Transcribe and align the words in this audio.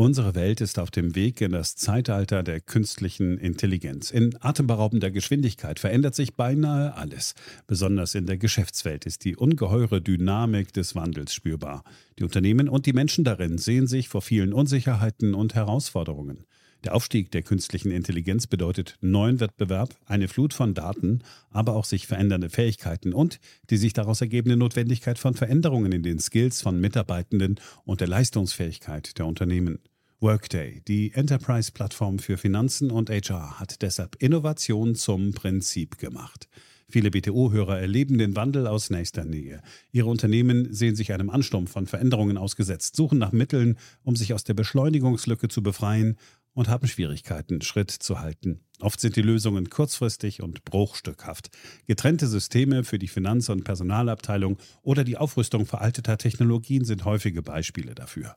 Unsere 0.00 0.34
Welt 0.34 0.62
ist 0.62 0.78
auf 0.78 0.90
dem 0.90 1.14
Weg 1.14 1.42
in 1.42 1.52
das 1.52 1.76
Zeitalter 1.76 2.42
der 2.42 2.62
künstlichen 2.62 3.36
Intelligenz. 3.36 4.10
In 4.10 4.34
atemberaubender 4.40 5.10
Geschwindigkeit 5.10 5.78
verändert 5.78 6.14
sich 6.14 6.36
beinahe 6.36 6.94
alles. 6.94 7.34
Besonders 7.66 8.14
in 8.14 8.24
der 8.24 8.38
Geschäftswelt 8.38 9.04
ist 9.04 9.26
die 9.26 9.36
ungeheure 9.36 10.00
Dynamik 10.00 10.72
des 10.72 10.94
Wandels 10.94 11.34
spürbar. 11.34 11.84
Die 12.18 12.24
Unternehmen 12.24 12.70
und 12.70 12.86
die 12.86 12.94
Menschen 12.94 13.24
darin 13.24 13.58
sehen 13.58 13.86
sich 13.86 14.08
vor 14.08 14.22
vielen 14.22 14.54
Unsicherheiten 14.54 15.34
und 15.34 15.54
Herausforderungen. 15.54 16.46
Der 16.84 16.94
Aufstieg 16.94 17.30
der 17.30 17.42
künstlichen 17.42 17.90
Intelligenz 17.90 18.46
bedeutet 18.46 18.96
neuen 19.02 19.38
Wettbewerb, 19.38 19.94
eine 20.06 20.28
Flut 20.28 20.54
von 20.54 20.72
Daten, 20.72 21.22
aber 21.50 21.76
auch 21.76 21.84
sich 21.84 22.06
verändernde 22.06 22.48
Fähigkeiten 22.48 23.12
und 23.12 23.38
die 23.68 23.76
sich 23.76 23.92
daraus 23.92 24.22
ergebende 24.22 24.56
Notwendigkeit 24.56 25.18
von 25.18 25.34
Veränderungen 25.34 25.92
in 25.92 26.02
den 26.02 26.20
Skills 26.20 26.62
von 26.62 26.80
Mitarbeitenden 26.80 27.60
und 27.84 28.00
der 28.00 28.08
Leistungsfähigkeit 28.08 29.18
der 29.18 29.26
Unternehmen. 29.26 29.78
Workday, 30.22 30.82
die 30.86 31.14
Enterprise-Plattform 31.14 32.18
für 32.18 32.36
Finanzen 32.36 32.90
und 32.90 33.08
HR, 33.08 33.58
hat 33.58 33.80
deshalb 33.80 34.16
Innovation 34.16 34.94
zum 34.94 35.32
Prinzip 35.32 35.96
gemacht. 35.96 36.46
Viele 36.90 37.10
BTO-Hörer 37.10 37.80
erleben 37.80 38.18
den 38.18 38.36
Wandel 38.36 38.66
aus 38.66 38.90
nächster 38.90 39.24
Nähe. 39.24 39.62
Ihre 39.92 40.10
Unternehmen 40.10 40.74
sehen 40.74 40.94
sich 40.94 41.14
einem 41.14 41.30
Ansturm 41.30 41.66
von 41.66 41.86
Veränderungen 41.86 42.36
ausgesetzt, 42.36 42.96
suchen 42.96 43.16
nach 43.16 43.32
Mitteln, 43.32 43.78
um 44.02 44.14
sich 44.14 44.34
aus 44.34 44.44
der 44.44 44.52
Beschleunigungslücke 44.52 45.48
zu 45.48 45.62
befreien 45.62 46.18
und 46.52 46.68
haben 46.68 46.86
Schwierigkeiten, 46.86 47.62
Schritt 47.62 47.90
zu 47.90 48.20
halten. 48.20 48.60
Oft 48.80 49.00
sind 49.00 49.16
die 49.16 49.22
Lösungen 49.22 49.70
kurzfristig 49.70 50.42
und 50.42 50.66
bruchstückhaft. 50.66 51.48
Getrennte 51.86 52.26
Systeme 52.26 52.84
für 52.84 52.98
die 52.98 53.08
Finanz- 53.08 53.48
und 53.48 53.64
Personalabteilung 53.64 54.58
oder 54.82 55.02
die 55.02 55.16
Aufrüstung 55.16 55.64
veralteter 55.64 56.18
Technologien 56.18 56.84
sind 56.84 57.06
häufige 57.06 57.40
Beispiele 57.40 57.94
dafür. 57.94 58.36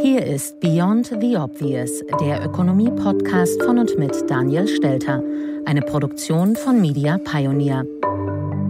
Hier 0.00 0.24
ist 0.24 0.58
Beyond 0.60 1.06
the 1.20 1.36
Obvious, 1.36 2.02
der 2.20 2.44
Ökonomie-Podcast 2.44 3.62
von 3.62 3.78
und 3.78 3.98
mit 3.98 4.12
Daniel 4.28 4.66
Stelter, 4.66 5.22
eine 5.64 5.82
Produktion 5.82 6.56
von 6.56 6.80
Media 6.80 7.18
Pioneer. 7.18 7.84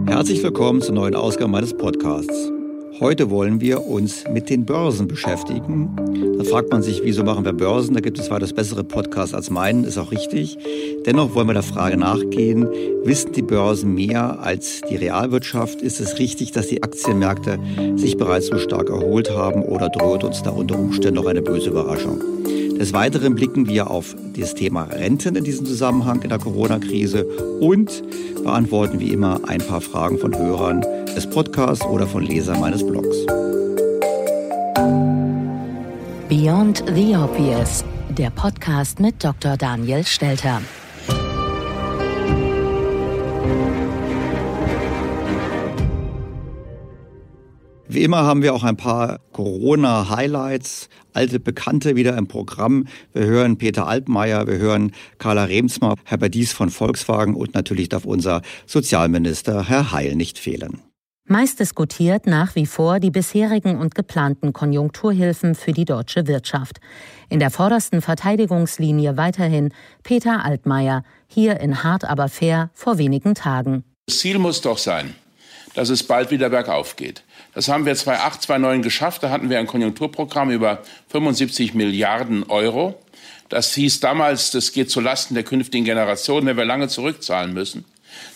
Herzlich 0.07 0.43
willkommen 0.43 0.81
zur 0.81 0.95
neuen 0.95 1.15
Ausgabe 1.15 1.49
meines 1.49 1.75
Podcasts. 1.75 2.51
Heute 2.99 3.31
wollen 3.31 3.59
wir 3.59 3.87
uns 3.87 4.23
mit 4.31 4.51
den 4.51 4.65
Börsen 4.65 5.07
beschäftigen. 5.07 5.89
Da 6.37 6.43
fragt 6.43 6.71
man 6.71 6.83
sich, 6.83 7.01
wieso 7.03 7.23
machen 7.23 7.43
wir 7.43 7.53
Börsen? 7.53 7.95
Da 7.95 8.01
gibt 8.01 8.19
es 8.19 8.29
weitaus 8.29 8.53
bessere 8.53 8.83
Podcasts 8.83 9.33
als 9.33 9.49
meinen, 9.49 9.83
ist 9.83 9.97
auch 9.97 10.11
richtig. 10.11 10.57
Dennoch 11.05 11.33
wollen 11.33 11.47
wir 11.47 11.53
der 11.53 11.63
Frage 11.63 11.97
nachgehen, 11.97 12.67
wissen 13.03 13.31
die 13.31 13.41
Börsen 13.41 13.95
mehr 13.95 14.39
als 14.41 14.81
die 14.89 14.95
Realwirtschaft? 14.95 15.81
Ist 15.81 15.99
es 15.99 16.19
richtig, 16.19 16.51
dass 16.51 16.67
die 16.67 16.83
Aktienmärkte 16.83 17.57
sich 17.95 18.15
bereits 18.15 18.47
so 18.47 18.59
stark 18.59 18.89
erholt 18.89 19.31
haben 19.31 19.63
oder 19.63 19.89
droht 19.89 20.23
uns 20.23 20.43
da 20.43 20.51
unter 20.51 20.77
Umständen 20.77 21.15
noch 21.15 21.25
eine 21.25 21.41
böse 21.41 21.69
Überraschung? 21.69 22.19
Des 22.79 22.93
Weiteren 22.93 23.33
blicken 23.33 23.67
wir 23.67 23.89
auf 23.89 24.15
das 24.37 24.53
Thema 24.53 24.83
Renten 24.83 25.35
in 25.35 25.43
diesem 25.43 25.65
Zusammenhang 25.65 26.21
in 26.21 26.29
der 26.29 26.39
Corona-Krise 26.39 27.25
und 27.59 28.03
beantworten 28.43 28.99
wie 28.99 29.09
immer 29.09 29.41
ein 29.47 29.59
paar 29.59 29.81
Fragen 29.81 30.19
von 30.19 30.37
Hörern 30.37 30.83
des 31.15 31.29
Podcasts 31.29 31.85
oder 31.85 32.07
von 32.07 32.23
Lesern 32.23 32.59
meines 32.59 32.85
Blogs. 32.85 33.25
Beyond 36.27 36.83
the 36.95 37.15
Obvious, 37.15 37.83
der 38.09 38.31
Podcast 38.31 38.99
mit 38.99 39.23
Dr. 39.23 39.55
Daniel 39.57 40.03
Stelter. 40.03 40.61
Wie 47.87 48.01
immer 48.01 48.23
haben 48.23 48.41
wir 48.41 48.55
auch 48.55 48.63
ein 48.63 48.75
paar 48.75 49.19
Corona-Highlights, 49.33 50.89
alte 51.13 51.39
Bekannte 51.39 51.95
wieder 51.95 52.17
im 52.17 52.27
Programm. 52.27 52.87
Wir 53.13 53.25
hören 53.25 53.59
Peter 53.59 53.85
Altmaier, 53.85 54.47
wir 54.47 54.57
hören 54.57 54.93
Carla 55.19 55.43
Remsmar, 55.43 55.95
Herbert 56.05 56.33
Dies 56.33 56.53
von 56.53 56.71
Volkswagen 56.71 57.35
und 57.35 57.53
natürlich 57.53 57.89
darf 57.89 58.05
unser 58.05 58.41
Sozialminister 58.65 59.69
Herr 59.69 59.91
Heil 59.91 60.15
nicht 60.15 60.39
fehlen. 60.39 60.81
Meist 61.25 61.61
diskutiert 61.61 62.27
nach 62.27 62.53
wie 62.55 62.65
vor 62.65 62.99
die 62.99 63.09
bisherigen 63.09 63.77
und 63.77 63.95
geplanten 63.95 64.51
Konjunkturhilfen 64.51 65.55
für 65.55 65.71
die 65.71 65.85
deutsche 65.85 66.27
Wirtschaft. 66.27 66.81
In 67.29 67.39
der 67.39 67.49
vordersten 67.49 68.01
Verteidigungslinie 68.01 69.15
weiterhin 69.15 69.73
Peter 70.03 70.43
Altmaier, 70.43 71.05
hier 71.27 71.61
in 71.61 71.81
Hart 71.81 72.03
aber 72.03 72.27
fair 72.27 72.71
vor 72.73 72.97
wenigen 72.97 73.35
Tagen. 73.35 73.85
Das 74.07 74.17
Ziel 74.19 74.37
muss 74.37 74.59
doch 74.59 74.77
sein, 74.77 75.15
dass 75.75 75.87
es 75.87 76.03
bald 76.03 76.29
wieder 76.29 76.49
bergauf 76.49 76.97
geht. 76.97 77.23
Das 77.53 77.69
haben 77.69 77.85
wir 77.85 77.95
2008, 77.95 78.41
2009 78.41 78.81
geschafft. 78.81 79.23
Da 79.23 79.29
hatten 79.29 79.49
wir 79.49 79.59
ein 79.59 79.67
Konjunkturprogramm 79.67 80.51
über 80.51 80.83
75 81.07 81.73
Milliarden 81.73 82.43
Euro. 82.43 83.01
Das 83.47 83.73
hieß 83.75 84.01
damals, 84.01 84.51
das 84.51 84.73
geht 84.73 84.91
zulasten 84.91 85.35
der 85.35 85.45
künftigen 85.45 85.85
Generationen, 85.85 86.47
wenn 86.47 86.57
wir 86.57 86.65
lange 86.65 86.89
zurückzahlen 86.89 87.53
müssen. 87.53 87.85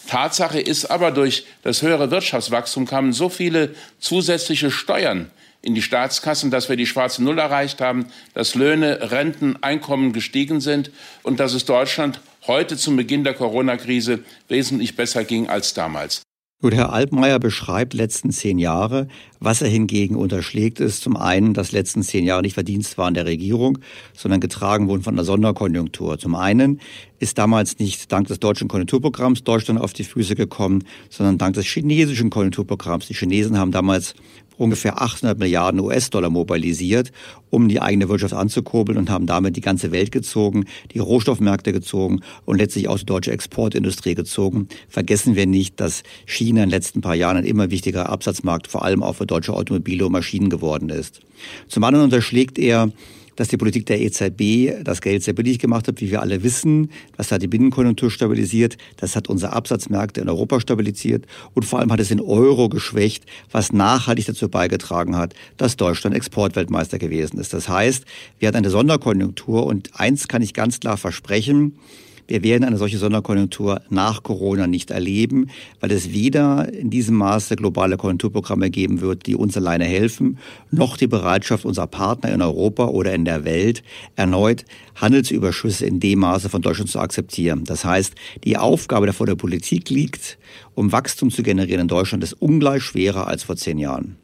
Tatsache 0.08 0.60
ist 0.60 0.86
aber, 0.86 1.12
durch 1.12 1.46
das 1.64 1.82
höhere 1.82 2.12
Wirtschaftswachstum 2.12 2.86
kamen 2.86 3.14
so 3.14 3.30
viele 3.30 3.76
zusätzliche 4.00 4.72
Steuern 4.72 5.32
in 5.62 5.76
die 5.76 5.82
Staatskassen, 5.82 6.52
dass 6.52 6.70
wir 6.70 6.76
die 6.76 6.86
schwarze 6.86 7.24
Null 7.24 7.40
erreicht 7.40 7.82
haben, 7.82 8.08
dass 8.34 8.56
Löhne, 8.56 9.12
Renten, 9.12 9.62
Einkommen 9.62 10.14
gestiegen 10.14 10.62
sind 10.62 10.92
und 11.24 11.40
dass 11.40 11.54
es 11.54 11.66
Deutschland 11.66 12.22
heute 12.46 12.78
zum 12.78 12.96
Beginn 12.96 13.24
der 13.24 13.34
Corona-Krise 13.34 14.24
wesentlich 14.48 14.96
besser 14.96 15.24
ging 15.24 15.50
als 15.50 15.74
damals. 15.74 16.27
Gut, 16.60 16.74
Herr 16.74 16.92
Altmaier 16.92 17.38
beschreibt 17.38 17.94
letzten 17.94 18.32
zehn 18.32 18.58
Jahre. 18.58 19.08
Was 19.40 19.62
er 19.62 19.68
hingegen 19.70 20.16
unterschlägt, 20.16 20.80
ist 20.80 21.04
zum 21.04 21.16
einen, 21.16 21.54
dass 21.54 21.72
letzten 21.72 22.02
zehn 22.02 22.26
Jahre 22.26 22.42
nicht 22.42 22.56
Verdienst 22.56 22.98
waren 22.98 23.14
der 23.14 23.28
Regierung, 23.28 23.78
sondern 24.14 24.40
getragen 24.40 24.88
wurden 24.88 25.04
von 25.04 25.16
der 25.16 25.24
Sonderkonjunktur. 25.24 26.18
Zum 26.18 26.34
einen 26.34 26.82
ist 27.20 27.38
damals 27.38 27.78
nicht 27.78 28.12
dank 28.12 28.28
des 28.28 28.40
deutschen 28.40 28.68
Konjunkturprogramms 28.68 29.44
Deutschland 29.44 29.80
auf 29.80 29.94
die 29.94 30.04
Füße 30.04 30.34
gekommen, 30.34 30.84
sondern 31.12 31.38
dank 31.38 31.54
des 31.54 31.68
chinesischen 31.68 32.32
Konjunkturprogramms. 32.32 33.06
Die 33.06 33.14
Chinesen 33.14 33.60
haben 33.60 33.72
damals 33.72 34.16
ungefähr 34.58 35.02
800 35.02 35.38
Milliarden 35.38 35.80
US-Dollar 35.80 36.30
mobilisiert, 36.30 37.12
um 37.50 37.70
die 37.70 37.82
eigene 37.82 38.10
Wirtschaft 38.10 38.34
anzukurbeln 38.34 38.98
und 38.98 39.10
haben 39.10 39.26
damit 39.26 39.56
die 39.56 39.62
ganze 39.62 39.92
Welt 39.92 40.12
gezogen, 40.12 40.66
die 40.94 41.00
Rohstoffmärkte 41.00 41.74
gezogen 41.74 42.22
und 42.46 42.58
letztlich 42.58 42.88
auch 42.88 43.00
die 43.00 43.06
deutsche 43.06 43.32
Exportindustrie 43.32 44.16
gezogen. 44.16 44.68
Vergessen 44.90 45.36
wir 45.36 45.46
nicht, 45.46 45.80
dass 45.80 46.04
China 46.26 46.64
in 46.64 46.70
den 46.70 46.76
letzten 46.76 47.02
paar 47.02 47.16
Jahren 47.16 47.38
ein 47.38 47.46
immer 47.46 47.72
wichtigerer 47.72 48.10
Absatzmarkt 48.10 48.68
vor 48.68 48.84
allem 48.84 49.04
auch 49.04 49.16
für 49.16 49.26
deutsche 49.26 49.54
Automobile 49.54 50.06
und 50.06 50.12
Maschinen 50.12 50.50
geworden 50.50 50.90
ist. 50.90 51.22
Zum 51.68 51.84
anderen 51.84 52.06
unterschlägt 52.06 52.58
er, 52.58 52.92
dass 53.38 53.48
die 53.48 53.56
Politik 53.56 53.86
der 53.86 54.02
EZB 54.02 54.84
das 54.84 55.00
Geld 55.00 55.24
sehr 55.24 55.34
billig 55.34 55.60
gemacht 55.60 55.88
hat, 55.88 56.02
wie 56.02 56.12
wir 56.12 56.22
alle 56.22 56.44
wissen. 56.44 56.92
Das 57.16 57.32
hat 57.32 57.42
die 57.42 57.48
Binnenkonjunktur 57.48 58.12
stabilisiert, 58.12 58.78
das 58.98 59.16
hat 59.16 59.30
unsere 59.30 59.54
Absatzmärkte 59.54 60.20
in 60.20 60.28
Europa 60.28 60.60
stabilisiert 60.60 61.26
und 61.54 61.64
vor 61.64 61.80
allem 61.80 61.92
hat 61.92 62.02
es 62.02 62.10
den 62.10 62.20
Euro 62.20 62.68
geschwächt, 62.68 63.24
was 63.52 63.72
nachhaltig 63.72 64.26
dazu 64.26 64.50
beigetragen 64.50 65.16
hat, 65.16 65.34
dass 65.56 65.78
Deutschland 65.78 66.16
Exportweltmeister 66.16 67.00
gewesen 67.00 67.40
ist. 67.40 67.54
Das 67.54 67.70
heißt, 67.70 68.04
wir 68.40 68.50
hatten 68.50 68.58
eine 68.58 68.70
Sonderkonjunktur 68.70 69.66
und 69.66 69.92
eins 69.94 70.28
kann 70.28 70.42
ich 70.42 70.54
ganz 70.54 70.80
klar 70.80 70.98
versprechen, 70.98 71.78
wir 72.28 72.44
werden 72.44 72.64
eine 72.64 72.78
solche 72.78 72.98
Sonderkonjunktur 72.98 73.82
nach 73.90 74.24
Corona 74.24 74.68
nicht 74.68 74.92
erleben, 74.92 75.50
weil 75.80 75.92
es 75.92 76.12
weder 76.12 76.72
in 76.74 76.90
diesem 76.90 77.16
Maße 77.16 77.56
globale 77.56 77.98
Konjunkturprogramme 77.98 78.70
geben 78.70 79.02
wird, 79.02 79.26
die 79.26 79.36
uns 79.36 79.56
alleine 79.56 79.86
helfen, 79.86 80.38
noch 80.70 80.98
die 80.98 81.08
Bereitschaft 81.08 81.66
unserer 81.66 81.88
Partner 81.88 82.34
in 82.34 82.42
Europa 82.42 82.88
oder 82.88 83.14
in 83.14 83.26
der 83.26 83.46
Welt 83.46 83.84
erneut 84.16 84.66
Handelsüberschüsse 84.96 85.86
in 85.86 86.00
dem 86.00 86.20
Maße 86.20 86.50
von 86.50 86.62
Deutschland 86.62 86.90
zu 86.90 87.00
akzeptieren. 87.00 87.64
Das 87.66 87.86
heißt, 87.86 88.16
die 88.44 88.58
Aufgabe, 88.58 89.08
die 89.08 89.14
vor 89.14 89.28
der 89.28 89.36
Politik 89.36 89.90
liegt, 89.90 90.38
um 90.76 90.92
Wachstum 90.92 91.32
zu 91.32 91.44
generieren 91.44 91.82
in 91.82 91.88
Deutschland, 91.88 92.24
ist 92.24 92.34
ungleich 92.34 92.84
schwerer 92.84 93.28
als 93.28 93.44
vor 93.44 93.56
zehn 93.56 93.78
Jahren. 93.78 94.18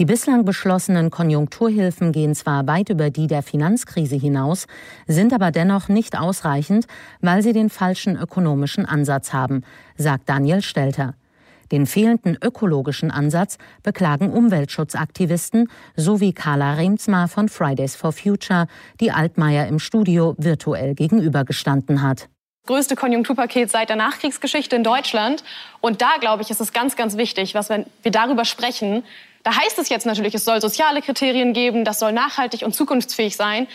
Die 0.00 0.06
bislang 0.06 0.46
beschlossenen 0.46 1.10
Konjunkturhilfen 1.10 2.10
gehen 2.10 2.34
zwar 2.34 2.66
weit 2.66 2.88
über 2.88 3.10
die 3.10 3.26
der 3.26 3.42
Finanzkrise 3.42 4.16
hinaus, 4.16 4.66
sind 5.06 5.34
aber 5.34 5.50
dennoch 5.50 5.88
nicht 5.88 6.18
ausreichend, 6.18 6.86
weil 7.20 7.42
sie 7.42 7.52
den 7.52 7.68
falschen 7.68 8.16
ökonomischen 8.16 8.86
Ansatz 8.86 9.34
haben, 9.34 9.62
sagt 9.98 10.26
Daniel 10.30 10.62
Stelter. 10.62 11.16
Den 11.70 11.84
fehlenden 11.84 12.38
ökologischen 12.42 13.10
Ansatz 13.10 13.58
beklagen 13.82 14.32
Umweltschutzaktivisten 14.32 15.68
sowie 15.96 16.32
Carla 16.32 16.72
Remsmar 16.74 17.28
von 17.28 17.50
Fridays 17.50 17.94
for 17.94 18.12
Future, 18.12 18.68
die 19.00 19.12
Altmaier 19.12 19.68
im 19.68 19.78
Studio 19.78 20.34
virtuell 20.38 20.94
gegenübergestanden 20.94 22.00
hat 22.00 22.30
größte 22.66 22.96
Konjunkturpaket 22.96 23.70
seit 23.70 23.88
der 23.88 23.96
Nachkriegsgeschichte 23.96 24.76
in 24.76 24.84
Deutschland. 24.84 25.42
Und 25.80 26.02
da, 26.02 26.16
glaube 26.20 26.42
ich, 26.42 26.50
ist 26.50 26.60
es 26.60 26.72
ganz, 26.72 26.96
ganz 26.96 27.16
wichtig, 27.16 27.54
was 27.54 27.68
wenn 27.68 27.86
wir 28.02 28.10
darüber 28.12 28.44
sprechen, 28.44 29.04
da 29.42 29.56
heißt 29.56 29.78
es 29.78 29.88
jetzt 29.88 30.04
natürlich, 30.04 30.34
es 30.34 30.44
soll 30.44 30.60
soziale 30.60 31.00
Kriterien 31.00 31.54
geben, 31.54 31.84
das 31.84 31.98
soll 31.98 32.12
nachhaltig 32.12 32.62
und 32.62 32.74
zukunftsfähig 32.74 33.36
sein. 33.36 33.66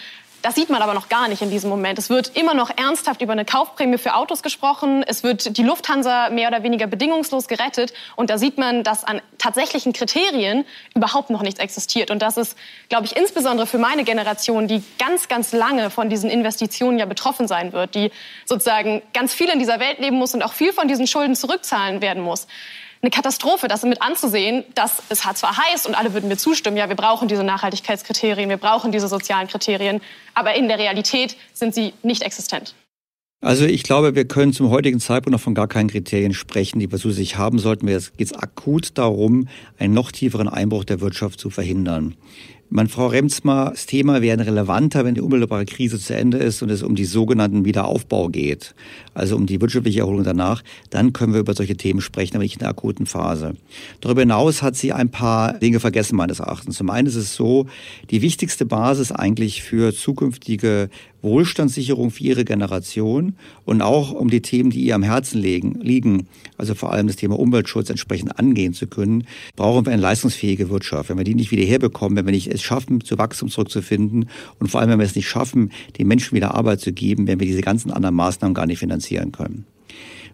Das 0.45 0.53
sieht 0.53 0.69
man 0.69 0.83
aber 0.83 0.93
noch 0.93 1.09
gar 1.09 1.27
nicht 1.27 1.41
in 1.41 1.49
diesem 1.49 1.71
Moment. 1.71 1.97
Es 1.97 2.11
wird 2.11 2.37
immer 2.37 2.53
noch 2.53 2.69
ernsthaft 2.69 3.23
über 3.23 3.31
eine 3.31 3.45
Kaufprämie 3.45 3.97
für 3.97 4.13
Autos 4.13 4.43
gesprochen. 4.43 5.01
Es 5.01 5.23
wird 5.23 5.57
die 5.57 5.63
Lufthansa 5.63 6.29
mehr 6.29 6.49
oder 6.49 6.61
weniger 6.61 6.85
bedingungslos 6.85 7.47
gerettet. 7.47 7.93
Und 8.15 8.29
da 8.29 8.37
sieht 8.37 8.59
man, 8.59 8.83
dass 8.83 9.03
an 9.03 9.23
tatsächlichen 9.39 9.91
Kriterien 9.91 10.63
überhaupt 10.93 11.31
noch 11.31 11.41
nichts 11.41 11.59
existiert. 11.59 12.11
Und 12.11 12.21
das 12.21 12.37
ist, 12.37 12.55
glaube 12.89 13.07
ich, 13.07 13.17
insbesondere 13.17 13.65
für 13.65 13.79
meine 13.79 14.03
Generation, 14.03 14.67
die 14.67 14.83
ganz, 14.99 15.29
ganz 15.29 15.51
lange 15.51 15.89
von 15.89 16.11
diesen 16.11 16.29
Investitionen 16.29 16.99
ja 16.99 17.07
betroffen 17.07 17.47
sein 17.47 17.73
wird, 17.73 17.95
die 17.95 18.11
sozusagen 18.45 19.01
ganz 19.13 19.33
viel 19.33 19.49
in 19.49 19.57
dieser 19.57 19.79
Welt 19.79 19.97
leben 19.97 20.17
muss 20.17 20.35
und 20.35 20.43
auch 20.43 20.53
viel 20.53 20.73
von 20.73 20.87
diesen 20.87 21.07
Schulden 21.07 21.33
zurückzahlen 21.33 22.03
werden 22.03 22.21
muss 22.21 22.45
eine 23.05 23.11
Katastrophe, 23.11 23.67
das 23.67 23.83
mit 23.83 24.01
anzusehen, 24.01 24.63
dass 24.73 25.03
es 25.09 25.19
zwar 25.19 25.57
heißt 25.57 25.85
und 25.85 25.93
alle 25.93 26.13
würden 26.13 26.27
mir 26.27 26.37
zustimmen, 26.37 26.75
ja, 26.75 26.89
wir 26.89 26.95
brauchen 26.95 27.27
diese 27.27 27.43
Nachhaltigkeitskriterien, 27.43 28.49
wir 28.49 28.57
brauchen 28.57 28.91
diese 28.91 29.07
sozialen 29.07 29.47
Kriterien, 29.47 30.01
aber 30.33 30.55
in 30.55 30.67
der 30.67 30.79
Realität 30.79 31.37
sind 31.53 31.75
sie 31.75 31.93
nicht 32.01 32.23
existent. 32.23 32.73
Also 33.41 33.65
ich 33.65 33.83
glaube, 33.83 34.15
wir 34.15 34.25
können 34.25 34.53
zum 34.53 34.71
heutigen 34.71 34.99
Zeitpunkt 34.99 35.33
noch 35.33 35.39
von 35.39 35.53
gar 35.53 35.67
keinen 35.67 35.89
Kriterien 35.89 36.33
sprechen, 36.33 36.79
die 36.79 36.91
wir 36.91 36.97
zu 36.97 37.11
sich 37.11 37.37
haben 37.37 37.59
sollten. 37.59 37.87
Jetzt 37.87 38.17
geht 38.17 38.27
es 38.27 38.33
akut 38.33 38.97
darum, 38.97 39.49
einen 39.77 39.93
noch 39.93 40.11
tieferen 40.11 40.47
Einbruch 40.47 40.83
der 40.83 40.99
Wirtschaft 40.99 41.39
zu 41.39 41.51
verhindern. 41.51 42.15
Mein 42.75 42.89
Frau 42.89 43.07
Remsmar, 43.07 43.71
das 43.71 43.85
Thema 43.85 44.21
werden 44.21 44.41
relevanter, 44.41 45.05
wenn 45.05 45.15
die 45.15 45.21
unmittelbare 45.21 45.63
Krise 45.63 45.97
zu 45.97 46.13
Ende 46.13 46.39
ist 46.39 46.61
und 46.61 46.69
es 46.69 46.83
um 46.83 46.93
die 46.93 47.05
sogenannten 47.05 47.63
Wiederaufbau 47.63 48.27
geht, 48.27 48.75
also 49.13 49.37
um 49.37 49.45
die 49.45 49.61
wirtschaftliche 49.61 50.01
Erholung 50.01 50.25
danach. 50.25 50.61
Dann 50.89 51.13
können 51.13 51.31
wir 51.31 51.39
über 51.39 51.53
solche 51.53 51.77
Themen 51.77 52.01
sprechen, 52.01 52.35
aber 52.35 52.43
nicht 52.43 52.55
in 52.55 52.59
der 52.59 52.67
akuten 52.67 53.05
Phase. 53.05 53.53
Darüber 54.01 54.19
hinaus 54.19 54.61
hat 54.61 54.75
sie 54.75 54.91
ein 54.91 55.09
paar 55.09 55.53
Dinge 55.53 55.79
vergessen, 55.79 56.17
meines 56.17 56.41
Erachtens. 56.41 56.75
Zum 56.75 56.89
einen 56.89 57.07
ist 57.07 57.15
es 57.15 57.33
so, 57.33 57.65
die 58.11 58.21
wichtigste 58.21 58.65
Basis 58.65 59.13
eigentlich 59.13 59.63
für 59.63 59.95
zukünftige 59.95 60.89
Wohlstandssicherung 61.25 62.11
für 62.11 62.23
ihre 62.23 62.45
Generation 62.45 63.35
und 63.65 63.81
auch 63.81 64.11
um 64.11 64.29
die 64.29 64.41
Themen, 64.41 64.69
die 64.69 64.81
ihr 64.85 64.95
am 64.95 65.03
Herzen 65.03 65.41
liegen, 65.41 66.27
also 66.57 66.75
vor 66.75 66.93
allem 66.93 67.07
das 67.07 67.15
Thema 67.17 67.37
Umweltschutz 67.37 67.89
entsprechend 67.89 68.39
angehen 68.39 68.73
zu 68.73 68.87
können, 68.87 69.25
brauchen 69.55 69.85
wir 69.85 69.91
eine 69.93 70.01
leistungsfähige 70.01 70.69
Wirtschaft. 70.69 71.09
Wenn 71.09 71.17
wir 71.17 71.23
die 71.23 71.35
nicht 71.35 71.51
wieder 71.51 71.63
herbekommen, 71.63 72.15
wenn 72.15 72.25
wir 72.25 72.31
nicht 72.31 72.47
es 72.47 72.61
schaffen, 72.65 73.01
zu 73.01 73.17
Wachstum 73.17 73.49
zurückzufinden 73.49 74.29
und 74.59 74.67
vor 74.67 74.81
allem, 74.81 74.89
wenn 74.89 74.99
wir 74.99 75.05
es 75.05 75.15
nicht 75.15 75.29
schaffen, 75.29 75.71
den 75.97 76.07
Menschen 76.07 76.35
wieder 76.35 76.55
Arbeit 76.55 76.81
zu 76.81 76.91
geben, 76.91 77.27
werden 77.27 77.39
wir 77.39 77.47
diese 77.47 77.61
ganzen 77.61 77.91
anderen 77.91 78.15
Maßnahmen 78.15 78.53
gar 78.53 78.65
nicht 78.65 78.79
finanzieren 78.79 79.31
können. 79.31 79.65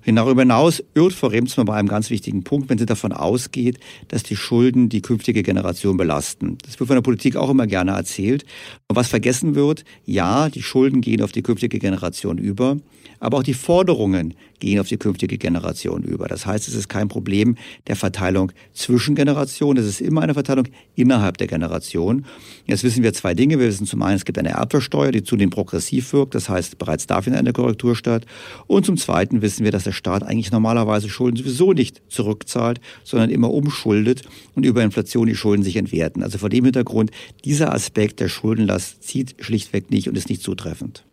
Darüber 0.06 0.42
hinaus 0.42 0.84
irrt 0.96 1.14
Frau 1.14 1.28
Remsmann 1.28 1.68
bei 1.68 1.76
einem 1.76 1.88
ganz 1.88 2.10
wichtigen 2.10 2.44
Punkt, 2.44 2.70
wenn 2.70 2.78
sie 2.78 2.86
davon 2.86 3.12
ausgeht, 3.12 3.80
dass 4.08 4.24
die 4.24 4.36
Schulden 4.36 4.90
die 4.90 5.02
künftige 5.02 5.44
Generation 5.44 5.96
belasten. 5.96 6.58
Das 6.66 6.80
wird 6.80 6.88
von 6.88 6.98
der 6.98 7.02
Politik 7.02 7.36
auch 7.36 7.50
immer 7.50 7.68
gerne 7.68 7.92
erzählt. 7.92 8.44
Und 8.88 8.96
was 8.96 9.08
vergessen 9.08 9.56
wird, 9.56 9.86
ja, 10.06 10.50
die 10.50 10.64
Schulden 10.64 11.02
gehen 11.02 11.22
auf 11.22 11.32
die 11.32 11.44
künftige 11.44 11.78
Generation 11.80 12.38
über, 12.40 12.78
aber 13.20 13.38
auch 13.38 13.44
die 13.44 13.54
Forderungen 13.54 14.34
gehen 14.62 14.80
auf 14.80 14.88
die 14.88 14.98
künftige 14.98 15.38
Generation 15.38 16.04
über. 16.04 16.30
Das 16.30 16.46
heißt, 16.46 16.70
es 16.70 16.74
ist 16.74 16.88
kein 16.88 17.10
Problem 17.10 17.58
der 17.88 17.98
Verteilung 17.98 18.54
zwischen 18.72 19.16
Generationen, 19.16 19.80
es 19.80 19.86
ist 19.86 20.00
immer 20.00 20.22
eine 20.22 20.34
Verteilung 20.34 20.68
innerhalb 20.96 21.38
der 21.38 21.48
Generation. 21.48 22.26
Jetzt 22.66 22.84
wissen 22.84 23.04
wir 23.04 23.12
zwei 23.14 23.34
Dinge. 23.34 23.60
Wir 23.60 23.68
wissen 23.68 23.86
zum 23.86 24.02
einen, 24.02 24.16
es 24.16 24.24
gibt 24.24 24.38
eine 24.38 24.52
Erbversteuer, 24.52 25.12
die 25.12 25.24
zudem 25.24 25.50
progressiv 25.50 26.14
wirkt, 26.14 26.36
das 26.36 26.48
heißt, 26.48 26.78
bereits 26.78 27.08
da 27.08 27.22
findet 27.22 27.40
eine 27.40 27.52
Korrektur 27.52 27.96
statt. 27.96 28.26
Und 28.68 28.86
zum 28.86 28.96
zweiten 28.96 29.42
wissen 29.42 29.66
wir, 29.66 29.72
dass 29.72 29.84
der 29.84 29.92
Staat 29.92 30.24
eigentlich 30.24 30.52
normalerweise 30.52 31.10
Schulden 31.10 31.38
sowieso 31.38 31.74
nicht 31.74 32.02
zurückzahlt, 32.08 32.80
sondern 33.04 33.30
immer 33.30 33.52
umschuldet 33.52 34.22
und 34.56 34.66
über 34.66 34.84
Inflation 34.84 35.28
die 35.28 35.36
Schulden 35.36 35.64
sich 35.64 35.76
entwerten. 35.76 36.24
Also 36.24 36.38
vor 36.38 36.50
dem 36.50 36.64
Hintergrund, 36.64 37.12
dieser 37.44 37.74
Aspekt 37.74 38.20
der 38.20 38.30
Schuldenlast 38.30 39.04
zieht 39.04 39.36
schlichtweg 39.40 39.90
nicht 39.90 40.08
und 40.08 40.18
ist 40.18 40.30
nicht 40.30 40.44
zutreffend. 40.44 41.04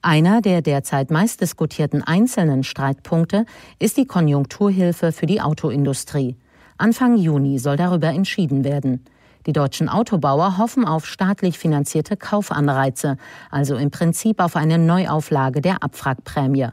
Einer 0.00 0.40
der 0.40 0.62
derzeit 0.62 1.10
meist 1.10 1.40
diskutierten 1.40 2.04
einzelnen 2.04 2.62
Streitpunkte 2.62 3.46
ist 3.80 3.96
die 3.96 4.06
Konjunkturhilfe 4.06 5.10
für 5.10 5.26
die 5.26 5.40
Autoindustrie. 5.40 6.36
Anfang 6.76 7.16
Juni 7.16 7.58
soll 7.58 7.76
darüber 7.76 8.08
entschieden 8.08 8.62
werden. 8.62 9.04
Die 9.46 9.52
deutschen 9.52 9.88
Autobauer 9.88 10.58
hoffen 10.58 10.84
auf 10.84 11.04
staatlich 11.04 11.58
finanzierte 11.58 12.16
Kaufanreize, 12.16 13.16
also 13.50 13.76
im 13.76 13.90
Prinzip 13.90 14.40
auf 14.40 14.54
eine 14.54 14.78
Neuauflage 14.78 15.60
der 15.60 15.82
Abwrackprämie. 15.82 16.68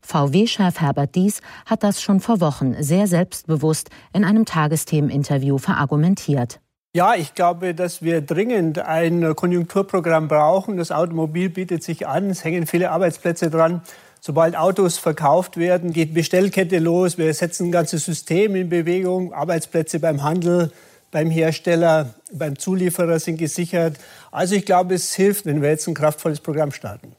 VW-Chef 0.00 0.80
Herbert 0.80 1.16
Dies 1.16 1.40
hat 1.66 1.82
das 1.82 2.00
schon 2.00 2.20
vor 2.20 2.40
Wochen 2.40 2.80
sehr 2.80 3.08
selbstbewusst 3.08 3.90
in 4.12 4.24
einem 4.24 4.44
Tagesthemeninterview 4.44 5.58
verargumentiert. 5.58 6.60
Ja, 6.94 7.14
ich 7.14 7.34
glaube, 7.34 7.74
dass 7.74 8.00
wir 8.02 8.22
dringend 8.22 8.78
ein 8.78 9.36
Konjunkturprogramm 9.36 10.26
brauchen. 10.26 10.78
Das 10.78 10.90
Automobil 10.90 11.50
bietet 11.50 11.82
sich 11.82 12.06
an, 12.06 12.30
es 12.30 12.44
hängen 12.44 12.66
viele 12.66 12.90
Arbeitsplätze 12.90 13.50
dran. 13.50 13.82
Sobald 14.20 14.56
Autos 14.56 14.96
verkauft 14.96 15.58
werden, 15.58 15.92
geht 15.92 16.14
Bestellkette 16.14 16.78
los. 16.78 17.18
Wir 17.18 17.32
setzen 17.34 17.68
ein 17.68 17.72
ganzes 17.72 18.04
System 18.04 18.56
in 18.56 18.68
Bewegung. 18.68 19.32
Arbeitsplätze 19.32 20.00
beim 20.00 20.22
Handel, 20.22 20.72
beim 21.10 21.30
Hersteller, 21.30 22.14
beim 22.32 22.58
Zulieferer 22.58 23.20
sind 23.20 23.36
gesichert. 23.36 23.98
Also 24.32 24.54
ich 24.54 24.64
glaube, 24.64 24.94
es 24.94 25.14
hilft, 25.14 25.46
wenn 25.46 25.62
wir 25.62 25.68
jetzt 25.68 25.86
ein 25.88 25.94
kraftvolles 25.94 26.40
Programm 26.40 26.72
starten. 26.72 27.14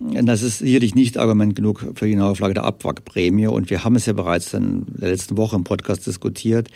Das 0.00 0.42
ist 0.42 0.58
sicherlich 0.58 0.96
nicht 0.96 1.18
Argument 1.18 1.54
genug 1.54 1.86
für 1.94 2.06
die 2.06 2.16
Neuauflage 2.16 2.54
der 2.54 2.64
Abwrackprämie. 2.64 3.46
Und 3.46 3.70
wir 3.70 3.84
haben 3.84 3.94
es 3.94 4.06
ja 4.06 4.12
bereits 4.12 4.52
in 4.52 4.84
der 4.88 5.10
letzten 5.10 5.36
Woche 5.36 5.54
im 5.54 5.62
Podcast 5.62 6.04
diskutiert. 6.04 6.68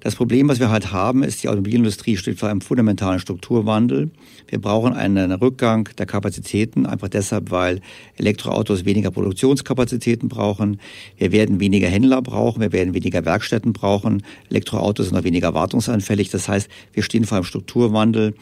Das 0.00 0.16
Problem, 0.16 0.48
was 0.48 0.58
wir 0.58 0.70
halt 0.70 0.90
haben, 0.90 1.22
ist, 1.22 1.42
die 1.42 1.48
Automobilindustrie 1.50 2.16
steht 2.16 2.38
vor 2.38 2.48
einem 2.48 2.62
fundamentalen 2.62 3.20
Strukturwandel. 3.20 4.10
Wir 4.48 4.58
brauchen 4.58 4.94
einen 4.94 5.32
Rückgang 5.32 5.90
der 5.98 6.06
Kapazitäten, 6.06 6.86
einfach 6.86 7.10
deshalb, 7.10 7.50
weil 7.50 7.82
Elektroautos 8.16 8.86
weniger 8.86 9.10
Produktionskapazitäten 9.10 10.30
brauchen. 10.30 10.80
Wir 11.18 11.30
werden 11.30 11.60
weniger 11.60 11.88
Händler 11.88 12.22
brauchen, 12.22 12.62
wir 12.62 12.72
werden 12.72 12.94
weniger 12.94 13.26
Werkstätten 13.26 13.74
brauchen. 13.74 14.22
Elektroautos 14.48 15.06
sind 15.08 15.14
noch 15.14 15.24
weniger 15.24 15.52
wartungsanfällig. 15.52 16.30
Das 16.30 16.48
heißt, 16.48 16.70
wir 16.94 17.02
stehen 17.02 17.26
vor 17.26 17.36
einem 17.36 17.44
Strukturwandel. 17.44 18.34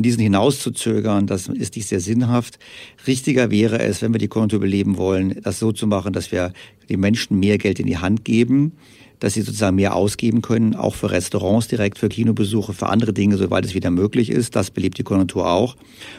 Und 0.00 0.04
diesen 0.04 0.22
hinauszuzögern, 0.22 1.26
das 1.26 1.48
ist 1.48 1.76
nicht 1.76 1.86
sehr 1.86 2.00
sinnhaft. 2.00 2.58
Richtiger 3.06 3.50
wäre 3.50 3.80
es, 3.80 4.00
wenn 4.00 4.14
wir 4.14 4.18
die 4.18 4.28
Konjunktur 4.28 4.58
beleben 4.58 4.96
wollen, 4.96 5.42
das 5.42 5.58
so 5.58 5.72
zu 5.72 5.86
machen, 5.86 6.14
dass 6.14 6.32
wir 6.32 6.54
den 6.88 7.00
Menschen 7.00 7.38
mehr 7.38 7.58
Geld 7.58 7.78
in 7.78 7.86
die 7.86 7.98
Hand 7.98 8.24
geben 8.24 8.72
dass 9.20 9.34
sie 9.34 9.42
sozusagen 9.42 9.76
mehr 9.76 9.94
ausgeben 9.94 10.42
können, 10.42 10.74
auch 10.74 10.94
für 10.94 11.10
Restaurants 11.10 11.68
direkt, 11.68 11.98
für 11.98 12.08
Kinobesuche, 12.08 12.72
für 12.72 12.88
andere 12.88 13.12
Dinge, 13.12 13.36
soweit 13.36 13.64
es 13.64 13.74
wieder 13.74 13.90
möglich 13.90 14.30
ist. 14.30 14.56
Das 14.56 14.70
belebt 14.70 14.98
die 14.98 15.02
Konjunktur 15.02 15.48
auch. 15.48 15.76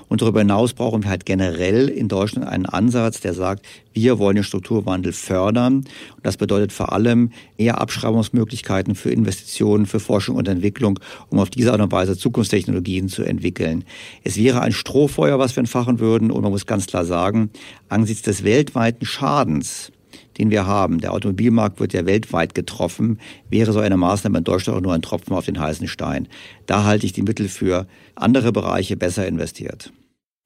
Und 0.07 0.21
darüber 0.21 0.39
hinaus 0.39 0.73
brauchen 0.73 1.03
wir 1.03 1.09
halt 1.09 1.25
generell 1.25 1.89
in 1.89 2.07
Deutschland 2.07 2.47
einen 2.47 2.67
Ansatz, 2.67 3.19
der 3.19 3.33
sagt, 3.33 3.65
wir 3.93 4.19
wollen 4.19 4.35
den 4.35 4.43
Strukturwandel 4.43 5.13
fördern. 5.13 5.77
Und 5.77 6.23
das 6.23 6.37
bedeutet 6.37 6.71
vor 6.71 6.93
allem 6.93 7.31
eher 7.57 7.81
Abschreibungsmöglichkeiten 7.81 8.95
für 8.95 9.09
Investitionen, 9.09 9.87
für 9.87 9.99
Forschung 9.99 10.35
und 10.35 10.47
Entwicklung, 10.47 10.99
um 11.29 11.39
auf 11.39 11.49
diese 11.49 11.71
Art 11.71 11.81
und 11.81 11.91
Weise 11.91 12.15
Zukunftstechnologien 12.15 13.09
zu 13.09 13.23
entwickeln. 13.23 13.83
Es 14.23 14.37
wäre 14.37 14.61
ein 14.61 14.71
Strohfeuer, 14.71 15.39
was 15.39 15.55
wir 15.55 15.61
entfachen 15.61 15.99
würden. 15.99 16.29
Und 16.29 16.43
man 16.43 16.51
muss 16.51 16.67
ganz 16.67 16.85
klar 16.85 17.03
sagen, 17.03 17.49
angesichts 17.89 18.21
des 18.21 18.43
weltweiten 18.43 19.05
Schadens, 19.05 19.91
den 20.37 20.51
wir 20.51 20.65
haben, 20.65 20.99
der 20.99 21.13
Automobilmarkt 21.13 21.79
wird 21.79 21.93
ja 21.93 22.05
weltweit 22.05 22.55
getroffen, 22.55 23.19
wäre 23.49 23.71
so 23.71 23.79
eine 23.79 23.97
Maßnahme 23.97 24.39
in 24.39 24.43
Deutschland 24.43 24.77
auch 24.77 24.83
nur 24.83 24.93
ein 24.93 25.01
Tropfen 25.01 25.35
auf 25.35 25.45
den 25.45 25.59
heißen 25.59 25.87
Stein. 25.87 26.27
Da 26.65 26.83
halte 26.83 27.05
ich 27.05 27.13
die 27.13 27.21
Mittel 27.21 27.47
für 27.49 27.87
andere 28.15 28.51
Bereiche 28.51 28.97
besser 28.97 29.27
investiert. 29.27 29.91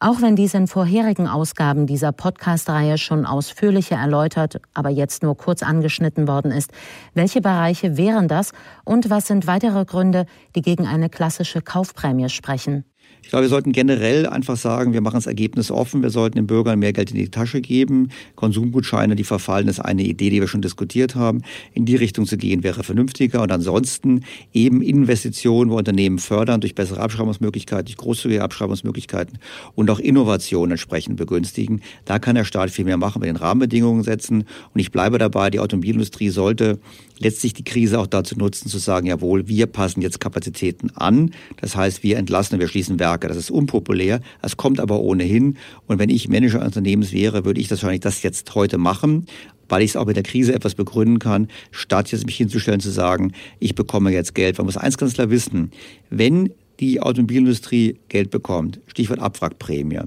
Auch 0.01 0.21
wenn 0.21 0.35
dies 0.35 0.53
in 0.53 0.67
vorherigen 0.67 1.27
Ausgaben 1.27 1.87
dieser 1.87 2.11
Podcast-Reihe 2.11 2.97
schon 2.97 3.25
ausführlicher 3.25 3.95
erläutert, 3.95 4.59
aber 4.73 4.89
jetzt 4.89 5.23
nur 5.23 5.37
kurz 5.37 5.63
angeschnitten 5.63 6.27
worden 6.27 6.51
ist, 6.51 6.71
welche 7.13 7.39
Bereiche 7.39 7.95
wären 7.95 8.27
das 8.27 8.51
und 8.83 9.09
was 9.09 9.27
sind 9.27 9.47
weitere 9.47 9.85
Gründe, 9.85 10.25
die 10.53 10.61
gegen 10.61 10.85
eine 10.85 11.09
klassische 11.09 11.61
Kaufprämie 11.61 12.29
sprechen? 12.29 12.83
Ich 13.25 13.31
glaube, 13.31 13.45
wir 13.45 13.49
sollten 13.49 13.71
generell 13.71 14.27
einfach 14.27 14.55
sagen, 14.55 14.93
wir 14.93 15.01
machen 15.01 15.15
das 15.15 15.25
Ergebnis 15.25 15.71
offen. 15.71 16.03
Wir 16.03 16.11
sollten 16.11 16.35
den 16.35 16.45
Bürgern 16.45 16.77
mehr 16.77 16.93
Geld 16.93 17.09
in 17.09 17.17
die 17.17 17.29
Tasche 17.29 17.59
geben. 17.59 18.09
Konsumgutscheine, 18.35 19.15
die 19.15 19.23
verfallen, 19.23 19.67
ist 19.67 19.79
eine 19.79 20.03
Idee, 20.03 20.29
die 20.29 20.41
wir 20.41 20.47
schon 20.47 20.61
diskutiert 20.61 21.15
haben. 21.15 21.41
In 21.73 21.85
die 21.85 21.95
Richtung 21.95 22.27
zu 22.27 22.37
gehen 22.37 22.63
wäre 22.63 22.83
vernünftiger. 22.83 23.41
Und 23.41 23.51
ansonsten 23.51 24.23
eben 24.53 24.83
Investitionen, 24.83 25.71
wo 25.71 25.77
Unternehmen 25.77 26.19
fördern 26.19 26.61
durch 26.61 26.75
bessere 26.75 26.99
Abschreibungsmöglichkeiten, 26.99 27.85
durch 27.85 27.97
großzügige 27.97 28.43
Abschreibungsmöglichkeiten 28.43 29.39
und 29.73 29.89
auch 29.89 29.99
Innovationen 29.99 30.73
entsprechend 30.73 31.17
begünstigen. 31.17 31.81
Da 32.05 32.19
kann 32.19 32.35
der 32.35 32.45
Staat 32.45 32.69
viel 32.69 32.85
mehr 32.85 32.97
machen, 32.97 33.21
mit 33.21 33.27
den 33.27 33.37
Rahmenbedingungen 33.37 34.03
setzen. 34.03 34.43
Und 34.71 34.79
ich 34.79 34.91
bleibe 34.91 35.17
dabei, 35.17 35.49
die 35.49 35.59
Automobilindustrie 35.59 36.29
sollte 36.29 36.77
letztlich 37.17 37.53
die 37.53 37.63
Krise 37.63 37.99
auch 37.99 38.07
dazu 38.07 38.37
nutzen, 38.37 38.69
zu 38.69 38.77
sagen, 38.77 39.07
jawohl, 39.07 39.47
wir 39.47 39.65
passen 39.65 40.01
jetzt 40.01 40.19
Kapazitäten 40.19 40.91
an. 40.91 41.31
Das 41.59 41.75
heißt, 41.75 42.03
wir 42.03 42.17
entlassen, 42.17 42.59
wir 42.59 42.67
schließen 42.67 42.99
Werke. 42.99 43.14
Das 43.23 43.37
ist 43.37 43.51
unpopulär. 43.51 44.21
Das 44.41 44.57
kommt 44.57 44.79
aber 44.79 44.99
ohnehin. 44.99 45.57
Und 45.87 45.99
wenn 45.99 46.09
ich 46.09 46.29
Manager 46.29 46.59
eines 46.59 46.75
Unternehmens 46.75 47.11
wäre, 47.11 47.45
würde 47.45 47.61
ich 47.61 47.67
das 47.67 47.81
wahrscheinlich 47.81 48.01
das 48.01 48.23
jetzt 48.23 48.53
heute 48.55 48.77
machen 48.77 49.25
weil 49.67 49.81
ich 49.81 49.91
es 49.91 49.95
auch 49.95 50.05
mit 50.05 50.15
der 50.15 50.23
Krise 50.23 50.53
etwas 50.53 50.75
begründen 50.75 51.19
kann, 51.19 51.47
statt 51.71 52.11
jetzt 52.11 52.25
mich 52.25 52.37
hinzustellen 52.37 52.79
zu 52.79 52.91
sagen, 52.91 53.33
ich 53.59 53.75
bekomme 53.75 54.11
jetzt 54.11 54.35
Geld. 54.35 54.57
Man 54.57 54.65
muss 54.65 54.77
eins 54.77 54.97
ganz 54.97 55.13
klar 55.13 55.29
wissen, 55.29 55.71
wenn 56.09 56.51
die 56.79 57.01
Automobilindustrie 57.01 57.97
Geld 58.09 58.31
bekommt, 58.31 58.79
Stichwort 58.87 59.19
Abwrackprämie, 59.19 60.01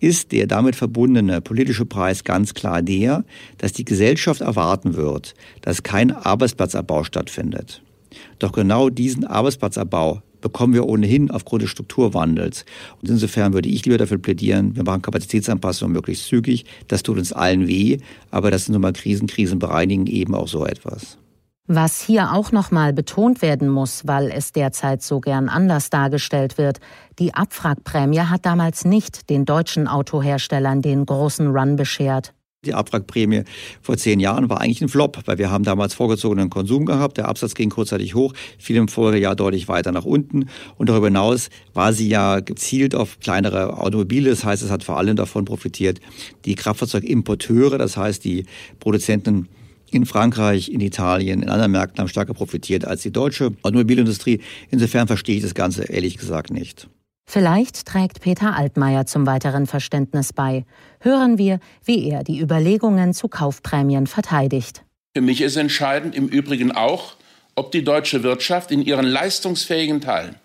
ist 0.00 0.32
der 0.32 0.46
damit 0.46 0.76
verbundene 0.76 1.40
politische 1.40 1.86
Preis 1.86 2.24
ganz 2.24 2.54
klar 2.54 2.82
der, 2.82 3.24
dass 3.58 3.72
die 3.72 3.84
Gesellschaft 3.84 4.40
erwarten 4.40 4.94
wird, 4.94 5.34
dass 5.62 5.82
kein 5.82 6.10
Arbeitsplatzabbau 6.10 7.04
stattfindet. 7.04 7.82
Doch 8.38 8.52
genau 8.52 8.90
diesen 8.90 9.24
Arbeitsplatzabbau 9.24 10.22
bekommen 10.42 10.74
wir 10.74 10.86
ohnehin 10.86 11.30
aufgrund 11.30 11.62
des 11.62 11.70
Strukturwandels. 11.70 12.66
Und 13.00 13.08
insofern 13.08 13.54
würde 13.54 13.70
ich 13.70 13.86
lieber 13.86 13.96
dafür 13.96 14.18
plädieren, 14.18 14.76
wir 14.76 14.84
machen 14.84 15.00
Kapazitätsanpassungen 15.00 15.94
möglichst 15.94 16.26
zügig. 16.26 16.66
Das 16.88 17.02
tut 17.02 17.16
uns 17.16 17.32
allen 17.32 17.66
weh, 17.66 17.98
aber 18.30 18.50
das 18.50 18.66
sind 18.66 18.74
nun 18.74 18.82
mal 18.82 18.92
Krisen. 18.92 19.26
Krisen 19.26 19.58
bereinigen 19.58 20.06
eben 20.06 20.34
auch 20.34 20.48
so 20.48 20.66
etwas. 20.66 21.16
Was 21.68 22.00
hier 22.00 22.32
auch 22.32 22.50
nochmal 22.50 22.92
betont 22.92 23.40
werden 23.40 23.68
muss, 23.68 24.06
weil 24.06 24.30
es 24.30 24.52
derzeit 24.52 25.00
so 25.00 25.20
gern 25.20 25.48
anders 25.48 25.90
dargestellt 25.90 26.58
wird, 26.58 26.80
die 27.20 27.34
Abwrackprämie 27.34 28.20
hat 28.20 28.44
damals 28.44 28.84
nicht 28.84 29.30
den 29.30 29.44
deutschen 29.44 29.86
Autoherstellern 29.86 30.82
den 30.82 31.06
großen 31.06 31.46
Run 31.46 31.76
beschert. 31.76 32.34
Die 32.64 32.74
Abwrackprämie 32.74 33.42
vor 33.80 33.96
zehn 33.96 34.20
Jahren 34.20 34.48
war 34.48 34.60
eigentlich 34.60 34.82
ein 34.82 34.88
Flop, 34.88 35.18
weil 35.24 35.36
wir 35.36 35.50
haben 35.50 35.64
damals 35.64 35.94
vorgezogenen 35.94 36.48
Konsum 36.48 36.86
gehabt. 36.86 37.16
Der 37.16 37.26
Absatz 37.26 37.56
ging 37.56 37.70
kurzzeitig 37.70 38.14
hoch, 38.14 38.34
fiel 38.56 38.76
im 38.76 38.86
Folgejahr 38.86 39.34
deutlich 39.34 39.66
weiter 39.66 39.90
nach 39.90 40.04
unten. 40.04 40.48
Und 40.78 40.88
darüber 40.88 41.08
hinaus 41.08 41.50
war 41.74 41.92
sie 41.92 42.06
ja 42.08 42.38
gezielt 42.38 42.94
auf 42.94 43.18
kleinere 43.18 43.78
Automobile. 43.78 44.30
Das 44.30 44.44
heißt, 44.44 44.62
es 44.62 44.70
hat 44.70 44.84
vor 44.84 44.96
allem 44.96 45.16
davon 45.16 45.44
profitiert, 45.44 46.00
die 46.44 46.54
Kraftfahrzeugimporteure, 46.54 47.78
das 47.78 47.96
heißt 47.96 48.24
die 48.24 48.46
Produzenten 48.78 49.48
in 49.90 50.06
Frankreich, 50.06 50.70
in 50.70 50.80
Italien, 50.80 51.42
in 51.42 51.48
anderen 51.48 51.72
Märkten 51.72 51.98
haben 51.98 52.08
stärker 52.08 52.32
profitiert 52.32 52.84
als 52.84 53.02
die 53.02 53.10
deutsche 53.10 53.54
Automobilindustrie. 53.62 54.40
Insofern 54.70 55.08
verstehe 55.08 55.34
ich 55.34 55.42
das 55.42 55.54
Ganze 55.54 55.82
ehrlich 55.82 56.16
gesagt 56.16 56.52
nicht. 56.52 56.86
Vielleicht 57.24 57.86
trägt 57.86 58.20
Peter 58.20 58.56
Altmaier 58.56 59.06
zum 59.06 59.26
weiteren 59.26 59.66
Verständnis 59.66 60.32
bei. 60.32 60.64
Hören 61.00 61.38
wir, 61.38 61.60
wie 61.84 62.08
er 62.08 62.24
die 62.24 62.40
Überlegungen 62.40 63.14
zu 63.14 63.28
Kaufprämien 63.28 64.06
verteidigt. 64.06 64.82
Für 65.14 65.22
mich 65.22 65.40
ist 65.40 65.56
entscheidend 65.56 66.14
im 66.14 66.28
Übrigen 66.28 66.72
auch, 66.72 67.14
ob 67.54 67.72
die 67.72 67.84
deutsche 67.84 68.22
Wirtschaft 68.22 68.70
in 68.70 68.82
ihren 68.82 69.06
leistungsfähigen 69.06 70.00
Teilen 70.00 70.36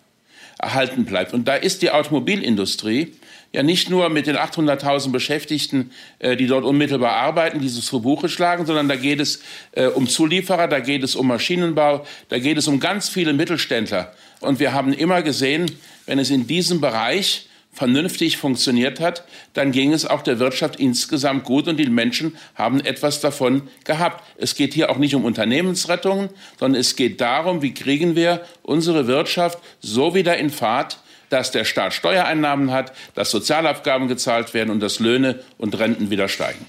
erhalten 0.58 1.04
bleibt. 1.04 1.32
Und 1.32 1.46
da 1.46 1.54
ist 1.54 1.82
die 1.82 1.90
Automobilindustrie 1.90 3.14
ja 3.52 3.62
nicht 3.62 3.88
nur 3.88 4.08
mit 4.10 4.26
den 4.26 4.36
800.000 4.36 5.10
Beschäftigten, 5.10 5.90
äh, 6.18 6.36
die 6.36 6.46
dort 6.46 6.64
unmittelbar 6.64 7.12
arbeiten, 7.12 7.60
dieses 7.60 7.86
zu 7.86 8.02
Buche 8.02 8.28
schlagen, 8.28 8.66
sondern 8.66 8.88
da 8.88 8.96
geht 8.96 9.20
es 9.20 9.40
äh, 9.72 9.86
um 9.86 10.06
Zulieferer, 10.06 10.68
da 10.68 10.80
geht 10.80 11.02
es 11.02 11.16
um 11.16 11.28
Maschinenbau, 11.28 12.04
da 12.28 12.38
geht 12.38 12.58
es 12.58 12.68
um 12.68 12.80
ganz 12.80 13.08
viele 13.08 13.32
Mittelständler. 13.32 14.12
Und 14.40 14.58
wir 14.58 14.72
haben 14.72 14.92
immer 14.92 15.22
gesehen, 15.22 15.70
wenn 16.08 16.18
es 16.18 16.30
in 16.30 16.46
diesem 16.46 16.80
Bereich 16.80 17.48
vernünftig 17.70 18.38
funktioniert 18.38 18.98
hat, 18.98 19.24
dann 19.52 19.72
ging 19.72 19.92
es 19.92 20.06
auch 20.06 20.22
der 20.22 20.38
Wirtschaft 20.38 20.80
insgesamt 20.80 21.44
gut 21.44 21.68
und 21.68 21.76
die 21.76 21.88
Menschen 21.88 22.36
haben 22.54 22.80
etwas 22.80 23.20
davon 23.20 23.68
gehabt. 23.84 24.24
Es 24.38 24.54
geht 24.54 24.72
hier 24.72 24.90
auch 24.90 24.96
nicht 24.96 25.14
um 25.14 25.24
Unternehmensrettungen, 25.24 26.30
sondern 26.58 26.80
es 26.80 26.96
geht 26.96 27.20
darum, 27.20 27.62
wie 27.62 27.74
kriegen 27.74 28.16
wir 28.16 28.44
unsere 28.62 29.06
Wirtschaft 29.06 29.58
so 29.80 30.14
wieder 30.14 30.38
in 30.38 30.50
Fahrt, 30.50 30.98
dass 31.28 31.50
der 31.50 31.64
Staat 31.64 31.92
Steuereinnahmen 31.92 32.72
hat, 32.72 32.92
dass 33.14 33.30
Sozialabgaben 33.30 34.08
gezahlt 34.08 34.54
werden 34.54 34.70
und 34.70 34.80
dass 34.80 34.98
Löhne 34.98 35.40
und 35.58 35.78
Renten 35.78 36.10
wieder 36.10 36.28
steigen. 36.28 36.66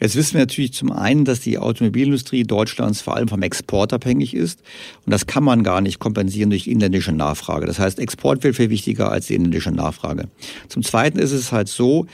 Jetzt 0.00 0.16
wissen 0.16 0.34
wir 0.34 0.40
natürlich 0.40 0.72
zum 0.72 0.92
einen, 0.92 1.26
dass 1.26 1.40
die 1.40 1.58
Automobilindustrie 1.58 2.44
Deutschlands 2.44 3.02
vor 3.02 3.16
allem 3.16 3.28
vom 3.28 3.42
Export 3.42 3.92
abhängig 3.92 4.34
ist. 4.34 4.60
Und 5.04 5.12
das 5.12 5.26
kann 5.26 5.44
man 5.44 5.62
gar 5.62 5.82
nicht 5.82 5.98
kompensieren 5.98 6.50
durch 6.50 6.66
inländische 6.66 7.12
Nachfrage. 7.12 7.66
Das 7.66 7.78
heißt, 7.78 7.98
Export 7.98 8.42
wird 8.42 8.56
viel 8.56 8.70
wichtiger 8.70 9.12
als 9.12 9.26
die 9.26 9.34
inländische 9.34 9.70
Nachfrage. 9.70 10.28
Zum 10.68 10.82
Zweiten 10.82 11.18
ist 11.18 11.32
es 11.32 11.52
halt 11.52 11.68
so, 11.68 12.06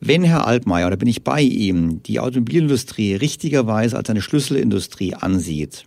wenn 0.00 0.22
Herr 0.24 0.46
Altmaier, 0.46 0.90
da 0.90 0.96
bin 0.96 1.08
ich 1.08 1.22
bei 1.22 1.40
ihm, 1.40 2.02
die 2.02 2.20
Automobilindustrie 2.20 3.14
richtigerweise 3.14 3.96
als 3.96 4.10
eine 4.10 4.20
Schlüsselindustrie 4.20 5.14
ansieht, 5.14 5.84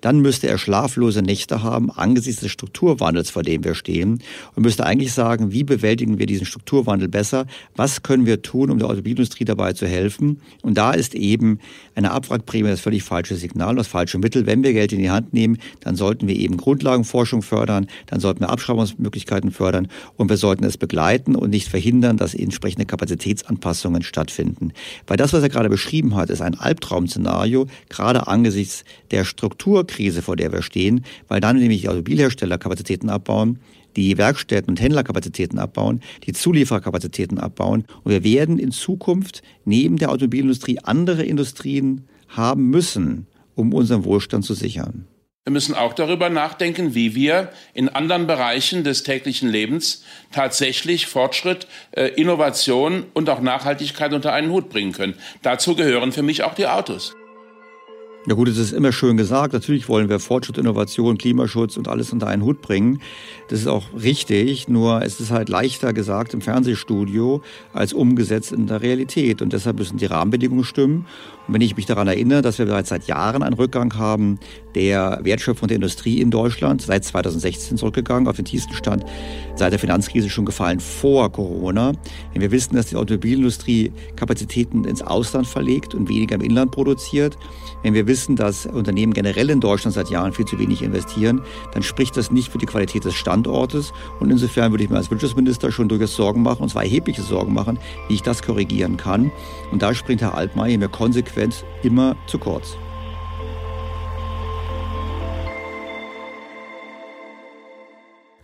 dann 0.00 0.20
müsste 0.20 0.48
er 0.48 0.58
schlaflose 0.58 1.22
Nächte 1.22 1.62
haben 1.62 1.90
angesichts 1.90 2.40
des 2.40 2.52
Strukturwandels, 2.52 3.30
vor 3.30 3.42
dem 3.42 3.64
wir 3.64 3.74
stehen 3.74 4.22
und 4.54 4.62
müsste 4.62 4.86
eigentlich 4.86 5.12
sagen, 5.12 5.52
wie 5.52 5.64
bewältigen 5.64 6.18
wir 6.18 6.26
diesen 6.26 6.46
Strukturwandel 6.46 7.08
besser? 7.08 7.46
Was 7.74 8.02
können 8.02 8.26
wir 8.26 8.42
tun, 8.42 8.70
um 8.70 8.78
der 8.78 8.88
Automobilindustrie 8.88 9.44
dabei 9.44 9.72
zu 9.72 9.86
helfen? 9.86 10.40
Und 10.62 10.78
da 10.78 10.92
ist 10.92 11.14
eben 11.14 11.58
eine 11.94 12.10
Abwrackprämie 12.10 12.68
das 12.68 12.80
völlig 12.80 13.02
falsche 13.02 13.36
Signal, 13.36 13.76
das 13.76 13.86
falsche 13.86 14.18
Mittel. 14.18 14.46
Wenn 14.46 14.62
wir 14.62 14.72
Geld 14.72 14.92
in 14.92 15.00
die 15.00 15.10
Hand 15.10 15.32
nehmen, 15.32 15.58
dann 15.80 15.96
sollten 15.96 16.28
wir 16.28 16.36
eben 16.36 16.56
Grundlagenforschung 16.56 17.42
fördern, 17.42 17.86
dann 18.06 18.20
sollten 18.20 18.40
wir 18.40 18.50
Abschreibungsmöglichkeiten 18.50 19.50
fördern 19.50 19.88
und 20.16 20.28
wir 20.28 20.36
sollten 20.36 20.64
es 20.64 20.78
begleiten 20.78 21.34
und 21.34 21.50
nicht 21.50 21.68
verhindern, 21.68 22.16
dass 22.16 22.34
entsprechende 22.34 22.86
Kapazitätsanpassungen 22.86 24.02
stattfinden. 24.02 24.72
Weil 25.06 25.16
das, 25.16 25.32
was 25.32 25.42
er 25.42 25.48
gerade 25.48 25.68
beschrieben 25.68 26.14
hat, 26.14 26.30
ist 26.30 26.40
ein 26.40 26.58
Albtraum-Szenario, 26.58 27.66
gerade 27.88 28.26
angesichts 28.26 28.84
der 29.10 29.24
Struktur 29.24 29.65
Strukturkrise, 29.66 30.22
vor 30.22 30.36
der 30.36 30.52
wir 30.52 30.62
stehen, 30.62 31.04
weil 31.26 31.40
dann 31.40 31.58
nämlich 31.58 31.80
die 31.80 31.88
Automobilhersteller 31.88 32.56
Kapazitäten 32.56 33.10
abbauen, 33.10 33.58
die 33.96 34.16
Werkstätten 34.16 34.70
und 34.70 34.80
Händlerkapazitäten 34.80 35.58
abbauen, 35.58 36.02
die 36.24 36.32
Zuliefererkapazitäten 36.32 37.38
abbauen. 37.38 37.84
Und 38.04 38.12
wir 38.12 38.22
werden 38.22 38.58
in 38.60 38.70
Zukunft 38.70 39.42
neben 39.64 39.96
der 39.96 40.10
Automobilindustrie 40.10 40.78
andere 40.84 41.24
Industrien 41.24 42.06
haben 42.28 42.70
müssen, 42.70 43.26
um 43.56 43.74
unseren 43.74 44.04
Wohlstand 44.04 44.44
zu 44.44 44.54
sichern. 44.54 45.06
Wir 45.44 45.52
müssen 45.52 45.74
auch 45.74 45.94
darüber 45.94 46.28
nachdenken, 46.28 46.94
wie 46.94 47.14
wir 47.14 47.50
in 47.74 47.88
anderen 47.88 48.26
Bereichen 48.26 48.84
des 48.84 49.02
täglichen 49.02 49.48
Lebens 49.48 50.04
tatsächlich 50.30 51.06
Fortschritt, 51.06 51.66
äh, 51.92 52.08
Innovation 52.08 53.04
und 53.14 53.28
auch 53.30 53.40
Nachhaltigkeit 53.40 54.12
unter 54.12 54.32
einen 54.32 54.50
Hut 54.50 54.68
bringen 54.68 54.92
können. 54.92 55.14
Dazu 55.42 55.74
gehören 55.74 56.12
für 56.12 56.22
mich 56.22 56.44
auch 56.44 56.54
die 56.54 56.66
Autos. 56.66 57.14
Ja 58.28 58.34
gut, 58.34 58.48
es 58.48 58.58
ist 58.58 58.72
immer 58.72 58.90
schön 58.90 59.16
gesagt. 59.16 59.52
Natürlich 59.52 59.88
wollen 59.88 60.08
wir 60.08 60.18
Fortschritt, 60.18 60.58
Innovation, 60.58 61.16
Klimaschutz 61.16 61.76
und 61.76 61.86
alles 61.86 62.12
unter 62.12 62.26
einen 62.26 62.42
Hut 62.42 62.60
bringen. 62.60 63.00
Das 63.46 63.60
ist 63.60 63.68
auch 63.68 63.84
richtig. 63.94 64.66
Nur 64.66 65.02
es 65.02 65.20
ist 65.20 65.30
halt 65.30 65.48
leichter 65.48 65.92
gesagt 65.92 66.34
im 66.34 66.40
Fernsehstudio 66.40 67.40
als 67.72 67.92
umgesetzt 67.92 68.50
in 68.50 68.66
der 68.66 68.82
Realität. 68.82 69.42
Und 69.42 69.52
deshalb 69.52 69.78
müssen 69.78 69.98
die 69.98 70.06
Rahmenbedingungen 70.06 70.64
stimmen. 70.64 71.06
Und 71.46 71.54
wenn 71.54 71.60
ich 71.60 71.76
mich 71.76 71.86
daran 71.86 72.08
erinnere, 72.08 72.42
dass 72.42 72.58
wir 72.58 72.66
bereits 72.66 72.88
seit 72.88 73.06
Jahren 73.06 73.42
einen 73.42 73.54
Rückgang 73.54 73.94
haben 73.96 74.38
der 74.74 75.20
Wertschöpfung 75.22 75.68
der 75.68 75.76
Industrie 75.76 76.20
in 76.20 76.30
Deutschland, 76.30 76.82
seit 76.82 77.04
2016 77.04 77.78
zurückgegangen, 77.78 78.28
auf 78.28 78.36
den 78.36 78.44
tiefsten 78.44 78.74
Stand 78.74 79.04
seit 79.54 79.72
der 79.72 79.78
Finanzkrise 79.78 80.28
schon 80.28 80.44
gefallen 80.44 80.80
vor 80.80 81.32
Corona. 81.32 81.92
Wenn 82.32 82.42
wir 82.42 82.50
wissen, 82.50 82.76
dass 82.76 82.86
die 82.86 82.96
Automobilindustrie 82.96 83.90
Kapazitäten 84.16 84.84
ins 84.84 85.00
Ausland 85.00 85.46
verlegt 85.46 85.94
und 85.94 86.10
weniger 86.10 86.34
im 86.34 86.42
Inland 86.42 86.72
produziert, 86.72 87.38
wenn 87.82 87.94
wir 87.94 88.06
wissen, 88.06 88.36
dass 88.36 88.66
Unternehmen 88.66 89.14
generell 89.14 89.48
in 89.48 89.60
Deutschland 89.60 89.94
seit 89.94 90.10
Jahren 90.10 90.32
viel 90.32 90.44
zu 90.44 90.58
wenig 90.58 90.82
investieren, 90.82 91.40
dann 91.72 91.82
spricht 91.82 92.16
das 92.16 92.30
nicht 92.30 92.50
für 92.52 92.58
die 92.58 92.66
Qualität 92.66 93.04
des 93.04 93.14
Standortes. 93.14 93.92
Und 94.20 94.30
insofern 94.30 94.72
würde 94.72 94.84
ich 94.84 94.90
mir 94.90 94.96
als 94.96 95.10
Wirtschaftsminister 95.10 95.72
schon 95.72 95.88
durchaus 95.88 96.16
Sorgen 96.16 96.42
machen, 96.42 96.64
und 96.64 96.68
zwar 96.68 96.82
erhebliche 96.82 97.22
Sorgen 97.22 97.54
machen, 97.54 97.78
wie 98.08 98.14
ich 98.14 98.22
das 98.22 98.42
korrigieren 98.42 98.98
kann. 98.98 99.30
Und 99.72 99.80
da 99.80 99.94
springt 99.94 100.20
Herr 100.20 100.34
Altmaier 100.34 100.76
mir 100.76 100.88
konsequent 100.88 101.35
immer 101.82 102.16
zu 102.26 102.38
kurz. 102.38 102.76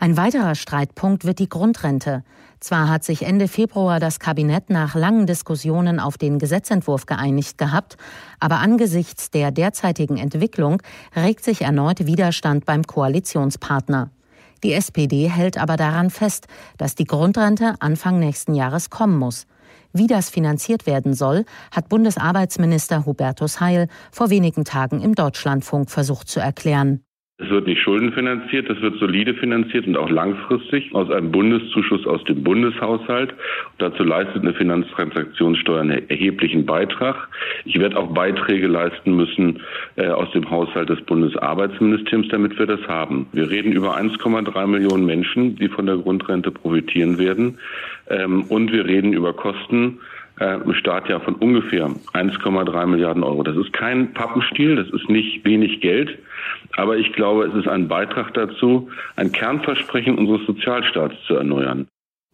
Ein 0.02 0.16
weiterer 0.16 0.56
Streitpunkt 0.56 1.24
wird 1.24 1.38
die 1.38 1.48
Grundrente. 1.48 2.24
Zwar 2.58 2.88
hat 2.88 3.04
sich 3.04 3.22
Ende 3.22 3.46
Februar 3.46 4.00
das 4.00 4.18
Kabinett 4.18 4.68
nach 4.68 4.96
langen 4.96 5.26
Diskussionen 5.26 6.00
auf 6.00 6.18
den 6.18 6.40
Gesetzentwurf 6.40 7.06
geeinigt 7.06 7.56
gehabt, 7.56 7.96
aber 8.40 8.58
angesichts 8.58 9.30
der 9.30 9.52
derzeitigen 9.52 10.16
Entwicklung 10.16 10.82
regt 11.14 11.44
sich 11.44 11.62
erneut 11.62 12.04
Widerstand 12.04 12.66
beim 12.66 12.82
Koalitionspartner. 12.82 14.10
Die 14.64 14.72
SPD 14.72 15.30
hält 15.30 15.56
aber 15.56 15.76
daran 15.76 16.10
fest, 16.10 16.48
dass 16.78 16.96
die 16.96 17.04
Grundrente 17.04 17.76
Anfang 17.78 18.18
nächsten 18.18 18.54
Jahres 18.54 18.90
kommen 18.90 19.16
muss. 19.16 19.46
Wie 19.92 20.06
das 20.06 20.30
finanziert 20.30 20.86
werden 20.86 21.14
soll, 21.14 21.44
hat 21.70 21.88
Bundesarbeitsminister 21.88 23.04
Hubertus 23.04 23.60
Heil 23.60 23.88
vor 24.10 24.30
wenigen 24.30 24.64
Tagen 24.64 25.00
im 25.00 25.14
Deutschlandfunk 25.14 25.90
versucht 25.90 26.28
zu 26.28 26.40
erklären. 26.40 27.04
Es 27.42 27.50
wird 27.50 27.66
nicht 27.66 27.80
schuldenfinanziert, 27.80 28.70
es 28.70 28.80
wird 28.80 28.98
solide 28.98 29.34
finanziert 29.34 29.86
und 29.86 29.96
auch 29.96 30.10
langfristig 30.10 30.94
aus 30.94 31.10
einem 31.10 31.32
Bundeszuschuss 31.32 32.06
aus 32.06 32.22
dem 32.24 32.44
Bundeshaushalt. 32.44 33.34
dazu 33.78 34.04
leistet 34.04 34.42
eine 34.42 34.54
Finanztransaktionssteuer 34.54 35.80
einen 35.80 36.08
erheblichen 36.08 36.64
Beitrag. 36.64 37.28
Ich 37.64 37.78
werde 37.80 37.96
auch 37.96 38.12
Beiträge 38.14 38.68
leisten 38.68 39.16
müssen 39.16 39.60
äh, 39.96 40.06
aus 40.06 40.30
dem 40.32 40.48
Haushalt 40.48 40.88
des 40.88 41.00
Bundesarbeitsministeriums, 41.02 42.28
damit 42.28 42.58
wir 42.58 42.66
das 42.66 42.80
haben. 42.86 43.26
Wir 43.32 43.50
reden 43.50 43.72
über 43.72 43.96
1,3 43.96 44.66
Millionen 44.68 45.04
Menschen, 45.04 45.56
die 45.56 45.68
von 45.68 45.86
der 45.86 45.96
Grundrente 45.96 46.52
profitieren 46.52 47.18
werden. 47.18 47.58
Ähm, 48.08 48.42
und 48.44 48.72
wir 48.72 48.84
reden 48.84 49.12
über 49.12 49.32
Kosten, 49.32 49.98
äh, 50.40 50.54
im 50.62 50.74
Startjahr 50.74 51.20
von 51.20 51.34
ungefähr 51.34 51.90
1,3 52.14 52.86
Milliarden 52.86 53.22
Euro. 53.22 53.42
Das 53.42 53.56
ist 53.56 53.72
kein 53.72 54.12
Pappenstiel, 54.12 54.76
das 54.76 54.88
ist 54.90 55.08
nicht 55.08 55.44
wenig 55.44 55.80
Geld, 55.80 56.18
aber 56.76 56.96
ich 56.96 57.12
glaube, 57.12 57.44
es 57.44 57.54
ist 57.54 57.68
ein 57.68 57.88
Beitrag 57.88 58.34
dazu, 58.34 58.88
ein 59.16 59.32
Kernversprechen 59.32 60.18
unseres 60.18 60.46
Sozialstaats 60.46 61.14
zu 61.26 61.34
erneuern. 61.34 61.86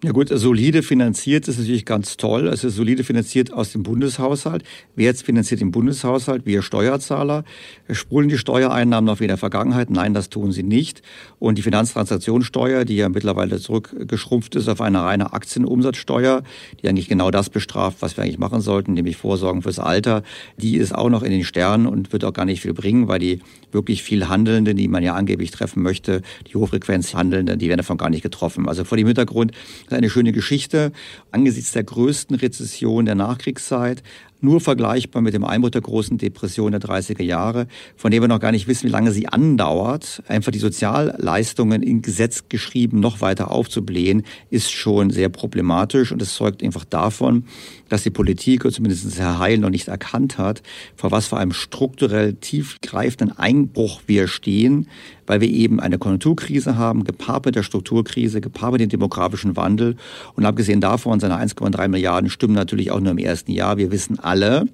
Ja 0.05 0.13
gut, 0.13 0.29
solide 0.29 0.85
finanziert 0.85 1.49
ist 1.49 1.59
natürlich 1.59 1.85
ganz 1.85 2.17
toll. 2.17 2.47
Es 2.47 2.63
ist 2.63 2.77
solide 2.77 3.03
finanziert 3.03 3.53
aus 3.53 3.73
dem 3.73 3.83
Bundeshaushalt. 3.83 4.63
Wer 4.95 5.07
jetzt 5.07 5.25
finanziert 5.25 5.61
den 5.61 5.73
Bundeshaushalt? 5.73 6.47
Wir 6.47 6.63
Steuerzahler. 6.63 7.43
Spulen 7.91 8.29
die 8.29 8.39
Steuereinnahmen 8.39 9.07
noch 9.07 9.19
wie 9.19 9.25
in 9.25 9.29
der 9.29 9.39
Vergangenheit? 9.39 9.91
Nein, 9.91 10.15
das 10.15 10.29
tun 10.29 10.53
sie 10.53 10.63
nicht. 10.63 11.03
Und 11.41 11.59
die 11.59 11.63
Finanztransaktionssteuer, 11.63 12.85
die 12.85 12.95
ja 12.95 13.09
mittlerweile 13.09 13.59
zurückgeschrumpft 13.59 14.55
ist 14.55 14.69
auf 14.69 14.81
eine 14.81 15.03
reine 15.03 15.33
Aktienumsatzsteuer, 15.33 16.45
die 16.81 16.89
eigentlich 16.89 17.09
genau 17.09 17.33
das 17.33 17.51
bestraft, 17.51 17.97
was 17.99 18.17
wir 18.17 18.23
eigentlich 18.23 18.39
machen 18.39 18.61
sollten, 18.61 18.93
nämlich 18.93 19.17
Vorsorgen 19.17 19.63
fürs 19.63 19.81
Alter, 19.81 20.23
die 20.59 20.77
ist 20.77 20.95
auch 20.95 21.11
noch 21.11 21.25
in 21.25 21.33
den 21.33 21.43
Sternen 21.43 21.89
und 21.89 22.13
wird 22.13 22.25
auch 22.25 22.33
gar 22.33 22.45
nicht 22.45 22.61
viel 22.61 22.73
bringen, 22.73 23.09
weil 23.09 23.19
die 23.19 23.41
wirklich 23.73 24.03
viel 24.03 24.29
Handelnden, 24.29 24.77
die 24.77 24.89
man 24.89 25.03
ja 25.03 25.15
angeblich 25.15 25.51
treffen 25.51 25.83
möchte, 25.83 26.23
die 26.47 26.55
Hochfrequenzhandelnden, 26.57 27.59
die 27.59 27.69
werden 27.69 27.79
davon 27.79 27.99
gar 27.99 28.11
nicht 28.11 28.23
getroffen. 28.23 28.69
Also 28.69 28.85
vor 28.85 28.97
dem 28.97 29.07
Hintergrund 29.07 29.53
eine 29.91 30.11
schöne 30.11 30.33
Geschichte 30.33 30.93
angesichts 31.31 31.73
der 31.73 31.85
größten 31.85 32.37
Rezession 32.37 33.05
der 33.05 33.15
Nachkriegszeit 33.15 34.03
nur 34.41 34.61
vergleichbar 34.61 35.23
mit 35.23 35.35
dem 35.35 35.45
Einbruch 35.45 35.71
der 35.71 35.81
großen 35.81 36.19
Depression 36.19 36.73
der 36.73 36.81
30er 36.81 37.23
Jahre, 37.23 37.67
von 37.97 38.11
der 38.11 38.21
wir 38.21 38.29
noch 38.29 38.41
gar 38.41 38.53
nicht 38.53 38.69
wissen, 38.69 38.87
wie 38.87 38.93
lange 38.93 39.13
sie 39.13 39.29
andauert. 39.29 40.23
Einfach 40.29 40.53
die 40.53 40.59
Sozialleistungen 40.59 41.83
in 41.83 42.03
Gesetz 42.03 42.45
geschrieben 42.49 43.01
noch 43.01 43.21
weiter 43.21 43.51
aufzublähen, 43.51 44.23
ist 44.51 44.71
schon 44.71 45.11
sehr 45.11 45.29
problematisch 45.29 46.13
und 46.13 46.23
es 46.23 46.35
zeugt 46.35 46.63
einfach 46.63 46.85
davon, 46.85 47.45
dass 47.89 48.03
die 48.03 48.11
Politik, 48.11 48.65
oder 48.65 48.75
zumindest 48.75 49.19
Herr 49.19 49.39
Heil, 49.39 49.59
noch 49.59 49.71
nicht 49.71 49.89
erkannt 49.89 50.39
hat, 50.39 50.63
vor 50.97 51.11
was 51.11 51.27
für 51.27 51.37
einem 51.37 51.53
strukturell 51.53 52.35
tiefgreifenden 52.35 53.37
Einbruch 53.37 54.03
wir 54.07 54.29
stehen, 54.29 54.89
weil 55.29 55.41
wir 55.41 55.49
eben 55.49 55.79
eine 55.79 55.99
Konjunkturkrise 55.99 56.77
haben, 56.77 57.05
gepaart 57.05 57.47
mit 57.47 57.55
der 57.55 57.63
Strukturkrise, 57.63 58.41
gepaart 58.41 58.73
mit 58.73 58.81
dem 58.81 58.89
demografischen 58.89 59.57
Wandel. 59.57 59.97
Und 60.35 60.45
abgesehen 60.45 60.81
davon, 60.81 61.21
seine 61.21 61.37
1,3 61.37 61.87
Milliarden 61.89 62.31
stimmen 62.31 62.55
natürlich 62.55 62.91
auch 62.91 62.99
nur 62.99 63.13
im 63.13 63.19
ersten 63.19 63.53
Jahr. 63.53 63.77
Wir 63.77 63.93
wissen 63.93 64.19
alle, 64.19 64.67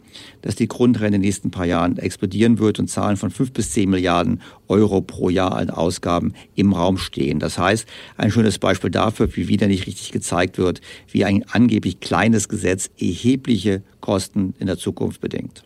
dass 0.42 0.54
die 0.54 0.68
Grundrente 0.68 1.06
in 1.06 1.12
den 1.12 1.20
nächsten 1.22 1.50
paar 1.50 1.66
Jahren 1.66 1.98
explodieren 1.98 2.58
wird 2.58 2.78
und 2.78 2.88
Zahlen 2.88 3.16
von 3.16 3.30
5 3.30 3.52
bis 3.52 3.72
10 3.72 3.90
Milliarden 3.90 4.40
Euro 4.68 5.00
pro 5.02 5.28
Jahr 5.28 5.56
an 5.56 5.70
Ausgaben 5.70 6.34
im 6.54 6.72
Raum 6.72 6.98
stehen. 6.98 7.40
Das 7.40 7.58
heißt, 7.58 7.86
ein 8.16 8.30
schönes 8.30 8.58
Beispiel 8.58 8.90
dafür, 8.90 9.28
wie 9.36 9.48
wieder 9.48 9.66
nicht 9.66 9.86
richtig 9.86 10.12
gezeigt 10.12 10.56
wird, 10.56 10.80
wie 11.10 11.24
ein 11.24 11.44
angeblich 11.50 12.00
kleines 12.00 12.48
Gesetz 12.48 12.90
erhebliche 12.98 13.82
Kosten 14.00 14.54
in 14.58 14.68
der 14.68 14.78
Zukunft 14.78 15.20
bedingt. 15.20 15.64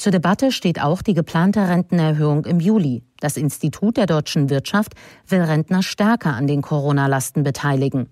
Zur 0.00 0.12
Debatte 0.12 0.50
steht 0.50 0.80
auch 0.80 1.02
die 1.02 1.12
geplante 1.12 1.68
Rentenerhöhung 1.68 2.46
im 2.46 2.58
Juli. 2.58 3.02
Das 3.20 3.36
Institut 3.36 3.98
der 3.98 4.06
deutschen 4.06 4.48
Wirtschaft 4.48 4.94
will 5.28 5.42
Rentner 5.42 5.82
stärker 5.82 6.32
an 6.32 6.46
den 6.46 6.62
Corona-Lasten 6.62 7.42
beteiligen. 7.42 8.08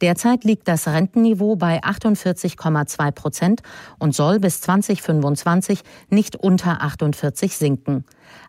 Derzeit 0.00 0.44
liegt 0.44 0.68
das 0.68 0.86
Rentenniveau 0.86 1.56
bei 1.56 1.82
48,2 1.82 3.10
Prozent 3.10 3.62
und 3.98 4.14
soll 4.14 4.38
bis 4.38 4.60
2025 4.60 5.80
nicht 6.10 6.36
unter 6.36 6.80
48 6.80 7.56
sinken. 7.56 8.04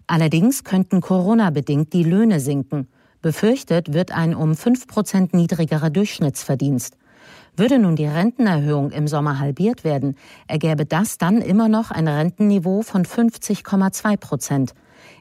Allerdings 0.05 0.63
könnten 0.63 1.01
Corona-bedingt 1.01 1.93
die 1.93 2.03
Löhne 2.03 2.39
sinken. 2.39 2.87
Befürchtet 3.23 3.93
wird 3.93 4.11
ein 4.11 4.35
um 4.35 4.55
5 4.55 4.85
Prozent 4.85 5.33
niedrigerer 5.33 5.89
Durchschnittsverdienst. 5.89 6.95
Würde 7.55 7.77
nun 7.77 7.95
die 7.95 8.07
Rentenerhöhung 8.07 8.89
im 8.89 9.07
Sommer 9.07 9.37
halbiert 9.37 9.83
werden, 9.83 10.15
ergäbe 10.47 10.85
das 10.87 11.19
dann 11.19 11.39
immer 11.39 11.69
noch 11.69 11.91
ein 11.91 12.07
Rentenniveau 12.07 12.81
von 12.81 13.05
50,2 13.05 14.17
Prozent. 14.17 14.73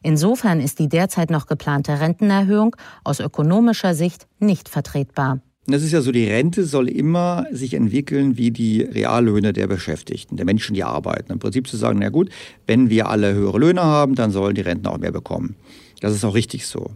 Insofern 0.02 0.60
ist 0.60 0.78
die 0.78 0.88
derzeit 0.88 1.30
noch 1.30 1.46
geplante 1.46 2.00
Rentenerhöhung 2.00 2.74
aus 3.04 3.20
ökonomischer 3.20 3.94
Sicht 3.94 4.28
nicht 4.38 4.70
vertretbar. 4.70 5.40
Das 5.66 5.82
ist 5.82 5.92
ja 5.92 6.00
so, 6.00 6.10
die 6.10 6.26
Rente 6.26 6.64
soll 6.64 6.88
immer 6.88 7.46
sich 7.52 7.74
entwickeln 7.74 8.36
wie 8.36 8.50
die 8.50 8.80
Reallöhne 8.82 9.52
der 9.52 9.66
Beschäftigten, 9.66 10.36
der 10.36 10.46
Menschen, 10.46 10.74
die 10.74 10.82
arbeiten. 10.82 11.32
Im 11.32 11.38
Prinzip 11.38 11.68
zu 11.68 11.76
sagen, 11.76 11.98
na 12.00 12.08
gut, 12.08 12.30
wenn 12.66 12.88
wir 12.88 13.08
alle 13.08 13.34
höhere 13.34 13.58
Löhne 13.58 13.82
haben, 13.82 14.14
dann 14.14 14.30
sollen 14.30 14.54
die 14.54 14.62
Renten 14.62 14.86
auch 14.86 14.98
mehr 14.98 15.12
bekommen. 15.12 15.54
Das 16.00 16.14
ist 16.14 16.24
auch 16.24 16.34
richtig 16.34 16.66
so. 16.66 16.90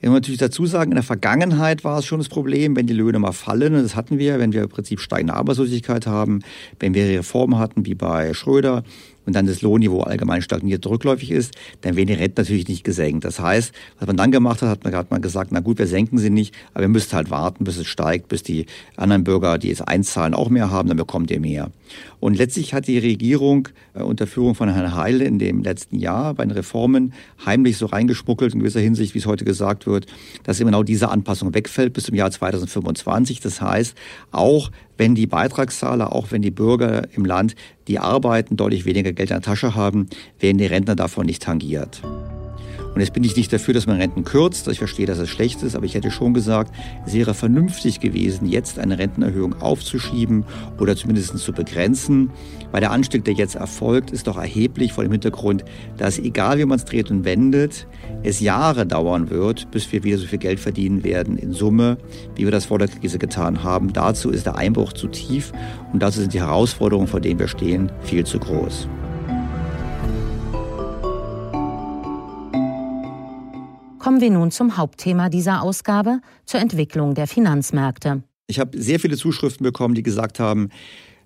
Ich 0.00 0.08
muss 0.08 0.16
natürlich 0.16 0.38
dazu 0.38 0.66
sagen, 0.66 0.90
in 0.90 0.96
der 0.96 1.02
Vergangenheit 1.02 1.82
war 1.82 1.98
es 1.98 2.04
schon 2.04 2.18
das 2.18 2.28
Problem, 2.28 2.76
wenn 2.76 2.86
die 2.86 2.92
Löhne 2.92 3.18
mal 3.18 3.32
fallen, 3.32 3.74
und 3.74 3.82
das 3.82 3.96
hatten 3.96 4.18
wir, 4.18 4.38
wenn 4.38 4.52
wir 4.52 4.62
im 4.62 4.68
Prinzip 4.68 5.00
steigende 5.00 5.34
Arbeitslosigkeit 5.34 6.06
haben, 6.06 6.40
wenn 6.78 6.92
wir 6.92 7.06
Reformen 7.18 7.58
hatten 7.58 7.86
wie 7.86 7.94
bei 7.94 8.34
Schröder, 8.34 8.84
und 9.26 9.34
dann 9.34 9.46
das 9.46 9.60
Lohnniveau 9.60 10.00
allgemein 10.02 10.40
stagniert 10.40 10.86
rückläufig 10.86 11.32
ist, 11.32 11.54
dann 11.82 11.96
werden 11.96 12.06
die 12.06 12.14
Renten 12.14 12.40
natürlich 12.40 12.68
nicht 12.68 12.84
gesenkt. 12.84 13.24
Das 13.24 13.40
heißt, 13.40 13.72
was 13.98 14.06
man 14.06 14.16
dann 14.16 14.30
gemacht 14.30 14.62
hat, 14.62 14.68
hat 14.68 14.84
man, 14.84 14.94
hat 14.94 15.10
man 15.10 15.20
gesagt, 15.20 15.50
na 15.52 15.60
gut, 15.60 15.78
wir 15.78 15.86
senken 15.86 16.18
sie 16.18 16.30
nicht, 16.30 16.54
aber 16.72 16.82
wir 16.82 16.88
müssen 16.88 17.12
halt 17.12 17.30
warten, 17.30 17.64
bis 17.64 17.76
es 17.76 17.86
steigt, 17.86 18.28
bis 18.28 18.42
die 18.42 18.66
anderen 18.96 19.24
Bürger, 19.24 19.58
die 19.58 19.70
es 19.70 19.82
einzahlen, 19.82 20.32
auch 20.32 20.48
mehr 20.48 20.70
haben, 20.70 20.88
dann 20.88 20.96
bekommt 20.96 21.30
ihr 21.30 21.40
mehr. 21.40 21.70
Und 22.20 22.36
letztlich 22.36 22.74
hat 22.74 22.86
die 22.86 22.98
Regierung 22.98 23.68
äh, 23.94 24.02
unter 24.02 24.26
Führung 24.26 24.54
von 24.54 24.72
Herrn 24.72 24.94
Heil 24.94 25.20
in 25.20 25.38
dem 25.38 25.62
letzten 25.62 25.98
Jahr 25.98 26.34
bei 26.34 26.44
den 26.44 26.52
Reformen 26.52 27.12
heimlich 27.44 27.76
so 27.76 27.86
reingeschmuggelt, 27.86 28.54
in 28.54 28.60
gewisser 28.60 28.80
Hinsicht, 28.80 29.14
wie 29.14 29.18
es 29.18 29.26
heute 29.26 29.44
gesagt 29.44 29.86
wird, 29.86 30.06
dass 30.44 30.58
genau 30.58 30.82
diese 30.82 31.08
Anpassung 31.08 31.54
wegfällt 31.54 31.92
bis 31.92 32.04
zum 32.04 32.14
Jahr 32.14 32.30
2025. 32.30 33.40
Das 33.40 33.60
heißt, 33.60 33.96
auch 34.30 34.70
wenn 34.98 35.14
die 35.14 35.26
Beitragszahler, 35.26 36.12
auch 36.12 36.30
wenn 36.30 36.42
die 36.42 36.50
Bürger 36.50 37.08
im 37.14 37.24
Land, 37.24 37.54
die 37.88 37.98
arbeiten, 37.98 38.56
deutlich 38.56 38.84
weniger 38.84 39.12
Geld 39.12 39.30
in 39.30 39.36
der 39.36 39.42
Tasche 39.42 39.74
haben, 39.74 40.08
werden 40.40 40.58
die 40.58 40.66
Rentner 40.66 40.96
davon 40.96 41.26
nicht 41.26 41.42
tangiert. 41.42 42.02
Und 42.96 43.02
jetzt 43.02 43.12
bin 43.12 43.24
ich 43.24 43.36
nicht 43.36 43.52
dafür, 43.52 43.74
dass 43.74 43.86
man 43.86 43.98
Renten 43.98 44.24
kürzt. 44.24 44.66
Ich 44.68 44.78
verstehe, 44.78 45.04
dass 45.04 45.18
es 45.18 45.28
schlecht 45.28 45.62
ist, 45.62 45.76
aber 45.76 45.84
ich 45.84 45.94
hätte 45.94 46.10
schon 46.10 46.32
gesagt, 46.32 46.74
es 47.04 47.12
wäre 47.12 47.34
vernünftig 47.34 48.00
gewesen, 48.00 48.48
jetzt 48.48 48.78
eine 48.78 48.98
Rentenerhöhung 48.98 49.60
aufzuschieben 49.60 50.46
oder 50.80 50.96
zumindest 50.96 51.36
zu 51.36 51.52
begrenzen. 51.52 52.30
Weil 52.72 52.80
der 52.80 52.92
Anstieg, 52.92 53.26
der 53.26 53.34
jetzt 53.34 53.54
erfolgt, 53.54 54.12
ist 54.12 54.26
doch 54.28 54.38
erheblich 54.38 54.94
vor 54.94 55.04
dem 55.04 55.12
Hintergrund, 55.12 55.62
dass 55.98 56.18
egal 56.18 56.58
wie 56.58 56.64
man 56.64 56.78
es 56.78 56.86
dreht 56.86 57.10
und 57.10 57.26
wendet, 57.26 57.86
es 58.22 58.40
Jahre 58.40 58.86
dauern 58.86 59.28
wird, 59.28 59.70
bis 59.72 59.92
wir 59.92 60.02
wieder 60.02 60.16
so 60.16 60.26
viel 60.26 60.38
Geld 60.38 60.58
verdienen 60.58 61.04
werden 61.04 61.36
in 61.36 61.52
Summe, 61.52 61.98
wie 62.34 62.44
wir 62.44 62.50
das 62.50 62.64
vor 62.64 62.78
der 62.78 62.88
Krise 62.88 63.18
getan 63.18 63.62
haben. 63.62 63.92
Dazu 63.92 64.30
ist 64.30 64.46
der 64.46 64.56
Einbruch 64.56 64.94
zu 64.94 65.08
tief 65.08 65.52
und 65.92 66.02
dazu 66.02 66.20
sind 66.20 66.32
die 66.32 66.40
Herausforderungen, 66.40 67.08
vor 67.08 67.20
denen 67.20 67.38
wir 67.40 67.48
stehen, 67.48 67.92
viel 68.04 68.24
zu 68.24 68.38
groß. 68.38 68.88
Kommen 74.06 74.20
wir 74.20 74.30
nun 74.30 74.52
zum 74.52 74.76
Hauptthema 74.76 75.30
dieser 75.30 75.62
Ausgabe, 75.62 76.20
zur 76.44 76.60
Entwicklung 76.60 77.14
der 77.14 77.26
Finanzmärkte. 77.26 78.22
Ich 78.46 78.60
habe 78.60 78.80
sehr 78.80 79.00
viele 79.00 79.16
Zuschriften 79.16 79.64
bekommen, 79.64 79.96
die 79.96 80.04
gesagt 80.04 80.38
haben, 80.38 80.68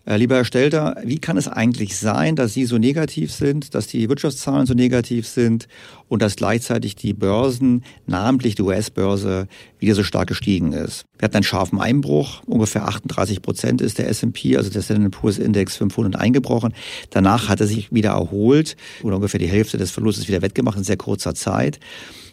äh, 0.06 0.16
Lieber 0.16 0.36
Herr 0.36 0.46
Stelter, 0.46 0.96
wie 1.04 1.18
kann 1.18 1.36
es 1.36 1.46
eigentlich 1.46 1.98
sein, 1.98 2.36
dass 2.36 2.54
Sie 2.54 2.64
so 2.64 2.78
negativ 2.78 3.32
sind, 3.32 3.74
dass 3.74 3.86
die 3.86 4.08
Wirtschaftszahlen 4.08 4.64
so 4.64 4.72
negativ 4.72 5.28
sind 5.28 5.68
und 6.08 6.22
dass 6.22 6.36
gleichzeitig 6.36 6.96
die 6.96 7.12
Börsen, 7.12 7.84
namentlich 8.06 8.54
die 8.54 8.62
US-Börse, 8.62 9.46
wieder 9.80 9.94
so 9.94 10.04
stark 10.04 10.28
gestiegen 10.28 10.72
ist? 10.72 11.04
Wir 11.18 11.24
hatten 11.24 11.36
einen 11.36 11.44
scharfen 11.44 11.80
Einbruch, 11.80 12.42
ungefähr 12.46 12.86
38 12.86 13.42
Prozent 13.42 13.80
ist 13.80 13.98
der 13.98 14.08
S&P, 14.08 14.56
also 14.56 14.70
der 14.70 14.82
Standard 14.82 15.12
Poor's 15.12 15.38
Index 15.38 15.76
500 15.76 16.16
eingebrochen. 16.16 16.74
Danach 17.10 17.48
hat 17.48 17.60
er 17.60 17.66
sich 17.66 17.92
wieder 17.92 18.10
erholt 18.10 18.76
oder 19.02 19.16
ungefähr 19.16 19.40
die 19.40 19.48
Hälfte 19.48 19.78
des 19.78 19.90
Verlustes 19.90 20.28
wieder 20.28 20.42
wettgemacht 20.42 20.78
in 20.78 20.84
sehr 20.84 20.96
kurzer 20.96 21.34
Zeit. 21.34 21.80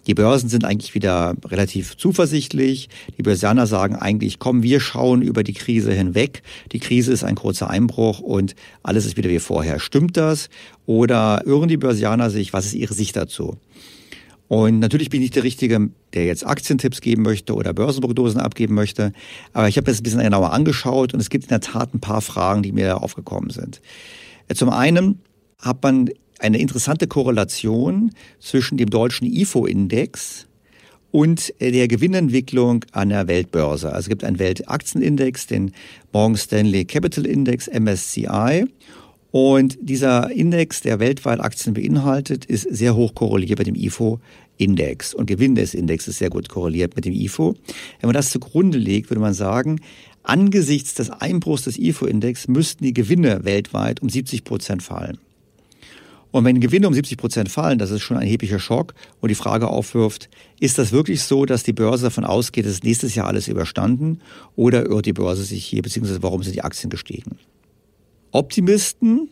Die 0.07 0.13
Börsen 0.13 0.47
sind 0.47 0.63
eigentlich 0.63 0.95
wieder 0.95 1.35
relativ 1.45 1.97
zuversichtlich. 1.97 2.87
Die 3.17 3.23
Börsianer 3.23 3.67
sagen 3.67 3.95
eigentlich, 3.97 4.39
komm, 4.39 4.63
wir 4.63 4.79
schauen 4.79 5.21
über 5.21 5.43
die 5.43 5.53
Krise 5.53 5.91
hinweg. 5.91 6.43
Die 6.71 6.79
Krise 6.79 7.11
ist 7.11 7.25
ein 7.25 7.35
kurzer 7.35 7.69
Einbruch 7.69 8.19
und 8.19 8.55
alles 8.83 9.05
ist 9.05 9.17
wieder 9.17 9.29
wie 9.29 9.39
vorher. 9.39 9.79
Stimmt 9.79 10.15
das? 10.15 10.49
Oder 10.85 11.43
irren 11.45 11.67
die 11.67 11.75
Börsianer 11.75 12.29
sich? 12.29 12.53
Was 12.53 12.65
ist 12.65 12.73
ihre 12.73 12.93
Sicht 12.93 13.17
dazu? 13.17 13.57
Und 14.47 14.79
natürlich 14.79 15.09
bin 15.09 15.21
ich 15.21 15.31
der 15.31 15.43
Richtige, 15.43 15.89
der 16.13 16.25
jetzt 16.25 16.45
Aktientipps 16.45 17.01
geben 17.01 17.23
möchte 17.23 17.53
oder 17.53 17.73
Börsenprognosen 17.73 18.39
abgeben 18.39 18.75
möchte. 18.75 19.11
Aber 19.53 19.67
ich 19.67 19.77
habe 19.77 19.85
das 19.85 19.99
ein 19.99 20.03
bisschen 20.03 20.21
genauer 20.21 20.53
angeschaut 20.53 21.13
und 21.13 21.19
es 21.19 21.29
gibt 21.29 21.45
in 21.45 21.49
der 21.49 21.59
Tat 21.59 21.93
ein 21.93 21.99
paar 21.99 22.21
Fragen, 22.21 22.63
die 22.63 22.71
mir 22.71 23.01
aufgekommen 23.03 23.49
sind. 23.49 23.81
Zum 24.53 24.69
einen 24.69 25.19
hat 25.59 25.83
man 25.83 26.09
eine 26.39 26.59
interessante 26.59 27.07
Korrelation 27.07 28.11
zwischen 28.39 28.77
dem 28.77 28.89
deutschen 28.89 29.27
IFO-Index 29.27 30.45
und 31.11 31.53
der 31.59 31.87
Gewinnentwicklung 31.87 32.85
an 32.91 33.09
der 33.09 33.27
Weltbörse. 33.27 33.87
Also 33.87 34.05
es 34.05 34.09
gibt 34.09 34.23
einen 34.23 34.39
Weltaktienindex, 34.39 35.47
den 35.47 35.71
Morgan 36.13 36.37
Stanley 36.37 36.85
Capital 36.85 37.25
Index, 37.25 37.67
MSCI. 37.67 38.65
Und 39.39 39.77
dieser 39.79 40.31
Index, 40.31 40.81
der 40.81 40.99
weltweit 40.99 41.39
Aktien 41.39 41.75
beinhaltet, 41.75 42.45
ist 42.45 42.63
sehr 42.71 42.95
hoch 42.95 43.13
korreliert 43.13 43.59
mit 43.59 43.67
dem 43.67 43.75
IFO-Index. 43.75 45.13
Und 45.13 45.27
Gewinn 45.27 45.53
des 45.53 45.75
Index 45.75 46.07
ist 46.07 46.17
sehr 46.17 46.31
gut 46.31 46.49
korreliert 46.49 46.95
mit 46.95 47.05
dem 47.05 47.13
IFO. 47.13 47.53
Wenn 47.99 48.07
man 48.07 48.15
das 48.15 48.31
zugrunde 48.31 48.79
legt, 48.79 49.11
würde 49.11 49.21
man 49.21 49.35
sagen, 49.35 49.79
angesichts 50.23 50.95
des 50.95 51.11
Einbruchs 51.11 51.61
des 51.61 51.77
IFO-Index 51.77 52.47
müssten 52.47 52.83
die 52.83 52.95
Gewinne 52.95 53.45
weltweit 53.45 54.01
um 54.01 54.09
70 54.09 54.43
Prozent 54.43 54.81
fallen. 54.81 55.19
Und 56.31 56.43
wenn 56.43 56.59
Gewinne 56.59 56.87
um 56.87 56.95
70 56.95 57.19
Prozent 57.19 57.51
fallen, 57.51 57.77
das 57.77 57.91
ist 57.91 58.01
schon 58.01 58.17
ein 58.17 58.23
erheblicher 58.23 58.57
Schock 58.57 58.95
und 59.21 59.29
die 59.29 59.35
Frage 59.35 59.67
aufwirft, 59.67 60.29
ist 60.59 60.79
das 60.79 60.91
wirklich 60.91 61.21
so, 61.21 61.45
dass 61.45 61.61
die 61.61 61.73
Börse 61.73 62.05
davon 62.05 62.25
ausgeht, 62.25 62.65
dass 62.65 62.81
nächstes 62.81 63.13
Jahr 63.13 63.27
alles 63.27 63.47
überstanden 63.47 64.19
oder 64.55 64.87
irrt 64.87 65.05
die 65.05 65.13
Börse 65.13 65.43
sich 65.43 65.63
hier, 65.63 65.83
beziehungsweise 65.83 66.23
warum 66.23 66.41
sind 66.41 66.55
die 66.55 66.63
Aktien 66.63 66.89
gestiegen? 66.89 67.37
Optimisten 68.31 69.29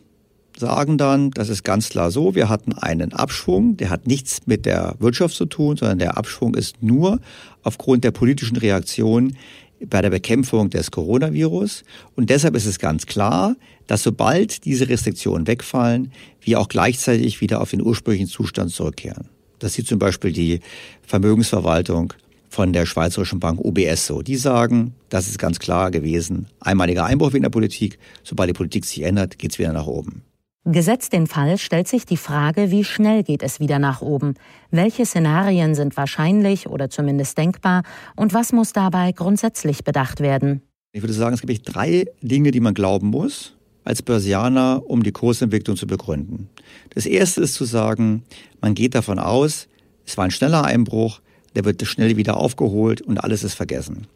sagen 0.58 0.96
dann, 0.98 1.30
das 1.30 1.48
ist 1.48 1.64
ganz 1.64 1.90
klar 1.90 2.10
so, 2.10 2.34
wir 2.34 2.48
hatten 2.48 2.72
einen 2.72 3.12
Abschwung, 3.12 3.76
der 3.76 3.90
hat 3.90 4.06
nichts 4.06 4.46
mit 4.46 4.64
der 4.64 4.94
Wirtschaft 4.98 5.34
zu 5.34 5.46
tun, 5.46 5.76
sondern 5.76 5.98
der 5.98 6.16
Abschwung 6.16 6.54
ist 6.54 6.82
nur 6.82 7.20
aufgrund 7.62 8.04
der 8.04 8.10
politischen 8.10 8.56
Reaktion 8.56 9.36
bei 9.84 10.00
der 10.00 10.10
Bekämpfung 10.10 10.70
des 10.70 10.90
Coronavirus. 10.90 11.84
Und 12.14 12.30
deshalb 12.30 12.56
ist 12.56 12.66
es 12.66 12.78
ganz 12.78 13.06
klar, 13.06 13.56
dass 13.86 14.02
sobald 14.02 14.64
diese 14.64 14.88
Restriktionen 14.88 15.46
wegfallen, 15.46 16.12
wir 16.40 16.60
auch 16.60 16.68
gleichzeitig 16.68 17.40
wieder 17.40 17.60
auf 17.60 17.70
den 17.70 17.82
ursprünglichen 17.82 18.28
Zustand 18.28 18.70
zurückkehren. 18.72 19.28
Das 19.58 19.74
sieht 19.74 19.86
zum 19.86 19.98
Beispiel 19.98 20.32
die 20.32 20.60
Vermögensverwaltung 21.02 22.12
von 22.56 22.72
der 22.72 22.86
Schweizerischen 22.86 23.38
Bank 23.38 23.60
UBS 23.62 24.06
so. 24.06 24.22
Die 24.22 24.36
sagen, 24.36 24.94
das 25.10 25.28
ist 25.28 25.38
ganz 25.38 25.58
klar 25.58 25.90
gewesen, 25.90 26.46
einmaliger 26.58 27.04
Einbruch 27.04 27.34
in 27.34 27.42
der 27.42 27.50
Politik, 27.50 27.98
sobald 28.24 28.48
die 28.48 28.54
Politik 28.54 28.86
sich 28.86 29.02
ändert, 29.02 29.38
geht 29.38 29.52
es 29.52 29.58
wieder 29.58 29.74
nach 29.74 29.86
oben. 29.86 30.22
Gesetzt 30.64 31.12
den 31.12 31.26
Fall 31.26 31.58
stellt 31.58 31.86
sich 31.86 32.06
die 32.06 32.16
Frage, 32.16 32.70
wie 32.70 32.82
schnell 32.82 33.24
geht 33.24 33.42
es 33.42 33.60
wieder 33.60 33.78
nach 33.78 34.00
oben? 34.00 34.36
Welche 34.70 35.04
Szenarien 35.04 35.74
sind 35.74 35.98
wahrscheinlich 35.98 36.66
oder 36.66 36.88
zumindest 36.88 37.36
denkbar 37.36 37.82
und 38.16 38.32
was 38.32 38.54
muss 38.54 38.72
dabei 38.72 39.12
grundsätzlich 39.12 39.84
bedacht 39.84 40.20
werden? 40.20 40.62
Ich 40.92 41.02
würde 41.02 41.12
sagen, 41.12 41.34
es 41.34 41.42
gibt 41.42 41.74
drei 41.74 42.06
Dinge, 42.22 42.52
die 42.52 42.60
man 42.60 42.72
glauben 42.72 43.08
muss 43.08 43.54
als 43.84 44.00
Börsianer, 44.00 44.82
um 44.86 45.02
die 45.02 45.12
Kursentwicklung 45.12 45.76
zu 45.76 45.86
begründen. 45.86 46.48
Das 46.94 47.04
erste 47.04 47.42
ist 47.42 47.52
zu 47.52 47.66
sagen, 47.66 48.22
man 48.62 48.74
geht 48.74 48.94
davon 48.94 49.18
aus, 49.18 49.68
es 50.06 50.16
war 50.16 50.24
ein 50.24 50.30
schneller 50.30 50.64
Einbruch, 50.64 51.20
der 51.56 51.64
wird 51.64 51.84
schnell 51.84 52.16
wieder 52.16 52.36
aufgeholt 52.36 53.00
und 53.00 53.18
alles 53.18 53.42
ist 53.42 53.54
vergessen. 53.54 54.06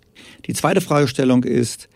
Die 0.47 0.53
zweite 0.53 0.81
Fragestellung 0.81 1.43
ist, 1.43 1.89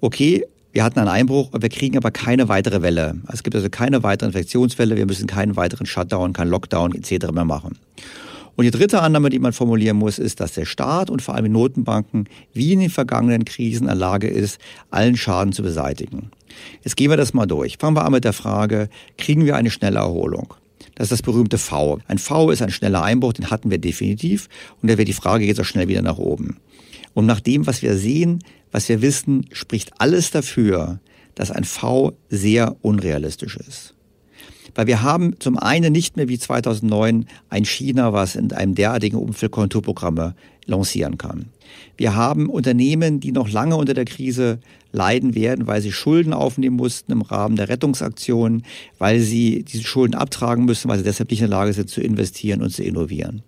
okay, 0.00 0.44
wir 0.72 0.84
hatten 0.84 0.98
einen 1.00 1.08
Einbruch, 1.08 1.50
wir 1.58 1.68
kriegen 1.68 1.96
aber 1.96 2.10
keine 2.10 2.48
weitere 2.48 2.82
Welle. 2.82 3.16
Es 3.32 3.42
gibt 3.42 3.56
also 3.56 3.68
keine 3.68 4.02
weitere 4.02 4.28
Infektionswelle, 4.28 4.96
wir 4.96 5.06
müssen 5.06 5.26
keinen 5.26 5.56
weiteren 5.56 5.86
Shutdown, 5.86 6.32
keinen 6.32 6.50
Lockdown 6.50 6.94
etc. 6.94 7.32
mehr 7.32 7.44
machen. 7.44 7.78
Und 8.54 8.64
die 8.64 8.70
dritte 8.70 9.00
Annahme, 9.00 9.30
die 9.30 9.38
man 9.38 9.54
formulieren 9.54 9.96
muss, 9.96 10.18
ist, 10.18 10.40
dass 10.40 10.52
der 10.52 10.66
Staat 10.66 11.08
und 11.08 11.22
vor 11.22 11.34
allem 11.34 11.46
die 11.46 11.50
Notenbanken 11.50 12.28
wie 12.52 12.72
in 12.72 12.80
den 12.80 12.90
vergangenen 12.90 13.44
Krisen 13.46 13.84
in 13.84 13.88
der 13.88 13.96
Lage 13.96 14.28
ist, 14.28 14.60
allen 14.90 15.16
Schaden 15.16 15.52
zu 15.52 15.62
beseitigen. 15.62 16.30
Jetzt 16.82 16.96
gehen 16.96 17.10
wir 17.10 17.16
das 17.16 17.32
mal 17.32 17.46
durch. 17.46 17.78
Fangen 17.78 17.96
wir 17.96 18.04
an 18.04 18.12
mit 18.12 18.24
der 18.24 18.34
Frage, 18.34 18.90
kriegen 19.16 19.46
wir 19.46 19.56
eine 19.56 19.70
schnelle 19.70 20.00
Erholung? 20.00 20.54
Das 20.94 21.06
ist 21.06 21.12
das 21.12 21.22
berühmte 21.22 21.58
V. 21.58 21.98
Ein 22.06 22.18
V 22.18 22.50
ist 22.50 22.62
ein 22.62 22.70
schneller 22.70 23.02
Einbruch, 23.02 23.32
den 23.32 23.50
hatten 23.50 23.70
wir 23.70 23.78
definitiv. 23.78 24.48
Und 24.80 24.90
da 24.90 24.98
wäre 24.98 25.04
die 25.04 25.12
Frage, 25.12 25.46
geht 25.46 25.58
es 25.58 25.60
auch 25.60 25.68
schnell 25.68 25.88
wieder 25.88 26.02
nach 26.02 26.18
oben? 26.18 26.58
Und 27.14 27.26
nach 27.26 27.40
dem, 27.40 27.66
was 27.66 27.82
wir 27.82 27.96
sehen, 27.96 28.40
was 28.70 28.88
wir 28.88 29.02
wissen, 29.02 29.46
spricht 29.52 29.92
alles 29.98 30.30
dafür, 30.30 31.00
dass 31.34 31.50
ein 31.50 31.64
V 31.64 32.12
sehr 32.28 32.76
unrealistisch 32.82 33.56
ist. 33.56 33.94
Weil 34.74 34.86
wir 34.86 35.02
haben 35.02 35.38
zum 35.38 35.58
einen 35.58 35.92
nicht 35.92 36.16
mehr 36.16 36.28
wie 36.28 36.38
2009 36.38 37.26
ein 37.50 37.64
China, 37.64 38.12
was 38.12 38.36
in 38.36 38.52
einem 38.52 38.74
derartigen 38.74 39.18
Umfeld 39.18 39.52
Konjunkturprogramme 39.52 40.34
lancieren 40.66 41.18
kann. 41.18 41.46
Wir 41.96 42.14
haben 42.14 42.48
Unternehmen, 42.48 43.20
die 43.20 43.32
noch 43.32 43.50
lange 43.50 43.76
unter 43.76 43.94
der 43.94 44.04
Krise 44.04 44.58
leiden 44.92 45.34
werden, 45.34 45.66
weil 45.66 45.80
sie 45.80 45.92
Schulden 45.92 46.32
aufnehmen 46.32 46.76
mussten 46.76 47.12
im 47.12 47.22
Rahmen 47.22 47.56
der 47.56 47.68
Rettungsaktion, 47.68 48.62
weil 48.98 49.20
sie 49.20 49.64
diese 49.64 49.84
Schulden 49.84 50.14
abtragen 50.14 50.64
müssen, 50.64 50.88
weil 50.88 50.98
sie 50.98 51.04
deshalb 51.04 51.30
nicht 51.30 51.40
in 51.40 51.48
der 51.48 51.58
Lage 51.58 51.72
sind 51.72 51.88
zu 51.88 52.00
investieren 52.00 52.62
und 52.62 52.70
zu 52.70 52.82
innovieren. 52.82 53.42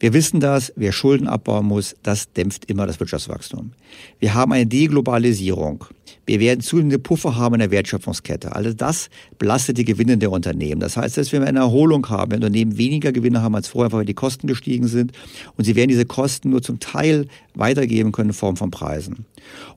Wir 0.00 0.12
wissen 0.12 0.40
das, 0.40 0.72
wer 0.76 0.92
Schulden 0.92 1.28
abbauen 1.28 1.66
muss, 1.66 1.96
das 2.02 2.32
dämpft 2.32 2.66
immer 2.66 2.86
das 2.86 3.00
Wirtschaftswachstum. 3.00 3.72
Wir 4.18 4.34
haben 4.34 4.52
eine 4.52 4.66
Deglobalisierung. 4.66 5.84
Wir 6.26 6.40
werden 6.40 6.60
zunehmende 6.60 6.98
Puffer 6.98 7.36
haben 7.36 7.54
in 7.54 7.60
der 7.60 7.70
Wertschöpfungskette. 7.70 8.54
Alles 8.54 8.76
das 8.76 9.10
belastet 9.38 9.76
die 9.76 9.84
Gewinne 9.84 10.16
der 10.16 10.30
Unternehmen. 10.30 10.80
Das 10.80 10.96
heißt, 10.96 11.18
dass 11.18 11.32
wir 11.32 11.42
eine 11.42 11.58
Erholung 11.58 12.08
haben, 12.08 12.32
wenn 12.32 12.38
Unternehmen 12.38 12.78
weniger 12.78 13.12
Gewinne 13.12 13.42
haben 13.42 13.54
als 13.54 13.68
vorher, 13.68 13.92
weil 13.92 14.04
die 14.06 14.14
Kosten 14.14 14.46
gestiegen 14.46 14.88
sind. 14.88 15.12
Und 15.56 15.64
sie 15.64 15.76
werden 15.76 15.90
diese 15.90 16.06
Kosten 16.06 16.50
nur 16.50 16.62
zum 16.62 16.80
Teil 16.80 17.26
weitergeben 17.54 18.12
können 18.12 18.30
in 18.30 18.34
Form 18.34 18.56
von 18.56 18.70
Preisen. 18.70 19.26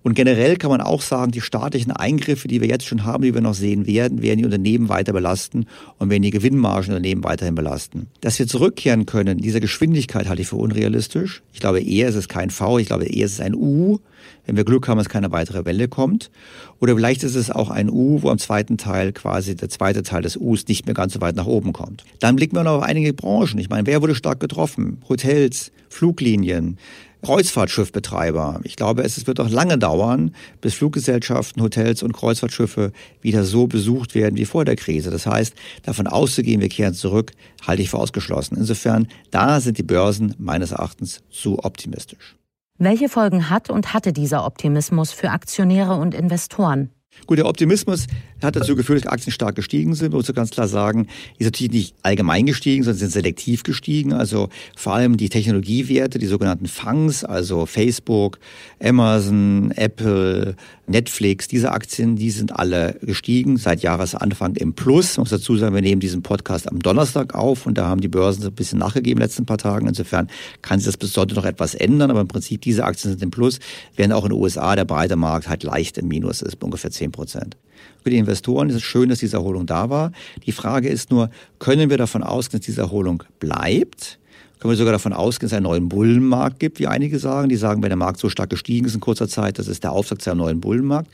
Und 0.03 0.13
generell 0.13 0.55
kann 0.55 0.71
man 0.71 0.79
auch 0.79 1.01
sagen, 1.01 1.31
die 1.31 1.41
staatlichen 1.41 1.91
Eingriffe, 1.91 2.47
die 2.47 2.61
wir 2.61 2.67
jetzt 2.67 2.85
schon 2.85 3.03
haben, 3.03 3.23
die 3.23 3.33
wir 3.33 3.41
noch 3.41 3.53
sehen 3.53 3.85
werden, 3.85 4.21
werden 4.21 4.39
die 4.39 4.45
Unternehmen 4.45 4.87
weiter 4.87 5.11
belasten 5.11 5.65
und 5.97 6.09
werden 6.09 6.23
die 6.23 6.31
Gewinnmargen 6.31 6.89
der 6.89 6.97
Unternehmen 6.97 7.25
weiterhin 7.25 7.55
belasten. 7.55 8.07
Dass 8.21 8.39
wir 8.39 8.47
zurückkehren 8.47 9.05
können, 9.05 9.39
diese 9.39 9.59
Geschwindigkeit 9.59 10.29
halte 10.29 10.41
ich 10.41 10.47
für 10.47 10.55
unrealistisch. 10.55 11.43
Ich 11.51 11.59
glaube 11.59 11.81
eher, 11.81 12.07
es 12.07 12.15
ist 12.15 12.29
kein 12.29 12.49
V, 12.49 12.79
ich 12.79 12.87
glaube 12.87 13.05
eher, 13.05 13.25
es 13.25 13.33
ist 13.33 13.41
ein 13.41 13.55
U 13.55 13.99
wenn 14.45 14.55
wir 14.55 14.63
Glück 14.63 14.87
haben, 14.87 14.97
dass 14.97 15.09
keine 15.09 15.31
weitere 15.31 15.65
Welle 15.65 15.87
kommt. 15.87 16.31
Oder 16.79 16.95
vielleicht 16.95 17.23
ist 17.23 17.35
es 17.35 17.51
auch 17.51 17.69
ein 17.69 17.89
U, 17.89 18.21
wo 18.21 18.29
am 18.29 18.37
zweiten 18.37 18.77
Teil 18.77 19.13
quasi 19.13 19.55
der 19.55 19.69
zweite 19.69 20.03
Teil 20.03 20.21
des 20.21 20.37
Us 20.37 20.67
nicht 20.67 20.85
mehr 20.85 20.95
ganz 20.95 21.13
so 21.13 21.21
weit 21.21 21.35
nach 21.35 21.45
oben 21.45 21.73
kommt. 21.73 22.03
Dann 22.19 22.35
blicken 22.35 22.55
wir 22.55 22.63
noch 22.63 22.77
auf 22.77 22.83
einige 22.83 23.13
Branchen. 23.13 23.59
Ich 23.59 23.69
meine, 23.69 23.85
wer 23.87 24.01
wurde 24.01 24.15
stark 24.15 24.39
getroffen? 24.39 25.01
Hotels, 25.09 25.71
Fluglinien, 25.89 26.77
Kreuzfahrtschiffbetreiber. 27.23 28.61
Ich 28.63 28.75
glaube, 28.75 29.03
es 29.03 29.25
wird 29.27 29.39
auch 29.39 29.49
lange 29.49 29.77
dauern, 29.77 30.33
bis 30.61 30.75
Fluggesellschaften, 30.75 31.61
Hotels 31.61 32.03
und 32.03 32.13
Kreuzfahrtschiffe 32.13 32.91
wieder 33.21 33.43
so 33.43 33.67
besucht 33.67 34.15
werden 34.15 34.37
wie 34.37 34.45
vor 34.45 34.65
der 34.65 34.75
Krise. 34.75 35.09
Das 35.09 35.25
heißt, 35.25 35.53
davon 35.83 36.07
auszugehen, 36.07 36.61
wir 36.61 36.69
kehren 36.69 36.93
zurück, 36.93 37.31
halte 37.65 37.81
ich 37.81 37.89
für 37.89 37.97
ausgeschlossen. 37.97 38.55
Insofern, 38.57 39.07
da 39.31 39.59
sind 39.59 39.77
die 39.77 39.83
Börsen 39.83 40.35
meines 40.37 40.71
Erachtens 40.71 41.21
zu 41.29 41.59
optimistisch. 41.63 42.37
Welche 42.79 43.09
Folgen 43.09 43.49
hat 43.49 43.71
und 43.71 43.95
hatte 43.95 44.13
dieser 44.13 44.45
Optimismus 44.45 45.11
für 45.11 45.31
Aktionäre 45.31 45.95
und 45.95 46.13
Investoren? 46.13 46.91
Gut, 47.25 47.37
der 47.37 47.45
Optimismus 47.45 48.07
hat 48.41 48.55
dazu 48.55 48.75
geführt, 48.75 49.03
dass 49.03 49.11
Aktien 49.11 49.33
stark 49.33 49.55
gestiegen 49.55 49.95
sind. 49.95 50.11
Man 50.11 50.19
muss 50.19 50.33
ganz 50.33 50.51
klar 50.51 50.67
sagen, 50.67 51.07
sind 51.37 51.47
natürlich 51.47 51.71
nicht 51.71 51.95
allgemein 52.03 52.45
gestiegen, 52.45 52.83
sondern 52.83 52.99
sind 52.99 53.11
selektiv 53.11 53.63
gestiegen. 53.63 54.13
Also 54.13 54.49
vor 54.75 54.93
allem 54.93 55.17
die 55.17 55.29
Technologiewerte, 55.29 56.19
die 56.19 56.27
sogenannten 56.27 56.67
Fangs, 56.67 57.23
also 57.23 57.65
Facebook, 57.65 58.39
Amazon, 58.81 59.71
Apple, 59.71 60.55
Netflix, 60.87 61.47
diese 61.47 61.71
Aktien, 61.71 62.15
die 62.15 62.31
sind 62.31 62.55
alle 62.55 62.97
gestiegen 63.01 63.57
seit 63.57 63.81
Jahresanfang 63.81 64.55
im 64.55 64.73
Plus. 64.73 65.17
Man 65.17 65.23
muss 65.23 65.31
dazu 65.31 65.57
sagen, 65.57 65.75
wir 65.75 65.81
nehmen 65.81 65.99
diesen 65.99 66.21
Podcast 66.21 66.69
am 66.69 66.79
Donnerstag 66.79 67.35
auf 67.35 67.65
und 67.65 67.77
da 67.77 67.87
haben 67.87 67.99
die 67.99 68.07
Börsen 68.07 68.41
so 68.41 68.47
ein 68.47 68.55
bisschen 68.55 68.79
nachgegeben 68.79 69.17
in 69.17 69.23
den 69.23 69.27
letzten 69.27 69.45
paar 69.45 69.57
Tagen. 69.57 69.87
Insofern 69.87 70.29
kann 70.61 70.79
sich 70.79 70.85
das 70.85 70.97
bis 70.97 71.11
Sonntag 71.11 71.35
noch 71.35 71.45
etwas 71.45 71.75
ändern, 71.75 72.09
aber 72.09 72.21
im 72.21 72.27
Prinzip 72.27 72.61
diese 72.61 72.85
Aktien 72.85 73.11
sind 73.11 73.21
im 73.21 73.31
Plus, 73.31 73.59
während 73.95 74.13
auch 74.13 74.23
in 74.23 74.29
den 74.29 74.39
USA 74.39 74.75
der 74.75 74.85
breite 74.85 75.17
Markt 75.17 75.49
halt 75.49 75.63
leicht 75.63 75.97
im 75.97 76.07
Minus 76.07 76.41
ist, 76.41 76.63
ungefähr 76.63 76.91
10 76.91 77.06
Prozent. 77.11 77.57
Für 78.03 78.09
die 78.09 78.17
Investoren 78.17 78.69
ist 78.69 78.75
es 78.75 78.83
schön, 78.83 79.09
dass 79.09 79.19
diese 79.19 79.37
Erholung 79.37 79.65
da 79.65 79.89
war. 79.89 80.11
Die 80.45 80.51
Frage 80.51 80.89
ist 80.89 81.11
nur, 81.11 81.29
können 81.59 81.89
wir 81.89 81.97
davon 81.97 82.23
ausgehen, 82.23 82.59
dass 82.59 82.65
diese 82.65 82.81
Erholung 82.81 83.23
bleibt? 83.39 84.19
Können 84.59 84.71
wir 84.71 84.77
sogar 84.77 84.93
davon 84.93 85.13
ausgehen, 85.13 85.47
dass 85.47 85.51
es 85.51 85.57
einen 85.57 85.65
neuen 85.65 85.89
Bullenmarkt 85.89 86.59
gibt, 86.59 86.79
wie 86.79 86.87
einige 86.87 87.19
sagen. 87.19 87.49
Die 87.49 87.57
sagen, 87.57 87.83
wenn 87.83 87.89
der 87.89 87.97
Markt 87.97 88.19
so 88.19 88.29
stark 88.29 88.49
gestiegen 88.49 88.87
ist 88.87 88.95
in 88.95 89.01
kurzer 89.01 89.27
Zeit, 89.27 89.59
das 89.59 89.67
ist 89.67 89.83
der 89.83 89.91
Auftakt 89.91 90.23
zu 90.23 90.31
einem 90.31 90.39
neuen 90.39 90.61
Bullenmarkt. 90.61 91.11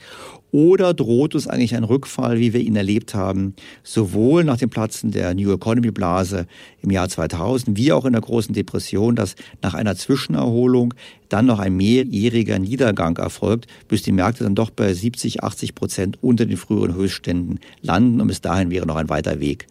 Oder 0.54 0.94
droht 0.94 1.34
uns 1.34 1.48
eigentlich 1.48 1.74
ein 1.74 1.82
Rückfall, 1.82 2.38
wie 2.38 2.52
wir 2.52 2.60
ihn 2.60 2.76
erlebt 2.76 3.12
haben, 3.16 3.54
sowohl 3.82 4.44
nach 4.44 4.56
dem 4.56 4.70
Platzen 4.70 5.10
der 5.10 5.34
New 5.34 5.52
Economy 5.52 5.90
Blase 5.90 6.46
im 6.80 6.92
Jahr 6.92 7.08
2000, 7.08 7.76
wie 7.76 7.90
auch 7.90 8.04
in 8.04 8.12
der 8.12 8.22
großen 8.22 8.54
Depression, 8.54 9.16
dass 9.16 9.34
nach 9.62 9.74
einer 9.74 9.96
Zwischenerholung 9.96 10.94
dann 11.28 11.46
noch 11.46 11.58
ein 11.58 11.76
mehrjähriger 11.76 12.60
Niedergang 12.60 13.16
erfolgt, 13.16 13.66
bis 13.88 14.02
die 14.02 14.12
Märkte 14.12 14.44
dann 14.44 14.54
doch 14.54 14.70
bei 14.70 14.94
70, 14.94 15.42
80 15.42 15.74
Prozent 15.74 16.18
unter 16.22 16.46
den 16.46 16.56
früheren 16.56 16.94
Höchstständen 16.94 17.58
landen 17.82 18.20
und 18.20 18.28
bis 18.28 18.40
dahin 18.40 18.70
wäre 18.70 18.86
noch 18.86 18.94
ein 18.94 19.08
weiter 19.08 19.40
Weg. 19.40 19.66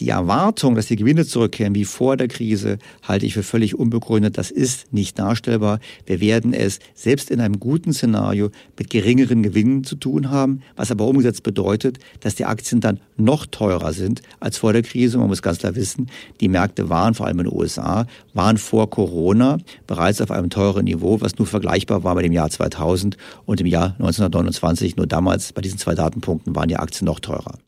Die 0.00 0.10
Erwartung, 0.10 0.76
dass 0.76 0.86
die 0.86 0.94
Gewinne 0.94 1.26
zurückkehren 1.26 1.74
wie 1.74 1.84
vor 1.84 2.16
der 2.16 2.28
Krise, 2.28 2.78
halte 3.02 3.26
ich 3.26 3.34
für 3.34 3.42
völlig 3.42 3.76
unbegründet. 3.76 4.38
Das 4.38 4.52
ist 4.52 4.92
nicht 4.92 5.18
darstellbar. 5.18 5.80
Wir 6.06 6.20
werden 6.20 6.52
es 6.52 6.78
selbst 6.94 7.32
in 7.32 7.40
einem 7.40 7.58
guten 7.58 7.92
Szenario 7.92 8.50
mit 8.78 8.90
geringeren 8.90 9.42
Gewinnen 9.42 9.82
zu 9.82 9.96
tun 9.96 10.30
haben, 10.30 10.62
was 10.76 10.92
aber 10.92 11.06
umgesetzt 11.06 11.42
bedeutet, 11.42 11.98
dass 12.20 12.36
die 12.36 12.44
Aktien 12.44 12.80
dann 12.80 13.00
noch 13.16 13.44
teurer 13.46 13.92
sind 13.92 14.22
als 14.38 14.56
vor 14.58 14.72
der 14.72 14.82
Krise. 14.82 15.18
Man 15.18 15.26
muss 15.26 15.42
ganz 15.42 15.58
klar 15.58 15.74
wissen, 15.74 16.08
die 16.40 16.48
Märkte 16.48 16.88
waren 16.88 17.14
vor 17.14 17.26
allem 17.26 17.40
in 17.40 17.46
den 17.46 17.58
USA, 17.58 18.06
waren 18.34 18.56
vor 18.56 18.90
Corona 18.90 19.58
bereits 19.88 20.20
auf 20.20 20.30
einem 20.30 20.48
teuren 20.48 20.84
Niveau, 20.84 21.20
was 21.20 21.38
nur 21.38 21.46
vergleichbar 21.46 22.04
war 22.04 22.14
mit 22.14 22.24
dem 22.24 22.32
Jahr 22.32 22.50
2000 22.50 23.16
und 23.46 23.60
im 23.60 23.66
Jahr 23.66 23.96
1929. 23.98 24.96
Nur 24.96 25.08
damals 25.08 25.52
bei 25.52 25.60
diesen 25.60 25.78
zwei 25.78 25.96
Datenpunkten 25.96 26.54
waren 26.54 26.68
die 26.68 26.76
Aktien 26.76 27.06
noch 27.06 27.18
teurer. 27.18 27.58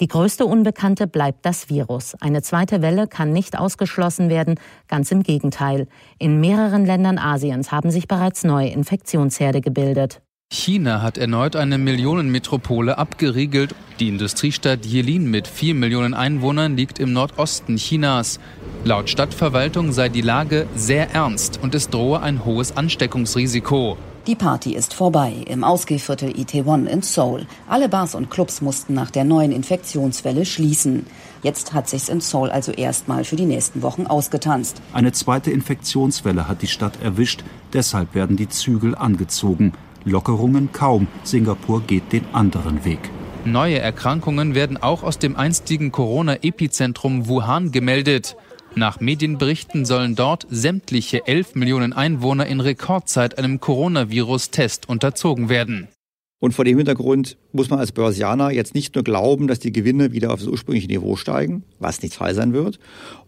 Die 0.00 0.08
größte 0.08 0.44
Unbekannte 0.44 1.06
bleibt 1.06 1.46
das 1.46 1.70
Virus. 1.70 2.16
Eine 2.20 2.42
zweite 2.42 2.82
Welle 2.82 3.06
kann 3.06 3.32
nicht 3.32 3.56
ausgeschlossen 3.56 4.28
werden, 4.28 4.58
ganz 4.88 5.12
im 5.12 5.22
Gegenteil. 5.22 5.86
In 6.18 6.40
mehreren 6.40 6.84
Ländern 6.84 7.16
Asiens 7.16 7.70
haben 7.70 7.92
sich 7.92 8.08
bereits 8.08 8.42
neue 8.42 8.70
Infektionsherde 8.70 9.60
gebildet. 9.60 10.20
China 10.52 11.00
hat 11.00 11.16
erneut 11.16 11.54
eine 11.54 11.78
Millionenmetropole 11.78 12.98
abgeriegelt. 12.98 13.74
Die 14.00 14.08
Industriestadt 14.08 14.84
Jilin 14.84 15.30
mit 15.30 15.46
vier 15.46 15.74
Millionen 15.74 16.14
Einwohnern 16.14 16.76
liegt 16.76 16.98
im 16.98 17.12
Nordosten 17.12 17.76
Chinas. 17.76 18.40
Laut 18.84 19.08
Stadtverwaltung 19.08 19.92
sei 19.92 20.08
die 20.08 20.22
Lage 20.22 20.66
sehr 20.74 21.12
ernst 21.12 21.60
und 21.62 21.74
es 21.74 21.88
drohe 21.88 22.20
ein 22.20 22.44
hohes 22.44 22.76
Ansteckungsrisiko. 22.76 23.96
Die 24.26 24.36
Party 24.36 24.74
ist 24.74 24.94
vorbei 24.94 25.34
im 25.46 25.64
Ausgehviertel 25.64 26.38
Itaewon 26.40 26.86
in 26.86 27.02
Seoul. 27.02 27.46
Alle 27.68 27.90
Bars 27.90 28.14
und 28.14 28.30
Clubs 28.30 28.62
mussten 28.62 28.94
nach 28.94 29.10
der 29.10 29.24
neuen 29.24 29.52
Infektionswelle 29.52 30.46
schließen. 30.46 31.04
Jetzt 31.42 31.74
hat 31.74 31.90
sich's 31.90 32.08
in 32.08 32.22
Seoul 32.22 32.48
also 32.48 32.72
erstmal 32.72 33.24
für 33.24 33.36
die 33.36 33.44
nächsten 33.44 33.82
Wochen 33.82 34.06
ausgetanzt. 34.06 34.80
Eine 34.94 35.12
zweite 35.12 35.50
Infektionswelle 35.50 36.48
hat 36.48 36.62
die 36.62 36.68
Stadt 36.68 37.02
erwischt, 37.02 37.44
deshalb 37.74 38.14
werden 38.14 38.38
die 38.38 38.48
Zügel 38.48 38.94
angezogen. 38.94 39.74
Lockerungen 40.06 40.72
kaum. 40.72 41.06
Singapur 41.22 41.82
geht 41.82 42.10
den 42.14 42.24
anderen 42.32 42.86
Weg. 42.86 43.10
Neue 43.44 43.78
Erkrankungen 43.78 44.54
werden 44.54 44.78
auch 44.78 45.02
aus 45.02 45.18
dem 45.18 45.36
einstigen 45.36 45.92
Corona-Epizentrum 45.92 47.28
Wuhan 47.28 47.72
gemeldet. 47.72 48.38
Nach 48.76 48.98
Medienberichten 48.98 49.84
sollen 49.84 50.16
dort 50.16 50.48
sämtliche 50.50 51.28
11 51.28 51.54
Millionen 51.54 51.92
Einwohner 51.92 52.46
in 52.46 52.58
Rekordzeit 52.58 53.38
einem 53.38 53.60
Coronavirus-Test 53.60 54.88
unterzogen 54.88 55.48
werden. 55.48 55.86
Und 56.40 56.52
vor 56.52 56.64
dem 56.64 56.76
Hintergrund 56.76 57.38
muss 57.52 57.70
man 57.70 57.78
als 57.78 57.92
Börsianer 57.92 58.50
jetzt 58.50 58.74
nicht 58.74 58.96
nur 58.96 59.04
glauben, 59.04 59.46
dass 59.46 59.60
die 59.60 59.70
Gewinne 59.70 60.12
wieder 60.12 60.32
auf 60.32 60.40
das 60.40 60.48
ursprüngliche 60.48 60.88
Niveau 60.88 61.14
steigen, 61.14 61.62
was 61.78 62.02
nicht 62.02 62.14
Fall 62.14 62.34
sein 62.34 62.52
wird. 62.52 62.80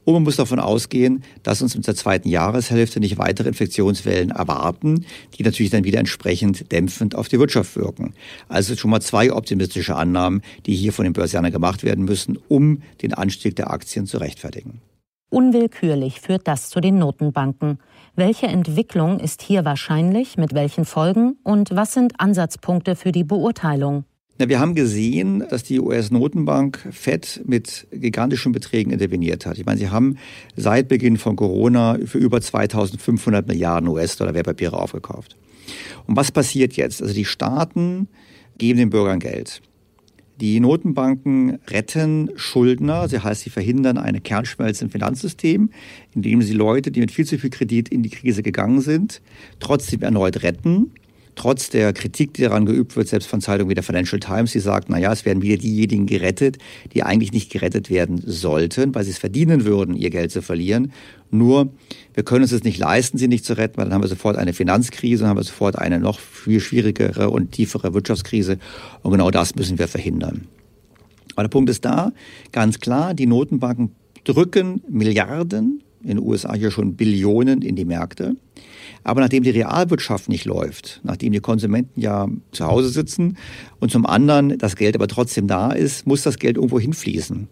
Und 0.05 0.15
man 0.15 0.25
muss 0.25 0.35
davon 0.35 0.59
ausgehen, 0.59 1.23
dass 1.45 1.63
uns 1.63 1.77
in 1.77 1.83
der 1.83 1.95
zweiten 1.95 2.29
Jahreshälfte 2.29 2.99
nicht 2.99 3.17
weitere 3.17 3.49
Infektionswellen 3.49 4.33
erwarten, 4.33 5.07
die 5.39 5.45
natürlich 5.45 5.71
dann 5.71 5.85
wieder 5.85 6.01
entsprechend 6.01 6.73
dämpfend 6.73 7.15
auf 7.15 7.29
die 7.29 7.39
Wirtschaft 7.39 7.77
wirken. 7.77 8.15
Also 8.49 8.75
schon 8.75 8.91
mal 8.91 9.01
zwei 9.01 9.33
optimistische 9.33 9.95
Annahmen, 9.95 10.43
die 10.67 10.75
hier 10.75 10.93
von 10.93 11.05
den 11.05 11.13
Börsianern 11.13 11.53
gemacht 11.53 11.85
werden 11.85 12.05
müssen, 12.05 12.37
um 12.49 12.83
den 13.01 13.15
Anstieg 13.15 13.55
der 13.55 13.71
Aktien 13.71 14.07
zu 14.07 14.19
rechtfertigen. 14.19 14.83
Unwillkürlich 15.29 16.21
führt 16.21 16.47
das 16.47 16.69
zu 16.71 16.81
den 16.81 16.99
Notenbanken. 16.99 17.79
Welche 18.15 18.47
Entwicklung 18.47 19.19
ist 19.19 19.43
hier 19.43 19.65
wahrscheinlich, 19.65 20.37
mit 20.37 20.55
welchen 20.55 20.85
Folgen 20.85 21.37
und 21.43 21.75
was 21.75 21.93
sind 21.93 22.21
Ansatzpunkte 22.21 22.95
für 22.95 23.11
die 23.11 23.25
Beurteilung? 23.25 24.05
Na, 24.39 24.49
wir 24.49 24.61
haben 24.61 24.75
gesehen, 24.75 25.45
dass 25.49 25.65
die 25.65 25.81
US-Notenbank 25.81 26.79
FED 26.93 27.43
mit 27.45 27.89
gigantischen 27.91 28.53
Beträgen 28.53 28.93
interveniert 28.93 29.47
hat. 29.47 29.59
Ich 29.59 29.67
meine, 29.67 29.79
sie 29.79 29.89
haben 29.89 30.19
seit 30.55 30.89
Beginn 30.89 31.17
von 31.17 31.37
Corona 31.37 31.99
für 32.05 32.19
über 32.19 32.41
2500 32.41 33.49
Milliarden 33.49 33.89
US-Dollar 33.89 34.35
Wertpapiere 34.35 34.79
aufgekauft. 34.79 35.37
Und 36.07 36.17
was 36.17 36.31
passiert 36.31 36.75
jetzt? 36.75 37.03
Also 37.03 37.15
die 37.15 37.25
Staaten 37.25 38.09
geben 38.59 38.79
den 38.79 38.91
Bürgern 38.91 39.19
Geld. 39.19 39.61
Die 40.41 40.61
Notenbanken 40.61 41.59
retten 41.69 42.31
Schuldner, 42.37 43.09
das 43.09 43.25
heißt, 43.25 43.43
sie 43.43 43.51
verhindern 43.51 43.97
eine 43.97 44.21
Kernschmelze 44.21 44.85
im 44.85 44.91
Finanzsystem, 44.91 45.71
indem 46.15 46.43
sie 46.43 46.53
Leute, 46.53 46.91
die 46.91 47.01
mit 47.01 47.11
viel 47.11 47.25
zu 47.25 47.39
viel 47.39 47.49
Kredit 47.49 47.89
in 47.89 48.03
die 48.03 48.11
Krise 48.11 48.43
gegangen 48.43 48.83
sind, 48.83 49.23
trotzdem 49.61 50.03
erneut 50.03 50.43
retten 50.43 50.93
trotz 51.37 51.71
der 51.71 51.93
Kritik, 51.93 52.35
die 52.35 52.43
daran 52.43 52.67
geübt 52.67 52.97
wird, 52.97 53.07
selbst 53.07 53.29
von 53.29 53.41
Zeitungen 53.41 53.71
wie 53.71 53.75
der 53.75 53.85
Financial 53.85 54.19
Times, 54.19 54.53
die 54.53 54.59
sagt, 54.59 54.89
na 54.89 54.99
ja, 54.99 55.13
es 55.13 55.25
werden 55.25 55.43
wieder 55.43 55.59
diejenigen 55.59 56.07
gerettet, 56.07 56.59
die 56.93 57.03
eigentlich 57.05 57.33
nicht 57.33 57.53
gerettet 57.53 57.91
werden 57.91 58.21
sollten, 58.25 58.95
weil 58.95 59.05
sie 59.05 59.11
es 59.11 59.19
verdienen 59.19 59.65
würden, 59.65 59.95
ihr 59.95 60.11
Geld 60.11 60.33
zu 60.33 60.43
verlieren. 60.43 60.93
Nur, 61.31 61.73
wir 62.15 62.25
können 62.25 62.43
uns 62.43 62.53
es 62.53 62.65
nicht 62.65 62.79
leisten, 62.79 63.19
sie 63.19 63.29
nicht 63.29 63.45
zu 63.45 63.57
retten, 63.57 63.77
weil 63.77 63.85
dann 63.85 63.95
haben 63.95 64.03
wir 64.03 64.09
sofort 64.09 64.37
eine 64.37 64.53
Finanzkrise, 64.53 65.23
dann 65.23 65.31
haben 65.31 65.39
wir 65.39 65.45
sofort 65.45 65.79
eine 65.79 66.01
noch 66.01 66.19
viel 66.19 66.61
schwierigere 66.61 67.31
und 67.31 67.53
tiefere 67.53 67.95
Wirtschaftskrise. 67.95 68.59
Und 69.03 69.13
genau 69.13 69.31
das 69.31 69.55
müssen 69.55 69.79
wir 69.79 69.89
verhindern. 69.89 70.49
Aber 71.35 71.43
der 71.43 71.51
Punkt 71.51 71.69
ist 71.69 71.85
da, 71.85 72.13
ganz 72.51 72.81
klar, 72.81 73.13
die 73.13 73.27
Notenbanken 73.27 73.95
drücken 74.25 74.83
Milliarden, 74.89 75.83
in 76.03 76.17
den 76.17 76.19
USA 76.21 76.55
hier 76.55 76.71
schon 76.71 76.97
Billionen 76.97 77.63
in 77.63 77.77
die 77.77 77.85
Märkte. 77.85 78.37
Aber 79.05 79.21
nachdem 79.21 79.43
die 79.43 79.51
Realwirtschaft 79.51 80.29
nicht 80.29 80.45
läuft, 80.45 81.01
nachdem 81.05 81.33
die 81.33 81.41
Konsumenten 81.41 82.01
ja 82.01 82.29
zu 82.53 82.67
Hause 82.67 82.89
sitzen 82.89 83.37
und 83.81 83.91
zum 83.91 84.07
anderen 84.07 84.59
das 84.59 84.77
Geld 84.77 84.95
aber 84.95 85.09
trotzdem 85.09 85.47
da 85.47 85.71
ist, 85.73 86.07
muss 86.07 86.23
das 86.23 86.39
Geld 86.39 86.57
irgendwo 86.57 86.81
hinfließen. 86.81 87.37
Und 87.37 87.49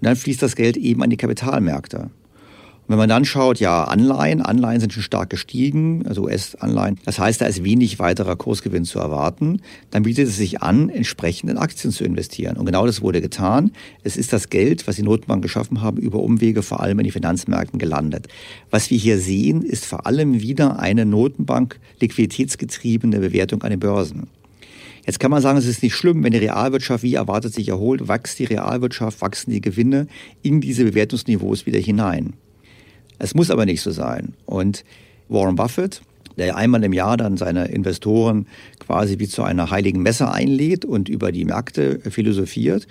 dann 0.00 0.16
fließt 0.16 0.42
das 0.42 0.56
Geld 0.56 0.76
eben 0.76 1.02
an 1.02 1.10
die 1.10 1.16
Kapitalmärkte. 1.16 2.10
Wenn 2.88 2.98
man 2.98 3.08
dann 3.08 3.24
schaut, 3.24 3.60
ja, 3.60 3.84
Anleihen, 3.84 4.42
Anleihen 4.42 4.80
sind 4.80 4.92
schon 4.92 5.02
stark 5.02 5.30
gestiegen, 5.30 6.04
also 6.06 6.24
US-Anleihen. 6.24 6.98
Das 7.04 7.18
heißt, 7.18 7.40
da 7.40 7.46
ist 7.46 7.62
wenig 7.62 7.98
weiterer 8.00 8.36
Kursgewinn 8.36 8.84
zu 8.84 8.98
erwarten. 8.98 9.62
Dann 9.90 10.02
bietet 10.02 10.28
es 10.28 10.36
sich 10.36 10.62
an, 10.62 10.90
entsprechend 10.90 11.48
in 11.48 11.58
Aktien 11.58 11.92
zu 11.92 12.04
investieren. 12.04 12.56
Und 12.56 12.66
genau 12.66 12.84
das 12.84 13.00
wurde 13.00 13.20
getan. 13.20 13.70
Es 14.02 14.16
ist 14.16 14.32
das 14.32 14.50
Geld, 14.50 14.86
was 14.88 14.96
die 14.96 15.04
Notenbanken 15.04 15.42
geschaffen 15.42 15.80
haben, 15.80 15.98
über 15.98 16.18
Umwege 16.18 16.62
vor 16.62 16.80
allem 16.80 16.98
in 16.98 17.04
die 17.04 17.12
Finanzmärkten 17.12 17.78
gelandet. 17.78 18.28
Was 18.70 18.90
wir 18.90 18.98
hier 18.98 19.18
sehen, 19.18 19.62
ist 19.62 19.86
vor 19.86 20.06
allem 20.06 20.42
wieder 20.42 20.78
eine 20.78 21.06
Notenbank 21.06 21.78
liquiditätsgetriebene 22.00 23.20
Bewertung 23.20 23.62
an 23.62 23.70
den 23.70 23.80
Börsen. 23.80 24.26
Jetzt 25.06 25.18
kann 25.18 25.30
man 25.30 25.42
sagen, 25.42 25.58
es 25.58 25.66
ist 25.66 25.82
nicht 25.82 25.94
schlimm, 25.94 26.22
wenn 26.22 26.32
die 26.32 26.38
Realwirtschaft 26.38 27.02
wie 27.02 27.14
erwartet 27.14 27.54
sich 27.54 27.68
erholt, 27.68 28.06
wächst 28.06 28.38
die 28.38 28.44
Realwirtschaft, 28.44 29.20
wachsen 29.20 29.50
die 29.50 29.60
Gewinne 29.60 30.06
in 30.42 30.60
diese 30.60 30.84
Bewertungsniveaus 30.84 31.66
wieder 31.66 31.80
hinein. 31.80 32.34
Es 33.22 33.34
muss 33.34 33.52
aber 33.52 33.66
nicht 33.66 33.82
so 33.82 33.92
sein. 33.92 34.34
Und 34.46 34.84
Warren 35.28 35.54
Buffett, 35.54 36.02
der 36.36 36.56
einmal 36.56 36.82
im 36.82 36.92
Jahr 36.92 37.16
dann 37.16 37.36
seine 37.36 37.66
Investoren 37.66 38.48
quasi 38.80 39.20
wie 39.20 39.28
zu 39.28 39.44
einer 39.44 39.70
heiligen 39.70 40.02
Messe 40.02 40.32
einlädt 40.32 40.84
und 40.84 41.08
über 41.08 41.30
die 41.30 41.44
Märkte 41.44 42.00
philosophiert. 42.10 42.88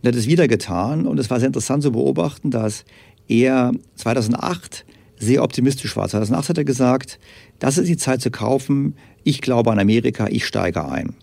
Und 0.00 0.08
hat 0.08 0.14
es 0.14 0.28
wieder 0.28 0.46
getan. 0.46 1.04
Und 1.04 1.18
es 1.18 1.30
war 1.30 1.40
sehr 1.40 1.48
interessant 1.48 1.82
zu 1.82 1.90
beobachten, 1.90 2.52
dass 2.52 2.84
er 3.26 3.72
2008 3.96 4.84
sehr 5.18 5.42
optimistisch 5.42 5.96
war. 5.96 6.08
2008 6.08 6.50
hat 6.50 6.58
er 6.58 6.64
gesagt, 6.64 7.18
das 7.58 7.76
ist 7.76 7.88
die 7.88 7.96
Zeit 7.96 8.22
zu 8.22 8.30
kaufen. 8.30 8.94
Ich 9.24 9.40
glaube 9.40 9.72
an 9.72 9.80
Amerika, 9.80 10.28
ich 10.28 10.46
steige 10.46 10.88
ein. 10.88 11.16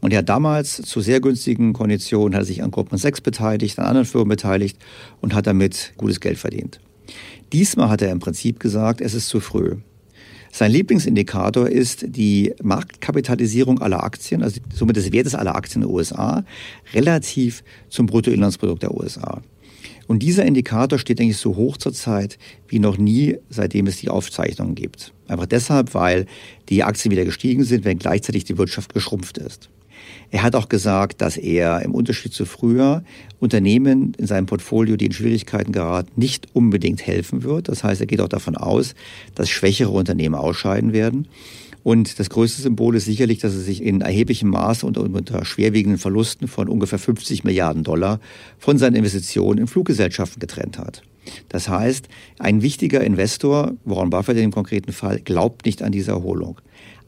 Und 0.00 0.14
er 0.14 0.20
hat 0.20 0.28
damals 0.30 0.80
zu 0.80 1.02
sehr 1.02 1.20
günstigen 1.20 1.74
Konditionen 1.74 2.34
hat 2.34 2.46
sich 2.46 2.62
an 2.62 2.70
Gruppen 2.70 2.96
6 2.96 3.20
beteiligt, 3.20 3.78
an 3.78 3.84
anderen 3.84 4.06
Firmen 4.06 4.30
beteiligt 4.30 4.78
und 5.20 5.34
hat 5.34 5.46
damit 5.46 5.92
gutes 5.98 6.20
Geld 6.20 6.38
verdient. 6.38 6.80
Diesmal 7.52 7.88
hat 7.88 8.02
er 8.02 8.10
im 8.10 8.20
Prinzip 8.20 8.60
gesagt, 8.60 9.00
es 9.00 9.14
ist 9.14 9.28
zu 9.28 9.40
früh. 9.40 9.76
Sein 10.52 10.72
Lieblingsindikator 10.72 11.68
ist 11.68 12.04
die 12.08 12.52
Marktkapitalisierung 12.62 13.80
aller 13.80 14.02
Aktien, 14.02 14.42
also 14.42 14.60
somit 14.74 14.96
des 14.96 15.12
Wertes 15.12 15.34
aller 15.34 15.54
Aktien 15.54 15.82
in 15.82 15.88
den 15.88 15.94
USA, 15.94 16.44
relativ 16.92 17.62
zum 17.88 18.06
Bruttoinlandsprodukt 18.06 18.82
der 18.82 18.94
USA. 18.94 19.42
Und 20.08 20.24
dieser 20.24 20.44
Indikator 20.44 20.98
steht 20.98 21.20
eigentlich 21.20 21.36
so 21.36 21.54
hoch 21.54 21.76
zurzeit 21.76 22.36
wie 22.66 22.80
noch 22.80 22.98
nie, 22.98 23.36
seitdem 23.48 23.86
es 23.86 23.98
die 23.98 24.08
Aufzeichnungen 24.08 24.74
gibt. 24.74 25.12
Einfach 25.28 25.46
deshalb, 25.46 25.94
weil 25.94 26.26
die 26.68 26.82
Aktien 26.82 27.12
wieder 27.12 27.24
gestiegen 27.24 27.62
sind, 27.62 27.84
wenn 27.84 28.00
gleichzeitig 28.00 28.42
die 28.42 28.58
Wirtschaft 28.58 28.92
geschrumpft 28.92 29.38
ist. 29.38 29.70
Er 30.30 30.42
hat 30.42 30.54
auch 30.54 30.68
gesagt, 30.68 31.20
dass 31.20 31.36
er 31.36 31.82
im 31.82 31.94
Unterschied 31.94 32.32
zu 32.32 32.44
früher 32.44 33.02
Unternehmen 33.40 34.14
in 34.16 34.26
seinem 34.26 34.46
Portfolio, 34.46 34.96
die 34.96 35.06
in 35.06 35.12
Schwierigkeiten 35.12 35.72
geraten, 35.72 36.10
nicht 36.16 36.48
unbedingt 36.52 37.06
helfen 37.06 37.42
wird. 37.42 37.68
Das 37.68 37.82
heißt, 37.82 38.00
er 38.00 38.06
geht 38.06 38.20
auch 38.20 38.28
davon 38.28 38.56
aus, 38.56 38.94
dass 39.34 39.48
schwächere 39.48 39.90
Unternehmen 39.90 40.34
ausscheiden 40.34 40.92
werden. 40.92 41.28
Und 41.82 42.18
das 42.18 42.28
größte 42.28 42.62
Symbol 42.62 42.94
ist 42.96 43.06
sicherlich, 43.06 43.38
dass 43.38 43.54
er 43.54 43.60
sich 43.60 43.82
in 43.82 44.02
erheblichem 44.02 44.50
Maße 44.50 44.84
und 44.86 44.98
unter 44.98 45.44
schwerwiegenden 45.44 45.98
Verlusten 45.98 46.46
von 46.46 46.68
ungefähr 46.68 46.98
50 46.98 47.44
Milliarden 47.44 47.84
Dollar 47.84 48.20
von 48.58 48.76
seinen 48.76 48.96
Investitionen 48.96 49.58
in 49.58 49.66
Fluggesellschaften 49.66 50.40
getrennt 50.40 50.78
hat. 50.78 51.02
Das 51.48 51.68
heißt, 51.68 52.08
ein 52.38 52.62
wichtiger 52.62 53.02
Investor, 53.02 53.74
Warren 53.84 54.10
Buffett 54.10 54.36
in 54.36 54.42
dem 54.42 54.52
konkreten 54.52 54.92
Fall, 54.92 55.20
glaubt 55.20 55.64
nicht 55.64 55.82
an 55.82 55.92
diese 55.92 56.10
Erholung. 56.12 56.60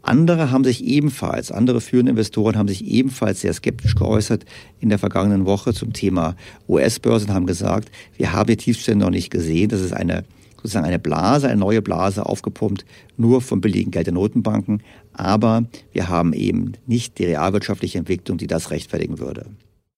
Andere 0.03 0.51
haben 0.51 0.65
sich 0.65 0.85
ebenfalls, 0.85 1.53
andere 1.53 1.81
führende 1.81 2.11
Investoren 2.11 2.57
haben 2.57 2.69
sich 2.69 2.85
ebenfalls 2.85 3.41
sehr 3.41 3.53
skeptisch 3.53 3.95
geäußert 3.95 4.45
in 4.81 4.89
der 4.89 4.99
vergangenen 4.99 5.47
Woche 5.47 5.73
zum 5.73 5.93
Thema 5.93 6.35
US-Börsen, 6.69 7.33
haben 7.33 7.47
gesagt, 7.47 7.91
wir 8.17 8.33
haben 8.33 8.49
die 8.49 8.57
Tiefstände 8.57 9.05
noch 9.05 9.13
nicht 9.13 9.31
gesehen. 9.31 9.69
Das 9.69 9.81
ist 9.81 9.93
eine 9.93 10.25
sozusagen 10.63 10.87
eine 10.87 10.99
Blase, 11.01 11.49
eine 11.49 11.59
neue 11.59 11.83
Blase 11.83 12.25
aufgepumpt, 12.25 12.85
nur 13.17 13.41
vom 13.41 13.61
billigen 13.61 13.91
Geld 13.91 14.07
der 14.07 14.15
Notenbanken. 14.15 14.83
Aber 15.13 15.65
wir 15.93 16.09
haben 16.09 16.33
eben 16.33 16.75
nicht 16.87 17.19
die 17.19 17.25
realwirtschaftliche 17.25 17.99
Entwicklung, 17.99 18.39
die 18.39 18.47
das 18.47 18.71
rechtfertigen 18.71 19.19
würde. 19.19 19.47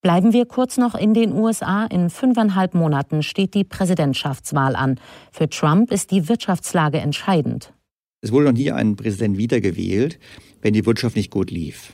Bleiben 0.00 0.32
wir 0.32 0.46
kurz 0.46 0.78
noch 0.78 0.94
in 0.94 1.12
den 1.12 1.32
USA. 1.32 1.84
In 1.84 2.08
fünfeinhalb 2.08 2.74
Monaten 2.74 3.22
steht 3.22 3.54
die 3.54 3.64
Präsidentschaftswahl 3.64 4.74
an. 4.74 4.98
Für 5.32 5.48
Trump 5.50 5.90
ist 5.90 6.10
die 6.10 6.28
Wirtschaftslage 6.28 6.98
entscheidend. 6.98 7.73
Es 8.24 8.32
wurde 8.32 8.46
noch 8.46 8.52
nie 8.54 8.72
ein 8.72 8.96
Präsident 8.96 9.36
wiedergewählt, 9.36 10.18
wenn 10.62 10.72
die 10.72 10.86
Wirtschaft 10.86 11.14
nicht 11.14 11.30
gut 11.30 11.50
lief. 11.50 11.92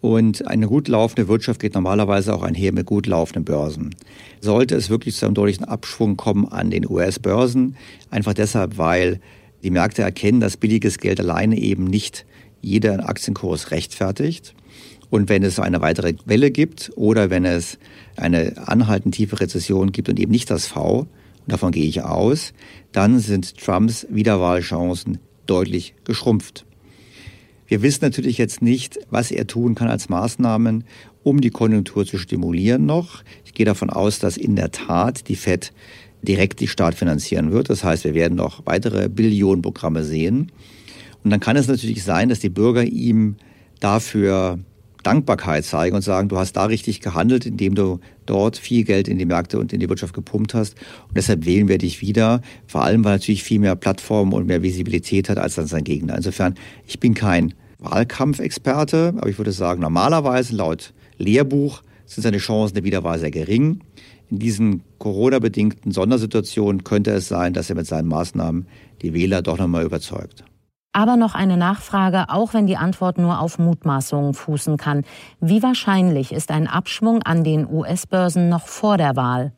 Und 0.00 0.48
eine 0.48 0.66
gut 0.66 0.88
laufende 0.88 1.28
Wirtschaft 1.28 1.60
geht 1.60 1.74
normalerweise 1.74 2.34
auch 2.34 2.42
einher 2.42 2.72
mit 2.72 2.86
gut 2.86 3.06
laufenden 3.06 3.44
Börsen. 3.44 3.94
Sollte 4.40 4.74
es 4.74 4.90
wirklich 4.90 5.14
zu 5.14 5.26
einem 5.26 5.36
deutlichen 5.36 5.64
Abschwung 5.64 6.16
kommen 6.16 6.48
an 6.48 6.72
den 6.72 6.90
US-Börsen, 6.90 7.76
einfach 8.10 8.34
deshalb, 8.34 8.78
weil 8.78 9.20
die 9.62 9.70
Märkte 9.70 10.02
erkennen, 10.02 10.40
dass 10.40 10.56
billiges 10.56 10.98
Geld 10.98 11.20
alleine 11.20 11.56
eben 11.56 11.84
nicht 11.84 12.26
jeden 12.60 12.98
Aktienkurs 12.98 13.70
rechtfertigt. 13.70 14.56
Und 15.08 15.28
wenn 15.28 15.44
es 15.44 15.60
eine 15.60 15.80
weitere 15.80 16.14
Welle 16.24 16.50
gibt 16.50 16.90
oder 16.96 17.30
wenn 17.30 17.44
es 17.44 17.78
eine 18.16 18.54
anhaltend 18.66 19.14
tiefe 19.14 19.38
Rezession 19.38 19.92
gibt 19.92 20.08
und 20.08 20.18
eben 20.18 20.32
nicht 20.32 20.50
das 20.50 20.66
V, 20.66 21.02
und 21.02 21.08
davon 21.46 21.70
gehe 21.70 21.86
ich 21.86 22.02
aus, 22.02 22.54
dann 22.90 23.20
sind 23.20 23.56
Trumps 23.56 24.04
Wiederwahlchancen 24.10 25.20
deutlich 25.46 25.94
geschrumpft. 26.04 26.64
Wir 27.66 27.82
wissen 27.82 28.04
natürlich 28.04 28.38
jetzt 28.38 28.62
nicht, 28.62 28.98
was 29.10 29.30
er 29.30 29.46
tun 29.46 29.74
kann 29.74 29.88
als 29.88 30.08
Maßnahmen, 30.08 30.84
um 31.22 31.40
die 31.40 31.50
Konjunktur 31.50 32.04
zu 32.04 32.18
stimulieren 32.18 32.84
noch. 32.84 33.22
Ich 33.44 33.54
gehe 33.54 33.66
davon 33.66 33.90
aus, 33.90 34.18
dass 34.18 34.36
in 34.36 34.54
der 34.54 34.70
Tat 34.70 35.28
die 35.28 35.36
Fed 35.36 35.72
direkt 36.22 36.60
die 36.60 36.68
Staat 36.68 36.94
finanzieren 36.94 37.52
wird. 37.52 37.70
Das 37.70 37.82
heißt, 37.82 38.04
wir 38.04 38.14
werden 38.14 38.36
noch 38.36 38.66
weitere 38.66 39.08
Billionenprogramme 39.08 40.04
sehen. 40.04 40.52
Und 41.22 41.30
dann 41.30 41.40
kann 41.40 41.56
es 41.56 41.68
natürlich 41.68 42.04
sein, 42.04 42.28
dass 42.28 42.40
die 42.40 42.50
Bürger 42.50 42.84
ihm 42.84 43.36
dafür 43.80 44.58
Dankbarkeit 45.06 45.64
zeigen 45.64 45.94
und 45.94 46.02
sagen, 46.02 46.28
du 46.28 46.38
hast 46.38 46.54
da 46.54 46.64
richtig 46.64 47.00
gehandelt, 47.00 47.46
indem 47.46 47.74
du 47.74 48.00
dort 48.26 48.56
viel 48.56 48.84
Geld 48.84 49.06
in 49.06 49.18
die 49.18 49.26
Märkte 49.26 49.58
und 49.58 49.72
in 49.72 49.80
die 49.80 49.88
Wirtschaft 49.88 50.14
gepumpt 50.14 50.54
hast. 50.54 50.74
Und 51.08 51.16
deshalb 51.16 51.46
wählen 51.46 51.68
wir 51.68 51.78
dich 51.78 52.00
wieder. 52.00 52.40
Vor 52.66 52.82
allem, 52.82 53.04
weil 53.04 53.12
er 53.12 53.16
natürlich 53.16 53.44
viel 53.44 53.60
mehr 53.60 53.76
Plattform 53.76 54.32
und 54.32 54.46
mehr 54.46 54.62
Visibilität 54.62 55.28
hat 55.28 55.38
als 55.38 55.54
dann 55.54 55.66
sein 55.66 55.84
Gegner. 55.84 56.16
Insofern, 56.16 56.54
ich 56.86 56.98
bin 56.98 57.14
kein 57.14 57.54
Wahlkampfexperte, 57.78 59.14
aber 59.16 59.28
ich 59.28 59.38
würde 59.38 59.52
sagen, 59.52 59.82
normalerweise 59.82 60.56
laut 60.56 60.92
Lehrbuch 61.18 61.82
sind 62.06 62.22
seine 62.22 62.38
Chancen 62.38 62.74
der 62.74 62.84
Wiederwahl 62.84 63.18
sehr 63.18 63.30
gering. 63.30 63.80
In 64.30 64.38
diesen 64.38 64.82
Corona-bedingten 64.98 65.92
Sondersituationen 65.92 66.82
könnte 66.82 67.12
es 67.12 67.28
sein, 67.28 67.52
dass 67.52 67.70
er 67.70 67.76
mit 67.76 67.86
seinen 67.86 68.08
Maßnahmen 68.08 68.66
die 69.02 69.12
Wähler 69.12 69.42
doch 69.42 69.58
nochmal 69.58 69.84
überzeugt. 69.84 70.44
Aber 70.96 71.16
noch 71.16 71.34
eine 71.34 71.56
Nachfrage, 71.56 72.26
auch 72.28 72.54
wenn 72.54 72.68
die 72.68 72.76
Antwort 72.76 73.18
nur 73.18 73.40
auf 73.40 73.58
Mutmaßungen 73.58 74.32
fußen 74.32 74.76
kann. 74.76 75.02
Wie 75.40 75.60
wahrscheinlich 75.60 76.32
ist 76.32 76.52
ein 76.52 76.68
Abschwung 76.68 77.20
an 77.22 77.42
den 77.42 77.68
US-Börsen 77.68 78.48
noch 78.48 78.68
vor 78.68 78.96
der 78.96 79.16
Wahl? 79.16 79.52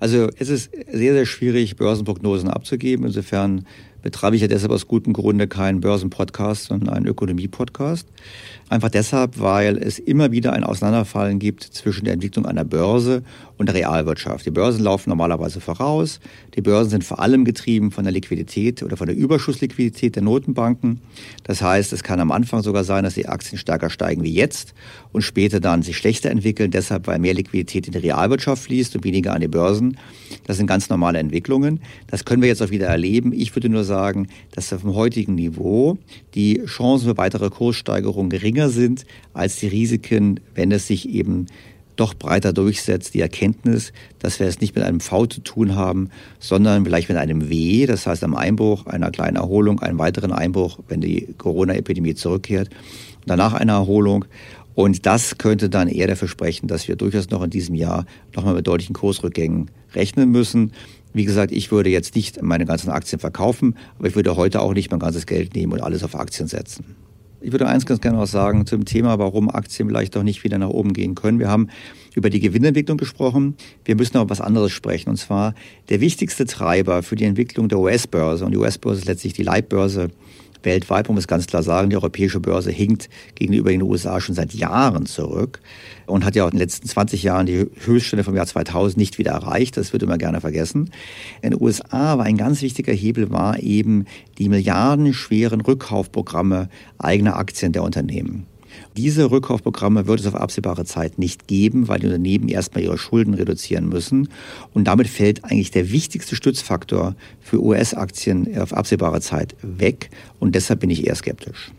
Also 0.00 0.28
es 0.38 0.48
ist 0.48 0.72
sehr, 0.90 1.12
sehr 1.12 1.26
schwierig, 1.26 1.76
Börsenprognosen 1.76 2.48
abzugeben. 2.48 3.04
Insofern 3.04 3.66
betreibe 4.02 4.36
ich 4.36 4.42
ja 4.42 4.48
deshalb 4.48 4.72
aus 4.72 4.86
gutem 4.86 5.12
Grunde 5.12 5.48
keinen 5.48 5.80
Börsenpodcast, 5.80 6.64
sondern 6.64 6.94
einen 6.94 7.06
Ökonomie-Podcast. 7.06 8.06
Einfach 8.68 8.88
deshalb, 8.88 9.38
weil 9.38 9.76
es 9.76 9.98
immer 9.98 10.32
wieder 10.32 10.52
ein 10.54 10.64
Auseinanderfallen 10.64 11.38
gibt 11.38 11.62
zwischen 11.62 12.04
der 12.04 12.14
Entwicklung 12.14 12.46
einer 12.46 12.64
Börse 12.64 13.22
und 13.58 13.66
der 13.66 13.74
Realwirtschaft. 13.74 14.46
Die 14.46 14.50
Börsen 14.50 14.82
laufen 14.82 15.10
normalerweise 15.10 15.60
voraus. 15.60 16.20
Die 16.56 16.62
Börsen 16.62 16.90
sind 16.90 17.04
vor 17.04 17.20
allem 17.20 17.44
getrieben 17.44 17.90
von 17.90 18.04
der 18.04 18.12
Liquidität 18.12 18.82
oder 18.82 18.96
von 18.96 19.06
der 19.06 19.16
Überschussliquidität 19.16 20.16
der 20.16 20.22
Notenbanken. 20.22 21.00
Das 21.44 21.60
heißt, 21.60 21.92
es 21.92 22.02
kann 22.02 22.18
am 22.18 22.32
Anfang 22.32 22.62
sogar 22.62 22.82
sein, 22.84 23.04
dass 23.04 23.14
die 23.14 23.28
Aktien 23.28 23.58
stärker 23.58 23.90
steigen 23.90 24.22
wie 24.24 24.32
jetzt 24.32 24.74
und 25.12 25.22
später 25.22 25.60
dann 25.60 25.82
sich 25.82 25.98
schlechter 25.98 26.30
entwickeln, 26.30 26.70
deshalb 26.70 27.06
weil 27.06 27.18
mehr 27.18 27.34
Liquidität 27.34 27.86
in 27.86 27.92
die 27.92 27.98
Realwirtschaft 27.98 28.64
fließt 28.64 28.96
und 28.96 29.04
weniger 29.04 29.34
an 29.34 29.42
die 29.42 29.48
Börsen. 29.48 29.98
Das 30.46 30.56
sind 30.56 30.66
ganz 30.66 30.88
normale 30.88 31.18
Entwicklungen. 31.18 31.80
Das 32.06 32.24
können 32.24 32.40
wir 32.40 32.48
jetzt 32.48 32.62
auch 32.62 32.70
wieder 32.70 32.86
erleben. 32.86 33.32
Ich 33.32 33.54
würde 33.54 33.68
nur 33.68 33.84
sagen, 33.84 33.91
dass 34.52 34.72
auf 34.72 34.82
dem 34.82 34.94
heutigen 34.94 35.34
Niveau 35.34 35.98
die 36.34 36.62
Chancen 36.66 37.08
für 37.08 37.16
weitere 37.16 37.50
Kurssteigerungen 37.50 38.30
geringer 38.30 38.68
sind 38.68 39.04
als 39.32 39.56
die 39.56 39.68
Risiken, 39.68 40.40
wenn 40.54 40.72
es 40.72 40.86
sich 40.86 41.08
eben 41.08 41.46
doch 41.96 42.14
breiter 42.14 42.52
durchsetzt, 42.52 43.14
die 43.14 43.20
Erkenntnis, 43.20 43.92
dass 44.18 44.40
wir 44.40 44.46
es 44.46 44.60
nicht 44.60 44.74
mit 44.74 44.84
einem 44.84 45.00
V 45.00 45.26
zu 45.26 45.40
tun 45.40 45.76
haben, 45.76 46.08
sondern 46.38 46.84
vielleicht 46.84 47.08
mit 47.08 47.18
einem 47.18 47.48
W, 47.48 47.86
das 47.86 48.06
heißt 48.06 48.24
einem 48.24 48.34
Einbruch, 48.34 48.86
einer 48.86 49.10
kleinen 49.10 49.36
Erholung, 49.36 49.80
einem 49.80 49.98
weiteren 49.98 50.32
Einbruch, 50.32 50.78
wenn 50.88 51.00
die 51.00 51.28
Corona-Epidemie 51.38 52.14
zurückkehrt, 52.14 52.70
danach 53.26 53.52
eine 53.52 53.72
Erholung. 53.72 54.24
Und 54.74 55.04
das 55.04 55.36
könnte 55.36 55.68
dann 55.68 55.88
eher 55.88 56.06
dafür 56.06 56.28
sprechen, 56.28 56.66
dass 56.66 56.88
wir 56.88 56.96
durchaus 56.96 57.28
noch 57.28 57.42
in 57.42 57.50
diesem 57.50 57.74
Jahr 57.74 58.06
nochmal 58.34 58.54
mit 58.54 58.66
deutlichen 58.66 58.94
Kursrückgängen 58.94 59.70
rechnen 59.94 60.30
müssen. 60.30 60.72
Wie 61.12 61.24
gesagt, 61.24 61.52
ich 61.52 61.70
würde 61.70 61.90
jetzt 61.90 62.14
nicht 62.14 62.42
meine 62.42 62.64
ganzen 62.64 62.90
Aktien 62.90 63.18
verkaufen, 63.18 63.76
aber 63.98 64.08
ich 64.08 64.14
würde 64.14 64.36
heute 64.36 64.60
auch 64.60 64.74
nicht 64.74 64.90
mein 64.90 65.00
ganzes 65.00 65.26
Geld 65.26 65.54
nehmen 65.54 65.72
und 65.72 65.82
alles 65.82 66.02
auf 66.04 66.14
Aktien 66.14 66.48
setzen. 66.48 66.96
Ich 67.44 67.50
würde 67.50 67.66
eins 67.66 67.86
ganz 67.86 68.00
gerne 68.00 68.18
noch 68.18 68.26
sagen 68.26 68.66
zum 68.66 68.84
Thema, 68.84 69.18
warum 69.18 69.50
Aktien 69.50 69.88
vielleicht 69.88 70.14
doch 70.14 70.22
nicht 70.22 70.44
wieder 70.44 70.58
nach 70.58 70.68
oben 70.68 70.92
gehen 70.92 71.16
können. 71.16 71.40
Wir 71.40 71.48
haben 71.48 71.68
über 72.14 72.30
die 72.30 72.38
Gewinnentwicklung 72.38 72.98
gesprochen. 72.98 73.56
Wir 73.84 73.96
müssen 73.96 74.16
aber 74.16 74.30
was 74.30 74.40
anderes 74.40 74.70
sprechen. 74.70 75.10
Und 75.10 75.16
zwar 75.16 75.54
der 75.88 76.00
wichtigste 76.00 76.44
Treiber 76.44 77.02
für 77.02 77.16
die 77.16 77.24
Entwicklung 77.24 77.68
der 77.68 77.80
US-Börse. 77.80 78.44
Und 78.44 78.52
die 78.52 78.58
US-Börse 78.58 79.00
ist 79.00 79.06
letztlich 79.06 79.32
die 79.32 79.42
Leitbörse 79.42 80.10
weltweit, 80.64 81.08
man 81.08 81.14
muss 81.16 81.26
ganz 81.26 81.46
klar 81.46 81.62
sagen, 81.62 81.90
die 81.90 81.96
europäische 81.96 82.40
Börse 82.40 82.70
hinkt 82.70 83.08
gegenüber 83.34 83.70
den 83.70 83.82
USA 83.82 84.20
schon 84.20 84.34
seit 84.34 84.54
Jahren 84.54 85.06
zurück 85.06 85.60
und 86.06 86.24
hat 86.24 86.36
ja 86.36 86.44
auch 86.44 86.48
in 86.48 86.56
den 86.56 86.60
letzten 86.60 86.88
20 86.88 87.22
Jahren 87.22 87.46
die 87.46 87.66
Höchststände 87.84 88.24
vom 88.24 88.34
Jahr 88.34 88.46
2000 88.46 88.96
nicht 88.96 89.18
wieder 89.18 89.32
erreicht. 89.32 89.76
Das 89.76 89.92
wird 89.92 90.02
immer 90.02 90.18
gerne 90.18 90.40
vergessen. 90.40 90.90
In 91.40 91.50
den 91.50 91.60
USA 91.60 92.18
war 92.18 92.24
ein 92.24 92.36
ganz 92.36 92.62
wichtiger 92.62 92.92
Hebel 92.92 93.30
war 93.30 93.60
eben 93.60 94.06
die 94.38 94.48
milliardenschweren 94.48 95.60
Rückkaufprogramme 95.60 96.68
eigener 96.98 97.36
Aktien 97.36 97.72
der 97.72 97.82
Unternehmen. 97.82 98.46
Diese 98.96 99.30
Rückkaufprogramme 99.30 100.06
wird 100.06 100.20
es 100.20 100.26
auf 100.26 100.34
absehbare 100.34 100.84
Zeit 100.84 101.18
nicht 101.18 101.46
geben, 101.46 101.88
weil 101.88 102.00
die 102.00 102.06
Unternehmen 102.06 102.48
erstmal 102.48 102.84
ihre 102.84 102.98
Schulden 102.98 103.34
reduzieren 103.34 103.88
müssen. 103.88 104.28
Und 104.74 104.84
damit 104.84 105.08
fällt 105.08 105.44
eigentlich 105.44 105.70
der 105.70 105.90
wichtigste 105.90 106.36
Stützfaktor 106.36 107.14
für 107.40 107.62
US-Aktien 107.62 108.58
auf 108.58 108.72
absehbare 108.72 109.20
Zeit 109.20 109.54
weg. 109.62 110.10
Und 110.40 110.54
deshalb 110.54 110.80
bin 110.80 110.90
ich 110.90 111.06
eher 111.06 111.14
skeptisch. 111.14 111.72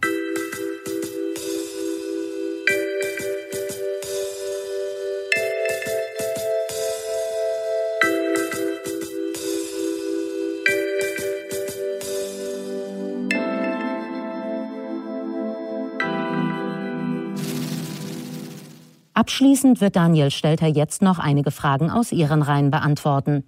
Abschließend 19.23 19.79
wird 19.79 19.95
Daniel 19.95 20.31
Stelter 20.31 20.67
jetzt 20.67 21.01
noch 21.01 21.17
einige 21.17 21.51
Fragen 21.51 21.89
aus 21.89 22.11
Ihren 22.11 22.41
Reihen 22.41 22.71
beantworten. 22.71 23.45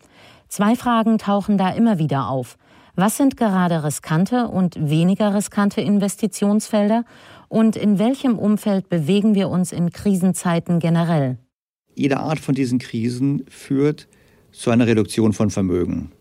Zwei 0.48 0.78
Fragen 0.78 1.18
tauchen 1.18 1.58
da 1.58 1.70
immer 1.72 2.00
wieder 2.00 2.30
auf. 2.30 2.58
Was 2.96 3.18
sind 3.18 3.36
gerade 3.36 3.84
riskante 3.84 4.48
und 4.48 4.90
weniger 4.90 5.36
riskante 5.36 5.82
Investitionsfelder? 5.82 7.04
Und 7.50 7.76
in 7.76 8.00
welchem 8.00 8.40
Umfeld 8.40 8.88
bewegen 8.88 9.36
wir 9.36 9.50
uns 9.50 9.74
in 9.74 9.90
Krisenzeiten 9.90 10.80
generell? 10.80 11.40
Jede 11.94 12.22
Art 12.22 12.40
von 12.40 12.56
diesen 12.56 12.80
Krisen 12.80 13.44
führt 13.50 14.08
zu 14.54 14.72
einer 14.72 14.88
Reduktion 14.88 15.34
von 15.34 15.50
Vermögen. 15.50 16.14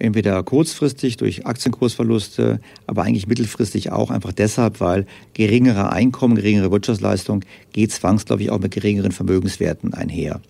Entweder 0.00 0.42
kurzfristig 0.44 1.16
durch 1.16 1.44
Aktienkursverluste, 1.44 2.60
aber 2.86 3.02
eigentlich 3.02 3.26
mittelfristig 3.26 3.90
auch 3.90 4.10
einfach 4.10 4.32
deshalb, 4.32 4.80
weil 4.80 5.06
geringere 5.34 5.90
Einkommen, 5.90 6.36
geringere 6.36 6.70
Wirtschaftsleistung 6.70 7.44
geht 7.72 7.90
zwangsläufig 7.90 8.50
auch 8.50 8.60
mit 8.60 8.72
geringeren 8.72 9.10
Vermögenswerten 9.10 9.94
einher. 9.94 10.40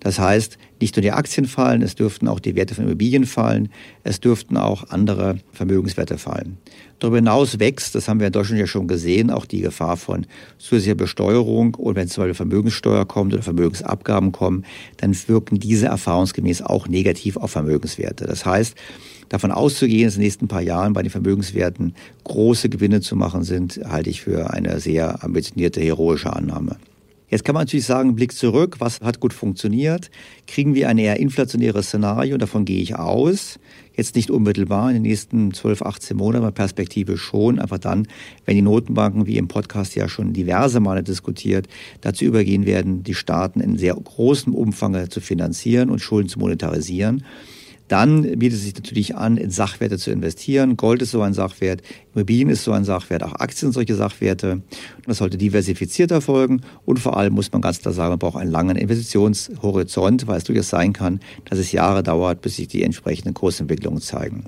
Das 0.00 0.18
heißt, 0.18 0.58
nicht 0.80 0.96
nur 0.96 1.02
die 1.02 1.12
Aktien 1.12 1.46
fallen, 1.46 1.80
es 1.80 1.94
dürften 1.94 2.28
auch 2.28 2.38
die 2.38 2.54
Werte 2.54 2.74
von 2.74 2.84
Immobilien 2.84 3.24
fallen, 3.24 3.70
es 4.04 4.20
dürften 4.20 4.58
auch 4.58 4.90
andere 4.90 5.38
Vermögenswerte 5.52 6.18
fallen. 6.18 6.58
Darüber 6.98 7.18
hinaus 7.18 7.60
wächst, 7.60 7.94
das 7.94 8.08
haben 8.08 8.18
wir 8.18 8.26
in 8.26 8.32
Deutschland 8.32 8.58
ja 8.58 8.66
schon 8.66 8.88
gesehen, 8.88 9.30
auch 9.30 9.46
die 9.46 9.60
Gefahr 9.60 9.96
von 9.96 10.26
zusätzlicher 10.58 10.96
Besteuerung 10.96 11.76
und 11.76 11.94
wenn 11.94 12.08
zum 12.08 12.22
Beispiel 12.22 12.34
Vermögenssteuer 12.34 13.06
kommt 13.06 13.32
oder 13.32 13.42
Vermögensabgaben 13.42 14.32
kommen, 14.32 14.64
dann 14.96 15.16
wirken 15.28 15.60
diese 15.60 15.86
erfahrungsgemäß 15.86 16.62
auch 16.62 16.88
negativ 16.88 17.36
auf 17.36 17.52
Vermögenswerte. 17.52 18.26
Das 18.26 18.44
heißt, 18.44 18.74
davon 19.28 19.52
auszugehen, 19.52 20.06
dass 20.06 20.14
in 20.14 20.20
den 20.20 20.26
nächsten 20.26 20.48
paar 20.48 20.62
Jahren 20.62 20.92
bei 20.92 21.02
den 21.02 21.10
Vermögenswerten 21.10 21.94
große 22.24 22.68
Gewinne 22.68 23.00
zu 23.00 23.14
machen 23.14 23.44
sind, 23.44 23.80
halte 23.88 24.10
ich 24.10 24.22
für 24.22 24.52
eine 24.52 24.80
sehr 24.80 25.22
ambitionierte, 25.22 25.80
heroische 25.80 26.34
Annahme. 26.34 26.76
Jetzt 27.30 27.44
kann 27.44 27.54
man 27.54 27.62
natürlich 27.62 27.84
sagen, 27.84 28.14
Blick 28.14 28.32
zurück, 28.32 28.76
was 28.78 29.00
hat 29.00 29.20
gut 29.20 29.34
funktioniert? 29.34 30.10
Kriegen 30.46 30.74
wir 30.74 30.88
ein 30.88 30.96
eher 30.96 31.20
inflationäres 31.20 31.88
Szenario? 31.88 32.38
Davon 32.38 32.64
gehe 32.64 32.80
ich 32.80 32.96
aus. 32.96 33.58
Jetzt 33.94 34.16
nicht 34.16 34.30
unmittelbar 34.30 34.88
in 34.88 34.94
den 34.94 35.02
nächsten 35.02 35.52
12, 35.52 35.82
18 35.82 36.16
Monaten, 36.16 36.44
aber 36.44 36.52
Perspektive 36.52 37.18
schon. 37.18 37.58
Einfach 37.58 37.78
dann, 37.78 38.08
wenn 38.46 38.54
die 38.54 38.62
Notenbanken, 38.62 39.26
wie 39.26 39.36
im 39.36 39.48
Podcast 39.48 39.94
ja 39.94 40.08
schon 40.08 40.32
diverse 40.32 40.80
Male 40.80 41.02
diskutiert, 41.02 41.66
dazu 42.00 42.24
übergehen 42.24 42.64
werden, 42.64 43.02
die 43.02 43.14
Staaten 43.14 43.60
in 43.60 43.76
sehr 43.76 43.94
großem 43.94 44.54
Umfang 44.54 45.10
zu 45.10 45.20
finanzieren 45.20 45.90
und 45.90 45.98
Schulden 45.98 46.30
zu 46.30 46.38
monetarisieren. 46.38 47.24
Dann 47.88 48.22
bietet 48.38 48.58
es 48.58 48.64
sich 48.64 48.74
natürlich 48.74 49.16
an, 49.16 49.38
in 49.38 49.50
Sachwerte 49.50 49.98
zu 49.98 50.10
investieren. 50.10 50.76
Gold 50.76 51.02
ist 51.02 51.10
so 51.10 51.22
ein 51.22 51.32
Sachwert, 51.32 51.82
Immobilien 52.14 52.50
ist 52.50 52.64
so 52.64 52.72
ein 52.72 52.84
Sachwert, 52.84 53.22
auch 53.22 53.34
Aktien 53.34 53.68
sind 53.68 53.72
solche 53.72 53.94
Sachwerte. 53.94 54.62
Das 55.06 55.18
sollte 55.18 55.38
diversifiziert 55.38 56.10
erfolgen 56.10 56.60
und 56.84 56.98
vor 56.98 57.16
allem 57.16 57.32
muss 57.32 57.50
man 57.50 57.62
ganz 57.62 57.80
klar 57.80 57.94
sagen, 57.94 58.10
man 58.10 58.18
braucht 58.18 58.36
einen 58.36 58.50
langen 58.50 58.76
Investitionshorizont, 58.76 60.26
weil 60.26 60.36
es 60.38 60.44
durchaus 60.44 60.68
sein 60.68 60.92
kann, 60.92 61.20
dass 61.46 61.58
es 61.58 61.72
Jahre 61.72 62.02
dauert, 62.02 62.42
bis 62.42 62.56
sich 62.56 62.68
die 62.68 62.82
entsprechenden 62.82 63.32
Kursentwicklungen 63.32 64.02
zeigen. 64.02 64.44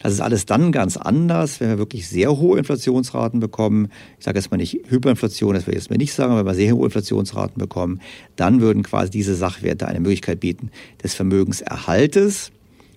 Das 0.00 0.12
ist 0.12 0.20
alles 0.20 0.44
dann 0.44 0.70
ganz 0.70 0.98
anders, 0.98 1.60
wenn 1.60 1.70
wir 1.70 1.78
wirklich 1.78 2.06
sehr 2.06 2.36
hohe 2.36 2.58
Inflationsraten 2.58 3.40
bekommen. 3.40 3.88
Ich 4.18 4.24
sage 4.26 4.38
jetzt 4.38 4.50
mal 4.50 4.58
nicht 4.58 4.80
Hyperinflation, 4.88 5.54
das 5.54 5.66
will 5.66 5.72
ich 5.74 5.80
jetzt 5.80 5.90
mal 5.90 5.96
nicht 5.96 6.12
sagen, 6.12 6.32
aber 6.32 6.40
wenn 6.40 6.46
wir 6.46 6.54
sehr 6.54 6.74
hohe 6.74 6.84
Inflationsraten 6.84 7.58
bekommen, 7.58 8.00
dann 8.36 8.60
würden 8.60 8.82
quasi 8.82 9.10
diese 9.10 9.34
Sachwerte 9.34 9.88
eine 9.88 10.00
Möglichkeit 10.00 10.40
bieten 10.40 10.70
des 11.02 11.14
Vermögenserhaltes 11.14 12.52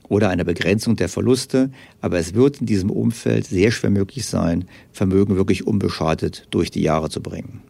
oder 0.09 0.29
einer 0.29 0.43
Begrenzung 0.43 0.95
der 0.95 1.09
Verluste. 1.09 1.71
Aber 2.01 2.17
es 2.17 2.33
wird 2.33 2.61
in 2.61 2.65
diesem 2.65 2.89
Umfeld 2.89 3.45
sehr 3.45 3.71
schwer 3.71 3.89
möglich 3.89 4.25
sein, 4.25 4.65
Vermögen 4.91 5.35
wirklich 5.35 5.67
unbeschadet 5.67 6.47
durch 6.49 6.71
die 6.71 6.81
Jahre 6.81 7.09
zu 7.09 7.21
bringen. 7.21 7.61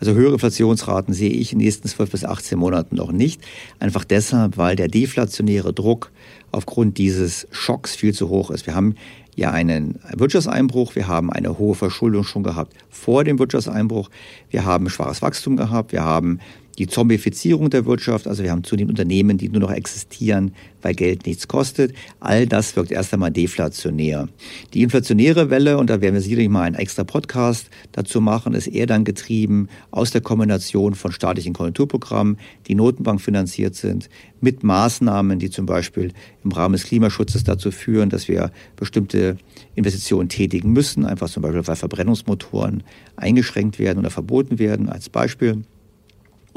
Also 0.00 0.12
höhere 0.12 0.34
Inflationsraten 0.34 1.12
sehe 1.12 1.30
ich 1.30 1.52
in 1.52 1.58
den 1.58 1.64
nächsten 1.64 1.88
12 1.88 2.10
bis 2.10 2.24
18 2.24 2.58
Monaten 2.58 2.94
noch 2.94 3.10
nicht. 3.10 3.42
Einfach 3.80 4.04
deshalb, 4.04 4.56
weil 4.56 4.76
der 4.76 4.88
deflationäre 4.88 5.72
Druck 5.72 6.12
aufgrund 6.52 6.98
dieses 6.98 7.48
Schocks 7.50 7.96
viel 7.96 8.14
zu 8.14 8.28
hoch 8.28 8.50
ist. 8.50 8.66
Wir 8.66 8.74
haben 8.74 8.94
ja 9.34 9.50
einen 9.50 9.98
Wirtschaftseinbruch, 10.16 10.94
wir 10.94 11.08
haben 11.08 11.32
eine 11.32 11.58
hohe 11.58 11.74
Verschuldung 11.74 12.24
schon 12.24 12.42
gehabt 12.42 12.74
vor 12.90 13.24
dem 13.24 13.38
Wirtschaftseinbruch, 13.38 14.10
wir 14.50 14.64
haben 14.64 14.88
schwaches 14.88 15.22
Wachstum 15.22 15.56
gehabt, 15.56 15.92
wir 15.92 16.04
haben 16.04 16.40
die 16.78 16.86
Zombifizierung 16.86 17.70
der 17.70 17.86
Wirtschaft, 17.86 18.28
also 18.28 18.44
wir 18.44 18.52
haben 18.52 18.62
zunehmend 18.62 18.92
Unternehmen, 18.92 19.36
die 19.36 19.48
nur 19.48 19.60
noch 19.60 19.72
existieren, 19.72 20.52
weil 20.80 20.94
Geld 20.94 21.26
nichts 21.26 21.48
kostet. 21.48 21.92
All 22.20 22.46
das 22.46 22.76
wirkt 22.76 22.92
erst 22.92 23.12
einmal 23.12 23.32
deflationär. 23.32 24.28
Die 24.74 24.82
inflationäre 24.82 25.50
Welle, 25.50 25.76
und 25.78 25.90
da 25.90 26.00
werden 26.00 26.14
wir 26.14 26.20
sicherlich 26.20 26.48
mal 26.48 26.62
einen 26.62 26.76
extra 26.76 27.02
Podcast 27.02 27.68
dazu 27.90 28.20
machen, 28.20 28.54
ist 28.54 28.68
eher 28.68 28.86
dann 28.86 29.02
getrieben 29.02 29.68
aus 29.90 30.12
der 30.12 30.20
Kombination 30.20 30.94
von 30.94 31.10
staatlichen 31.10 31.52
Konjunkturprogrammen, 31.52 32.38
die 32.68 32.76
Notenbank 32.76 33.20
finanziert 33.20 33.74
sind, 33.74 34.08
mit 34.40 34.62
Maßnahmen, 34.62 35.40
die 35.40 35.50
zum 35.50 35.66
Beispiel 35.66 36.12
im 36.44 36.52
Rahmen 36.52 36.74
des 36.74 36.84
Klimaschutzes 36.84 37.42
dazu 37.42 37.72
führen, 37.72 38.08
dass 38.08 38.28
wir 38.28 38.52
bestimmte 38.76 39.36
Investitionen 39.74 40.28
tätigen 40.28 40.72
müssen, 40.72 41.04
einfach 41.04 41.28
zum 41.28 41.42
Beispiel 41.42 41.66
weil 41.66 41.74
Verbrennungsmotoren 41.74 42.84
eingeschränkt 43.16 43.80
werden 43.80 43.98
oder 43.98 44.10
verboten 44.10 44.60
werden 44.60 44.88
als 44.88 45.08
Beispiel. 45.08 45.64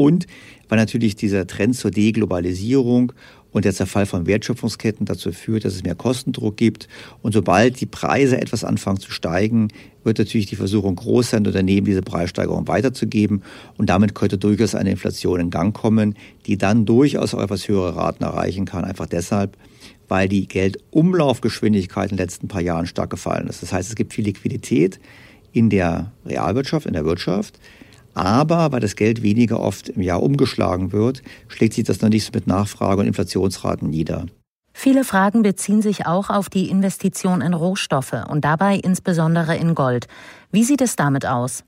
Und 0.01 0.25
weil 0.67 0.79
natürlich 0.79 1.15
dieser 1.15 1.45
Trend 1.45 1.75
zur 1.75 1.91
Deglobalisierung 1.91 3.13
und 3.51 3.65
der 3.65 3.73
Zerfall 3.73 4.07
von 4.07 4.25
Wertschöpfungsketten 4.25 5.05
dazu 5.05 5.31
führt, 5.31 5.63
dass 5.63 5.75
es 5.75 5.83
mehr 5.83 5.93
Kostendruck 5.93 6.57
gibt. 6.57 6.87
Und 7.21 7.33
sobald 7.33 7.79
die 7.79 7.85
Preise 7.85 8.41
etwas 8.41 8.63
anfangen 8.63 8.99
zu 8.99 9.11
steigen, 9.11 9.67
wird 10.03 10.17
natürlich 10.17 10.47
die 10.47 10.55
Versuchung 10.55 10.95
groß 10.95 11.29
sein, 11.29 11.45
Unternehmen 11.45 11.85
diese 11.85 12.01
Preissteigerung 12.01 12.67
weiterzugeben. 12.67 13.43
Und 13.77 13.91
damit 13.91 14.15
könnte 14.15 14.39
durchaus 14.39 14.73
eine 14.73 14.89
Inflation 14.89 15.39
in 15.39 15.49
Gang 15.51 15.75
kommen, 15.75 16.15
die 16.47 16.57
dann 16.57 16.85
durchaus 16.85 17.35
auch 17.35 17.43
etwas 17.43 17.67
höhere 17.67 17.95
Raten 17.95 18.23
erreichen 18.23 18.65
kann. 18.65 18.83
Einfach 18.83 19.05
deshalb, 19.05 19.55
weil 20.07 20.27
die 20.27 20.47
Geldumlaufgeschwindigkeit 20.47 22.09
in 22.09 22.17
den 22.17 22.23
letzten 22.23 22.47
paar 22.47 22.61
Jahren 22.61 22.87
stark 22.87 23.11
gefallen 23.11 23.47
ist. 23.47 23.61
Das 23.61 23.71
heißt, 23.71 23.89
es 23.89 23.95
gibt 23.95 24.13
viel 24.13 24.25
Liquidität 24.25 24.99
in 25.51 25.69
der 25.69 26.11
Realwirtschaft, 26.25 26.87
in 26.87 26.93
der 26.93 27.05
Wirtschaft. 27.05 27.59
Aber 28.13 28.71
weil 28.71 28.79
das 28.79 28.95
Geld 28.95 29.23
weniger 29.23 29.59
oft 29.59 29.89
im 29.89 30.01
Jahr 30.01 30.21
umgeschlagen 30.21 30.91
wird, 30.91 31.21
schlägt 31.47 31.73
sich 31.73 31.85
das 31.85 32.01
noch 32.01 32.09
nicht 32.09 32.33
mit 32.33 32.47
Nachfrage 32.47 33.01
und 33.01 33.07
Inflationsraten 33.07 33.89
nieder. 33.89 34.25
Viele 34.73 35.03
Fragen 35.03 35.43
beziehen 35.43 35.81
sich 35.81 36.05
auch 36.05 36.29
auf 36.29 36.49
die 36.49 36.69
Investition 36.69 37.41
in 37.41 37.53
Rohstoffe 37.53 38.15
und 38.29 38.45
dabei 38.45 38.77
insbesondere 38.77 39.55
in 39.55 39.75
Gold. 39.75 40.07
Wie 40.51 40.63
sieht 40.63 40.81
es 40.81 40.95
damit 40.95 41.25
aus? 41.25 41.63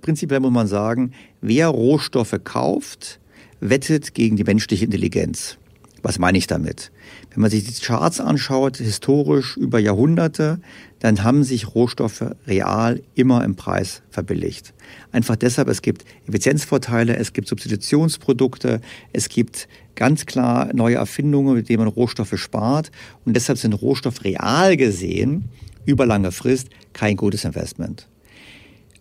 Prinzipiell 0.00 0.40
muss 0.40 0.52
man 0.52 0.66
sagen, 0.66 1.12
wer 1.40 1.68
Rohstoffe 1.68 2.38
kauft, 2.44 3.20
wettet 3.60 4.14
gegen 4.14 4.36
die 4.36 4.44
menschliche 4.44 4.84
Intelligenz. 4.84 5.58
Was 6.02 6.18
meine 6.18 6.38
ich 6.38 6.46
damit? 6.46 6.90
Wenn 7.34 7.42
man 7.42 7.50
sich 7.50 7.64
die 7.64 7.80
Charts 7.80 8.20
anschaut, 8.20 8.76
historisch 8.76 9.56
über 9.56 9.78
Jahrhunderte, 9.78 10.60
dann 10.98 11.24
haben 11.24 11.44
sich 11.44 11.74
Rohstoffe 11.74 12.24
real 12.46 13.00
immer 13.14 13.42
im 13.44 13.56
Preis 13.56 14.02
verbilligt. 14.10 14.74
Einfach 15.12 15.36
deshalb, 15.36 15.68
es 15.68 15.80
gibt 15.80 16.04
Effizienzvorteile, 16.28 17.16
es 17.16 17.32
gibt 17.32 17.48
Substitutionsprodukte, 17.48 18.80
es 19.12 19.28
gibt 19.30 19.66
ganz 19.94 20.26
klar 20.26 20.70
neue 20.74 20.96
Erfindungen, 20.96 21.54
mit 21.54 21.68
denen 21.68 21.84
man 21.84 21.88
Rohstoffe 21.88 22.38
spart. 22.38 22.90
Und 23.24 23.34
deshalb 23.34 23.58
sind 23.58 23.72
Rohstoffe 23.72 24.24
real 24.24 24.76
gesehen 24.76 25.48
über 25.86 26.06
lange 26.06 26.32
Frist 26.32 26.68
kein 26.92 27.16
gutes 27.16 27.44
Investment. 27.44 28.08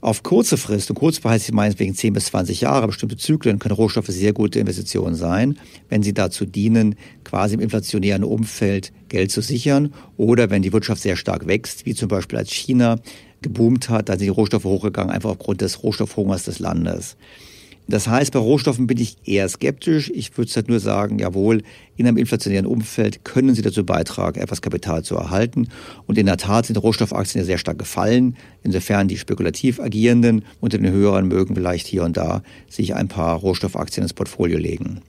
Auf 0.01 0.23
kurze 0.23 0.57
Frist, 0.57 0.89
und 0.89 0.95
kurz 0.95 1.23
heißt 1.23 1.45
sie 1.45 1.51
meinetwegen 1.51 1.93
10 1.93 2.13
bis 2.13 2.25
20 2.25 2.61
Jahre, 2.61 2.87
bestimmte 2.87 3.17
Zyklen 3.17 3.59
können 3.59 3.75
Rohstoffe 3.75 4.07
sehr 4.07 4.33
gute 4.33 4.59
Investitionen 4.59 5.13
sein, 5.13 5.59
wenn 5.89 6.01
sie 6.01 6.11
dazu 6.11 6.47
dienen, 6.47 6.95
quasi 7.23 7.53
im 7.53 7.59
inflationären 7.59 8.23
Umfeld 8.23 8.91
Geld 9.09 9.29
zu 9.29 9.41
sichern 9.41 9.93
oder 10.17 10.49
wenn 10.49 10.63
die 10.63 10.73
Wirtschaft 10.73 11.03
sehr 11.03 11.15
stark 11.15 11.45
wächst, 11.45 11.85
wie 11.85 11.93
zum 11.93 12.07
Beispiel 12.07 12.39
als 12.39 12.51
China 12.51 12.97
geboomt 13.43 13.89
hat, 13.89 14.09
da 14.09 14.13
sind 14.13 14.23
die 14.23 14.29
Rohstoffe 14.29 14.63
hochgegangen, 14.63 15.11
einfach 15.11 15.29
aufgrund 15.29 15.61
des 15.61 15.83
Rohstoffhungers 15.83 16.45
des 16.45 16.57
Landes. 16.57 17.15
Das 17.91 18.07
heißt, 18.07 18.31
bei 18.31 18.39
Rohstoffen 18.39 18.87
bin 18.87 18.97
ich 18.97 19.17
eher 19.25 19.49
skeptisch. 19.49 20.09
Ich 20.15 20.37
würde 20.37 20.49
halt 20.53 20.69
nur 20.69 20.79
sagen, 20.79 21.19
jawohl, 21.19 21.61
in 21.97 22.07
einem 22.07 22.15
inflationären 22.15 22.65
Umfeld 22.65 23.25
können 23.25 23.53
sie 23.53 23.61
dazu 23.61 23.85
beitragen, 23.85 24.39
etwas 24.39 24.61
Kapital 24.61 25.03
zu 25.03 25.17
erhalten. 25.17 25.67
Und 26.07 26.17
in 26.17 26.25
der 26.25 26.37
Tat 26.37 26.67
sind 26.67 26.77
Rohstoffaktien 26.77 27.41
ja 27.41 27.45
sehr 27.45 27.57
stark 27.57 27.77
gefallen. 27.77 28.37
Insofern 28.63 29.09
die 29.09 29.17
spekulativ 29.17 29.81
agierenden 29.81 30.45
unter 30.61 30.77
den 30.77 30.89
höheren 30.89 31.27
mögen 31.27 31.53
vielleicht 31.53 31.85
hier 31.85 32.03
und 32.03 32.15
da 32.15 32.43
sich 32.69 32.95
ein 32.95 33.09
paar 33.09 33.37
Rohstoffaktien 33.37 34.03
ins 34.03 34.13
Portfolio 34.13 34.57
legen. 34.57 35.01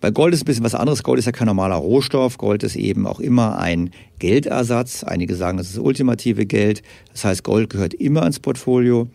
Bei 0.00 0.12
Gold 0.12 0.32
ist 0.32 0.42
ein 0.42 0.46
bisschen 0.46 0.64
was 0.64 0.76
anderes. 0.76 1.02
Gold 1.02 1.18
ist 1.18 1.26
ja 1.26 1.32
kein 1.32 1.48
normaler 1.48 1.74
Rohstoff. 1.74 2.38
Gold 2.38 2.62
ist 2.62 2.76
eben 2.76 3.08
auch 3.08 3.18
immer 3.18 3.58
ein 3.58 3.90
Geldersatz. 4.20 5.02
Einige 5.02 5.34
sagen, 5.34 5.58
das 5.58 5.66
ist 5.66 5.78
das 5.78 5.84
ultimative 5.84 6.46
Geld. 6.46 6.82
Das 7.10 7.24
heißt, 7.24 7.42
Gold 7.42 7.70
gehört 7.70 7.92
immer 7.92 8.24
ins 8.24 8.38
Portfolio 8.38 9.08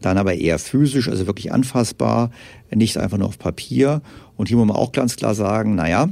dann 0.00 0.18
aber 0.18 0.34
eher 0.34 0.58
physisch, 0.58 1.08
also 1.08 1.26
wirklich 1.26 1.52
anfassbar, 1.52 2.30
nicht 2.70 2.96
einfach 2.98 3.18
nur 3.18 3.28
auf 3.28 3.38
Papier. 3.38 4.02
Und 4.36 4.48
hier 4.48 4.56
muss 4.56 4.66
man 4.66 4.76
auch 4.76 4.92
ganz 4.92 5.16
klar 5.16 5.34
sagen, 5.34 5.74
naja, 5.74 6.08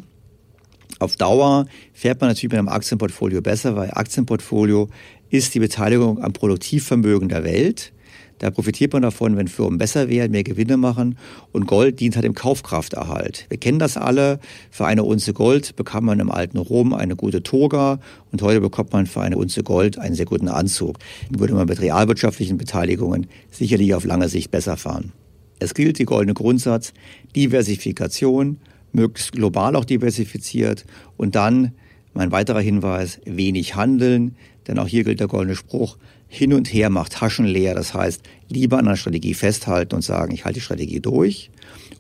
auf 0.99 1.16
Dauer 1.16 1.66
fährt 1.93 2.20
man 2.20 2.30
natürlich 2.30 2.53
mit 2.53 2.59
einem 2.59 2.68
Aktienportfolio 2.68 3.43
besser, 3.43 3.76
weil 3.76 3.91
Aktienportfolio 3.91 4.89
ist 5.30 5.55
die 5.55 5.61
Beteiligung 5.61 6.22
am 6.22 6.32
Produktivvermögen 6.32 7.28
der 7.28 7.45
Welt. 7.45 7.93
Da 8.39 8.51
profitiert 8.51 8.93
man 8.93 9.03
davon, 9.03 9.37
wenn 9.37 9.49
Firmen 9.49 9.78
besser 9.78 10.09
werden, 10.09 10.32
mehr 10.32 10.45
Gewinne 10.45 10.76
machen. 10.76 11.16
Und 11.53 11.66
Gold 11.66 12.01
dient 12.01 12.16
halt 12.16 12.24
dem 12.24 12.34
Kaufkrafterhalt. 12.34 13.47
Wir 13.49 13.59
kennen 13.59 13.78
das 13.78 13.97
alle. 13.97 14.41
Für 14.70 14.87
eine 14.87 15.05
Unze 15.05 15.32
Gold 15.32 15.76
bekam 15.76 16.05
man 16.05 16.20
im 16.20 16.30
alten 16.30 16.59
Rom 16.59 16.93
eine 16.93 17.16
gute 17.16 17.43
Toga 17.43 17.99
und 18.32 18.43
heute 18.43 18.61
bekommt 18.61 18.93
man 18.93 19.07
für 19.07 19.22
eine 19.22 19.39
Unze 19.39 19.62
Gold 19.62 19.99
einen 19.99 20.14
sehr 20.14 20.26
guten 20.26 20.49
Anzug. 20.49 20.99
Den 21.30 21.41
würde 21.41 21.55
man 21.55 21.66
mit 21.66 21.80
realwirtschaftlichen 21.80 22.59
Beteiligungen 22.59 23.26
sicherlich 23.51 23.95
auf 23.95 24.05
lange 24.05 24.28
Sicht 24.28 24.51
besser 24.51 24.76
fahren. 24.76 25.12
Es 25.59 25.72
gilt 25.72 25.99
die 25.99 26.05
goldene 26.05 26.34
Grundsatz, 26.34 26.93
Diversifikation, 27.34 28.59
möglichst 28.93 29.32
global 29.32 29.76
auch 29.76 29.84
diversifiziert 29.84 30.84
und 31.16 31.34
dann 31.34 31.72
mein 32.12 32.32
weiterer 32.32 32.61
Hinweis, 32.61 33.20
wenig 33.24 33.76
handeln, 33.76 34.37
denn 34.66 34.78
auch 34.78 34.89
hier 34.89 35.05
gilt 35.05 35.20
der 35.20 35.28
goldene 35.28 35.55
Spruch, 35.55 35.99
hin 36.29 36.53
und 36.53 36.72
her 36.72 36.91
macht 36.91 37.12
Taschen 37.12 37.47
leer. 37.47 37.74
Das 37.74 37.95
heißt, 37.95 38.22
lieber 38.49 38.79
an 38.79 38.87
einer 38.87 38.97
Strategie 38.97 39.35
festhalten 39.35 39.95
und 39.95 40.03
sagen, 40.03 40.35
ich 40.35 40.45
halte 40.45 40.59
die 40.59 40.64
Strategie 40.64 41.01
durch 41.01 41.51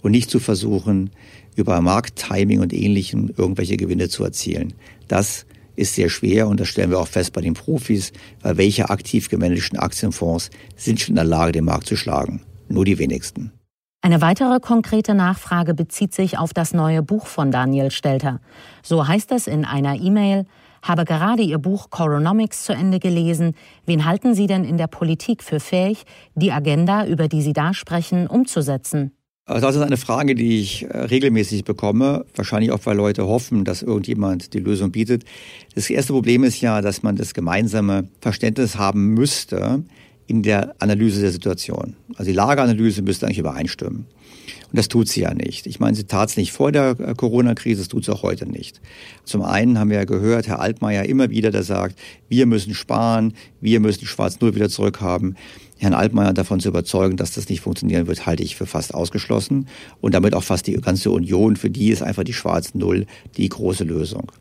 und 0.02 0.10
nicht 0.12 0.30
zu 0.30 0.40
versuchen, 0.40 1.10
über 1.54 1.80
Markttiming 1.80 2.60
und 2.60 2.72
Ähnlichem 2.72 3.32
irgendwelche 3.36 3.76
Gewinne 3.76 4.08
zu 4.08 4.24
erzielen. 4.24 4.74
Das 5.08 5.46
ist 5.74 5.94
sehr 5.94 6.08
schwer 6.08 6.48
und 6.48 6.60
das 6.60 6.68
stellen 6.68 6.90
wir 6.90 6.98
auch 6.98 7.08
fest 7.08 7.32
bei 7.32 7.40
den 7.40 7.54
Profis, 7.54 8.12
weil 8.42 8.56
welche 8.56 8.90
aktiv 8.90 9.28
gemanagten 9.28 9.78
Aktienfonds 9.78 10.50
sind 10.74 11.00
schon 11.00 11.12
in 11.12 11.16
der 11.16 11.24
Lage, 11.24 11.52
den 11.52 11.64
Markt 11.64 11.86
zu 11.86 11.96
schlagen? 11.96 12.42
Nur 12.68 12.84
die 12.84 12.98
wenigsten. 12.98 13.52
Eine 14.02 14.20
weitere 14.20 14.60
konkrete 14.60 15.14
Nachfrage 15.14 15.74
bezieht 15.74 16.14
sich 16.14 16.38
auf 16.38 16.54
das 16.54 16.72
neue 16.72 17.02
Buch 17.02 17.26
von 17.26 17.50
Daniel 17.50 17.90
Stelter. 17.90 18.40
So 18.82 19.08
heißt 19.08 19.32
es 19.32 19.46
in 19.46 19.64
einer 19.64 19.96
E-Mail, 19.96 20.46
habe 20.88 21.04
gerade 21.04 21.42
Ihr 21.42 21.58
Buch 21.58 21.90
Coronomics 21.90 22.64
zu 22.64 22.72
Ende 22.72 22.98
gelesen. 22.98 23.54
Wen 23.86 24.04
halten 24.04 24.34
Sie 24.34 24.46
denn 24.46 24.64
in 24.64 24.78
der 24.78 24.86
Politik 24.86 25.42
für 25.42 25.60
fähig, 25.60 26.04
die 26.34 26.52
Agenda, 26.52 27.06
über 27.06 27.28
die 27.28 27.42
Sie 27.42 27.52
da 27.52 27.74
sprechen, 27.74 28.26
umzusetzen? 28.26 29.12
Also 29.48 29.64
das 29.64 29.76
ist 29.76 29.82
eine 29.82 29.96
Frage, 29.96 30.34
die 30.34 30.60
ich 30.60 30.82
äh, 30.82 30.98
regelmäßig 30.98 31.64
bekomme, 31.64 32.24
wahrscheinlich 32.34 32.72
auch, 32.72 32.80
weil 32.84 32.96
Leute 32.96 33.28
hoffen, 33.28 33.64
dass 33.64 33.82
irgendjemand 33.82 34.54
die 34.54 34.58
Lösung 34.58 34.90
bietet. 34.90 35.24
Das 35.76 35.88
erste 35.88 36.12
Problem 36.12 36.42
ist 36.42 36.60
ja, 36.60 36.82
dass 36.82 37.04
man 37.04 37.14
das 37.14 37.32
gemeinsame 37.32 38.08
Verständnis 38.20 38.76
haben 38.76 39.14
müsste 39.14 39.84
in 40.26 40.42
der 40.42 40.74
Analyse 40.80 41.20
der 41.20 41.30
Situation. 41.30 41.94
Also 42.16 42.24
die 42.24 42.36
Lageanalyse 42.36 43.02
müsste 43.02 43.26
eigentlich 43.26 43.38
übereinstimmen. 43.38 44.06
Und 44.70 44.78
das 44.78 44.88
tut 44.88 45.08
sie 45.08 45.20
ja 45.20 45.32
nicht. 45.32 45.66
Ich 45.66 45.80
meine, 45.80 45.96
sie 45.96 46.04
tat 46.04 46.30
es 46.30 46.36
nicht 46.36 46.52
vor 46.52 46.72
der 46.72 46.98
äh, 46.98 47.14
Corona-Krise, 47.14 47.80
das 47.80 47.88
tut 47.88 48.04
sie 48.04 48.12
auch 48.12 48.22
heute 48.22 48.46
nicht. 48.46 48.80
Zum 49.24 49.42
einen 49.42 49.78
haben 49.78 49.90
wir 49.90 49.98
ja 49.98 50.04
gehört, 50.04 50.48
Herr 50.48 50.60
Altmaier 50.60 51.04
immer 51.04 51.30
wieder, 51.30 51.50
der 51.50 51.62
sagt, 51.62 51.98
wir 52.28 52.46
müssen 52.46 52.74
sparen, 52.74 53.34
wir 53.60 53.80
müssen 53.80 54.06
Schwarz-Null 54.06 54.54
wieder 54.54 54.68
zurückhaben. 54.68 55.36
Herrn 55.78 55.94
Altmaier 55.94 56.32
davon 56.32 56.60
zu 56.60 56.68
überzeugen, 56.68 57.16
dass 57.16 57.32
das 57.32 57.48
nicht 57.48 57.60
funktionieren 57.60 58.06
wird, 58.06 58.24
halte 58.24 58.42
ich 58.42 58.56
für 58.56 58.66
fast 58.66 58.94
ausgeschlossen. 58.94 59.68
Und 60.00 60.14
damit 60.14 60.34
auch 60.34 60.42
fast 60.42 60.66
die 60.66 60.72
ganze 60.74 61.10
Union, 61.10 61.56
für 61.56 61.70
die 61.70 61.90
ist 61.90 62.02
einfach 62.02 62.24
die 62.24 62.32
Schwarz-Null 62.32 63.06
die 63.36 63.48
große 63.48 63.84
Lösung. 63.84 64.32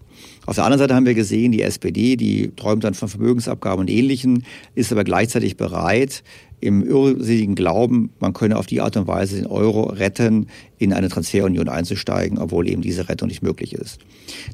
Auf 0.45 0.55
der 0.55 0.63
anderen 0.65 0.79
Seite 0.79 0.95
haben 0.95 1.05
wir 1.05 1.13
gesehen, 1.13 1.51
die 1.51 1.61
SPD, 1.61 2.15
die 2.15 2.51
träumt 2.55 2.83
dann 2.83 2.93
von 2.93 3.09
Vermögensabgaben 3.09 3.81
und 3.81 3.89
Ähnlichem, 3.89 4.43
ist 4.75 4.91
aber 4.91 5.03
gleichzeitig 5.03 5.57
bereit, 5.57 6.23
im 6.61 6.83
irrsinnigen 6.83 7.55
Glauben, 7.55 8.09
man 8.19 8.33
könne 8.33 8.57
auf 8.57 8.65
die 8.65 8.81
Art 8.81 8.97
und 8.97 9.07
Weise 9.07 9.35
den 9.35 9.45
Euro 9.45 9.83
retten, 9.83 10.47
in 10.77 10.93
eine 10.93 11.09
Transferunion 11.09 11.69
einzusteigen, 11.69 12.37
obwohl 12.37 12.67
eben 12.67 12.81
diese 12.81 13.07
Rettung 13.07 13.27
nicht 13.27 13.43
möglich 13.43 13.73
ist. 13.73 13.99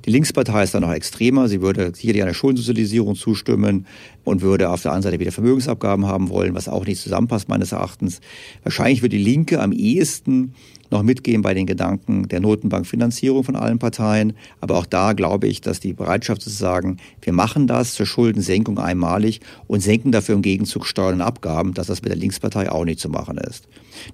Die 0.05 0.12
Linkspartei 0.12 0.64
ist 0.64 0.74
dann 0.74 0.82
noch 0.82 0.91
extremer. 0.91 1.47
Sie 1.47 1.62
würde 1.62 1.91
sicherlich 1.95 2.22
einer 2.22 2.34
Schuldensozialisierung 2.34 3.16
zustimmen 3.16 3.86
und 4.24 4.41
würde 4.41 4.70
auf 4.70 4.82
der 4.82 4.91
anderen 4.91 5.03
Seite 5.03 5.20
wieder 5.20 5.32
Vermögensabgaben 5.32 6.05
haben 6.05 6.30
wollen, 6.30 6.53
was 6.53 6.68
auch 6.68 6.86
nicht 6.86 7.01
zusammenpasst 7.01 7.49
meines 7.49 7.72
Erachtens. 7.72 8.20
Wahrscheinlich 8.64 9.01
würde 9.01 9.18
die 9.18 9.24
Linke 9.24 9.62
am 9.62 9.72
ehesten 9.72 10.53
noch 10.92 11.04
mitgehen 11.04 11.42
bei 11.42 11.54
den 11.54 11.66
Gedanken 11.66 12.28
der 12.28 12.39
Notenbankfinanzierung 12.39 13.44
von 13.44 13.56
allen 13.56 13.80
Parteien. 13.80 14.34
Aber 14.60 14.78
auch 14.78 14.86
da 14.86 15.14
glaube 15.14 15.48
ich, 15.48 15.62
dass 15.62 15.80
die 15.80 15.94
Bereitschaft 15.94 16.42
zu 16.42 16.50
sagen, 16.50 16.98
wir 17.22 17.34
machen 17.34 17.68
das 17.68 17.94
zur 17.94 18.06
Schuldensenkung 18.06 18.78
einmalig 18.78 19.42
und 19.68 19.82
senken 19.82 20.12
dafür 20.12 20.36
im 20.36 20.42
Gegenzug 20.42 20.86
Steuern 20.86 21.16
und 21.16 21.22
Abgaben, 21.22 21.74
dass 21.74 21.88
das 21.88 22.02
mit 22.02 22.12
der 22.12 22.18
Linkspartei 22.18 22.72
auch 22.72 22.86
nicht 22.86 23.00
zu 23.00 23.10
machen 23.10 23.38
ist. 23.38 23.68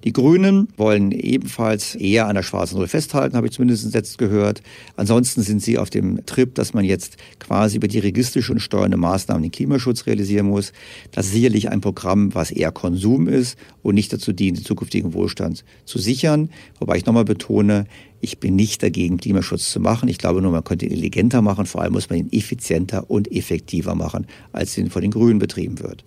Die 0.04 0.12
Grünen 0.12 0.68
wollen 0.76 1.12
ebenfalls 1.12 1.94
eher 1.94 2.26
an 2.26 2.34
der 2.34 2.42
schwarzen 2.42 2.76
Null 2.78 2.88
festhalten, 2.88 3.36
habe 3.36 3.46
ich 3.46 3.52
zumindest 3.52 3.94
jetzt 3.94 4.18
gehört. 4.18 4.62
Ansonsten 4.96 5.42
sind 5.42 5.62
sie 5.62 5.78
auf 5.78 5.90
dem 5.90 6.24
Trip, 6.26 6.54
dass 6.54 6.74
man 6.74 6.84
jetzt 6.84 7.16
quasi 7.38 7.76
über 7.76 7.88
die 7.88 7.98
registische 7.98 8.52
und 8.52 8.60
steuernde 8.60 8.96
Maßnahmen 8.96 9.42
den 9.42 9.52
Klimaschutz 9.52 10.06
realisieren 10.06 10.46
muss. 10.46 10.72
Das 11.12 11.26
ist 11.26 11.32
sicherlich 11.32 11.70
ein 11.70 11.80
Programm, 11.80 12.34
was 12.34 12.50
eher 12.50 12.72
Konsum 12.72 13.28
ist 13.28 13.56
und 13.82 13.94
nicht 13.94 14.12
dazu 14.12 14.32
dient, 14.32 14.58
den 14.58 14.64
zukünftigen 14.64 15.14
Wohlstand 15.14 15.64
zu 15.84 15.98
sichern. 15.98 16.50
Wobei 16.78 16.96
ich 16.96 17.06
nochmal 17.06 17.24
betone, 17.24 17.86
ich 18.20 18.38
bin 18.38 18.56
nicht 18.56 18.82
dagegen, 18.82 19.18
Klimaschutz 19.18 19.70
zu 19.70 19.80
machen. 19.80 20.08
Ich 20.08 20.18
glaube 20.18 20.42
nur, 20.42 20.52
man 20.52 20.64
könnte 20.64 20.86
ihn 20.86 20.92
intelligenter 20.92 21.42
machen. 21.42 21.66
Vor 21.66 21.82
allem 21.82 21.92
muss 21.92 22.10
man 22.10 22.18
ihn 22.18 22.32
effizienter 22.32 23.10
und 23.10 23.30
effektiver 23.30 23.94
machen, 23.94 24.26
als 24.52 24.76
ihn 24.78 24.90
von 24.90 25.02
den 25.02 25.10
Grünen 25.10 25.38
betrieben 25.38 25.80
wird. 25.80 26.04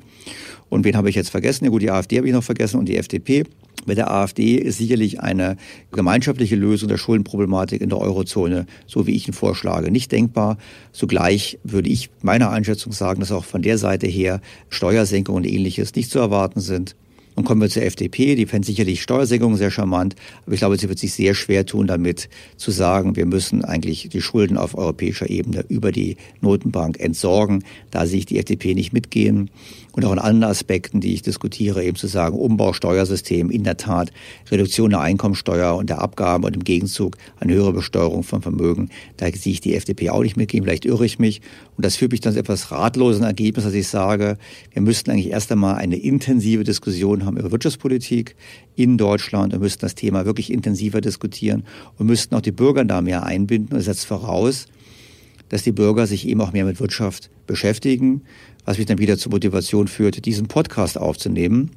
Und 0.69 0.85
wen 0.85 0.95
habe 0.95 1.09
ich 1.09 1.15
jetzt 1.15 1.29
vergessen? 1.29 1.65
Ja 1.65 1.71
gut, 1.71 1.81
die 1.81 1.91
AfD 1.91 2.17
habe 2.17 2.27
ich 2.27 2.33
noch 2.33 2.43
vergessen 2.43 2.79
und 2.79 2.87
die 2.87 2.97
FDP. 2.97 3.43
Mit 3.85 3.97
der 3.97 4.11
AfD 4.11 4.55
ist 4.55 4.77
sicherlich 4.77 5.19
eine 5.19 5.57
gemeinschaftliche 5.91 6.55
Lösung 6.55 6.87
der 6.87 6.97
Schuldenproblematik 6.97 7.81
in 7.81 7.89
der 7.89 7.97
Eurozone, 7.97 8.67
so 8.85 9.07
wie 9.07 9.15
ich 9.15 9.27
ihn 9.27 9.33
vorschlage, 9.33 9.89
nicht 9.89 10.11
denkbar. 10.11 10.57
Zugleich 10.91 11.57
würde 11.63 11.89
ich 11.89 12.09
meiner 12.21 12.51
Einschätzung 12.51 12.91
sagen, 12.91 13.21
dass 13.21 13.31
auch 13.31 13.43
von 13.43 13.63
der 13.63 13.77
Seite 13.77 14.07
her 14.07 14.39
Steuersenkungen 14.69 15.43
und 15.43 15.51
ähnliches 15.51 15.95
nicht 15.95 16.11
zu 16.11 16.19
erwarten 16.19 16.59
sind. 16.59 16.95
Und 17.35 17.45
kommen 17.45 17.61
wir 17.61 17.69
zur 17.69 17.83
FDP, 17.83 18.35
die 18.35 18.45
fände 18.45 18.65
sicherlich 18.65 19.01
Steuersenkungen 19.01 19.57
sehr 19.57 19.71
charmant, 19.71 20.15
aber 20.45 20.53
ich 20.53 20.59
glaube, 20.59 20.77
sie 20.77 20.89
wird 20.89 20.99
sich 20.99 21.13
sehr 21.13 21.33
schwer 21.33 21.65
tun, 21.65 21.87
damit 21.87 22.29
zu 22.57 22.71
sagen, 22.71 23.15
wir 23.15 23.25
müssen 23.25 23.63
eigentlich 23.63 24.09
die 24.09 24.21
Schulden 24.21 24.57
auf 24.57 24.77
europäischer 24.77 25.29
Ebene 25.29 25.63
über 25.69 25.91
die 25.91 26.17
Notenbank 26.41 26.99
entsorgen. 26.99 27.63
Da 27.89 28.05
sehe 28.05 28.19
ich 28.19 28.25
die 28.25 28.37
FDP 28.37 28.73
nicht 28.73 28.91
mitgehen 28.91 29.49
und 29.93 30.05
auch 30.05 30.13
in 30.13 30.19
anderen 30.19 30.51
Aspekten, 30.51 31.01
die 31.01 31.13
ich 31.13 31.21
diskutiere, 31.21 31.83
eben 31.83 31.97
zu 31.97 32.07
sagen, 32.07 32.37
Umbau 32.37 32.73
Steuersystem, 32.73 33.49
in 33.49 33.63
der 33.63 33.77
Tat 33.77 34.11
Reduktion 34.49 34.91
der 34.91 35.01
Einkommensteuer 35.01 35.75
und 35.75 35.89
der 35.89 36.01
Abgaben 36.01 36.45
und 36.45 36.55
im 36.55 36.63
Gegenzug 36.63 37.17
eine 37.39 37.53
höhere 37.53 37.73
Besteuerung 37.73 38.23
von 38.23 38.41
Vermögen. 38.41 38.89
Da 39.17 39.27
sehe 39.31 39.53
ich 39.53 39.61
die 39.61 39.75
FDP 39.75 40.09
auch 40.09 40.23
nicht 40.23 40.37
mitgehen, 40.37 40.63
vielleicht 40.63 40.85
irre 40.85 41.05
ich 41.05 41.19
mich. 41.19 41.41
Und 41.75 41.85
das 41.85 41.97
führt 41.97 42.11
mich 42.11 42.21
dann 42.21 42.33
zu 42.33 42.39
etwas 42.39 42.71
ratlosen 42.71 43.23
Ergebnis, 43.23 43.65
dass 43.65 43.73
ich 43.73 43.87
sage, 43.87 44.37
wir 44.71 44.81
müssten 44.81 45.11
eigentlich 45.11 45.29
erst 45.29 45.51
einmal 45.51 45.75
eine 45.75 45.97
intensive 45.97 46.63
Diskussion 46.63 47.20
haben 47.25 47.37
über 47.37 47.51
Wirtschaftspolitik 47.51 48.35
in 48.75 48.97
Deutschland 48.97 49.53
und 49.53 49.61
müssten 49.61 49.81
das 49.81 49.95
Thema 49.95 50.25
wirklich 50.25 50.51
intensiver 50.51 51.01
diskutieren 51.01 51.63
und 51.97 52.07
müssten 52.07 52.35
auch 52.35 52.41
die 52.41 52.51
Bürger 52.51 52.85
da 52.85 53.01
mehr 53.01 53.23
einbinden. 53.23 53.71
Und 53.71 53.77
das 53.77 53.85
setzt 53.85 54.05
voraus, 54.05 54.67
dass 55.49 55.63
die 55.63 55.71
Bürger 55.71 56.07
sich 56.07 56.27
eben 56.27 56.41
auch 56.41 56.53
mehr 56.53 56.65
mit 56.65 56.79
Wirtschaft 56.79 57.29
beschäftigen, 57.47 58.21
was 58.65 58.77
mich 58.77 58.87
dann 58.87 58.99
wieder 58.99 59.17
zur 59.17 59.31
Motivation 59.31 59.87
führte, 59.87 60.21
diesen 60.21 60.47
Podcast 60.47 60.97
aufzunehmen. 60.97 61.71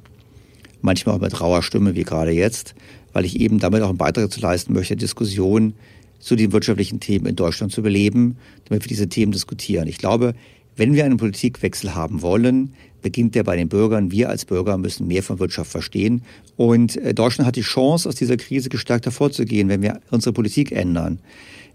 Manchmal 0.81 1.15
auch 1.15 1.21
mit 1.21 1.41
rauer 1.41 1.63
Stimme, 1.63 1.95
wie 1.95 2.03
gerade 2.03 2.31
jetzt, 2.31 2.75
weil 3.11 3.25
ich 3.25 3.39
eben 3.39 3.59
damit 3.59 3.81
auch 3.81 3.89
einen 3.89 3.97
Beitrag 3.97 4.31
zu 4.31 4.39
leisten 4.39 4.73
möchte, 4.73 4.95
Diskussionen 4.95 5.73
zu 6.19 6.35
den 6.35 6.51
wirtschaftlichen 6.51 6.99
Themen 6.99 7.25
in 7.25 7.35
Deutschland 7.35 7.71
zu 7.71 7.81
beleben, 7.81 8.37
damit 8.65 8.83
wir 8.83 8.89
diese 8.89 9.09
Themen 9.09 9.31
diskutieren. 9.31 9.87
Ich 9.87 9.97
glaube, 9.97 10.33
wenn 10.75 10.93
wir 10.93 11.05
einen 11.05 11.17
Politikwechsel 11.17 11.95
haben 11.95 12.21
wollen, 12.21 12.73
beginnt 13.05 13.35
der 13.35 13.43
bei 13.43 13.55
den 13.55 13.69
Bürgern. 13.69 14.09
Wir 14.09 14.29
als 14.29 14.45
Bürger 14.45 14.79
müssen 14.79 15.05
mehr 15.05 15.21
von 15.21 15.37
Wirtschaft 15.37 15.69
verstehen. 15.69 16.23
Und 16.55 16.97
äh, 16.97 17.13
Deutschland 17.13 17.45
hat 17.45 17.55
die 17.55 17.61
Chance, 17.61 18.09
aus 18.09 18.15
dieser 18.15 18.35
Krise 18.35 18.69
gestärkt 18.69 19.05
hervorzugehen, 19.05 19.69
wenn 19.69 19.83
wir 19.83 20.01
unsere 20.09 20.33
Politik 20.33 20.71
ändern. 20.71 21.19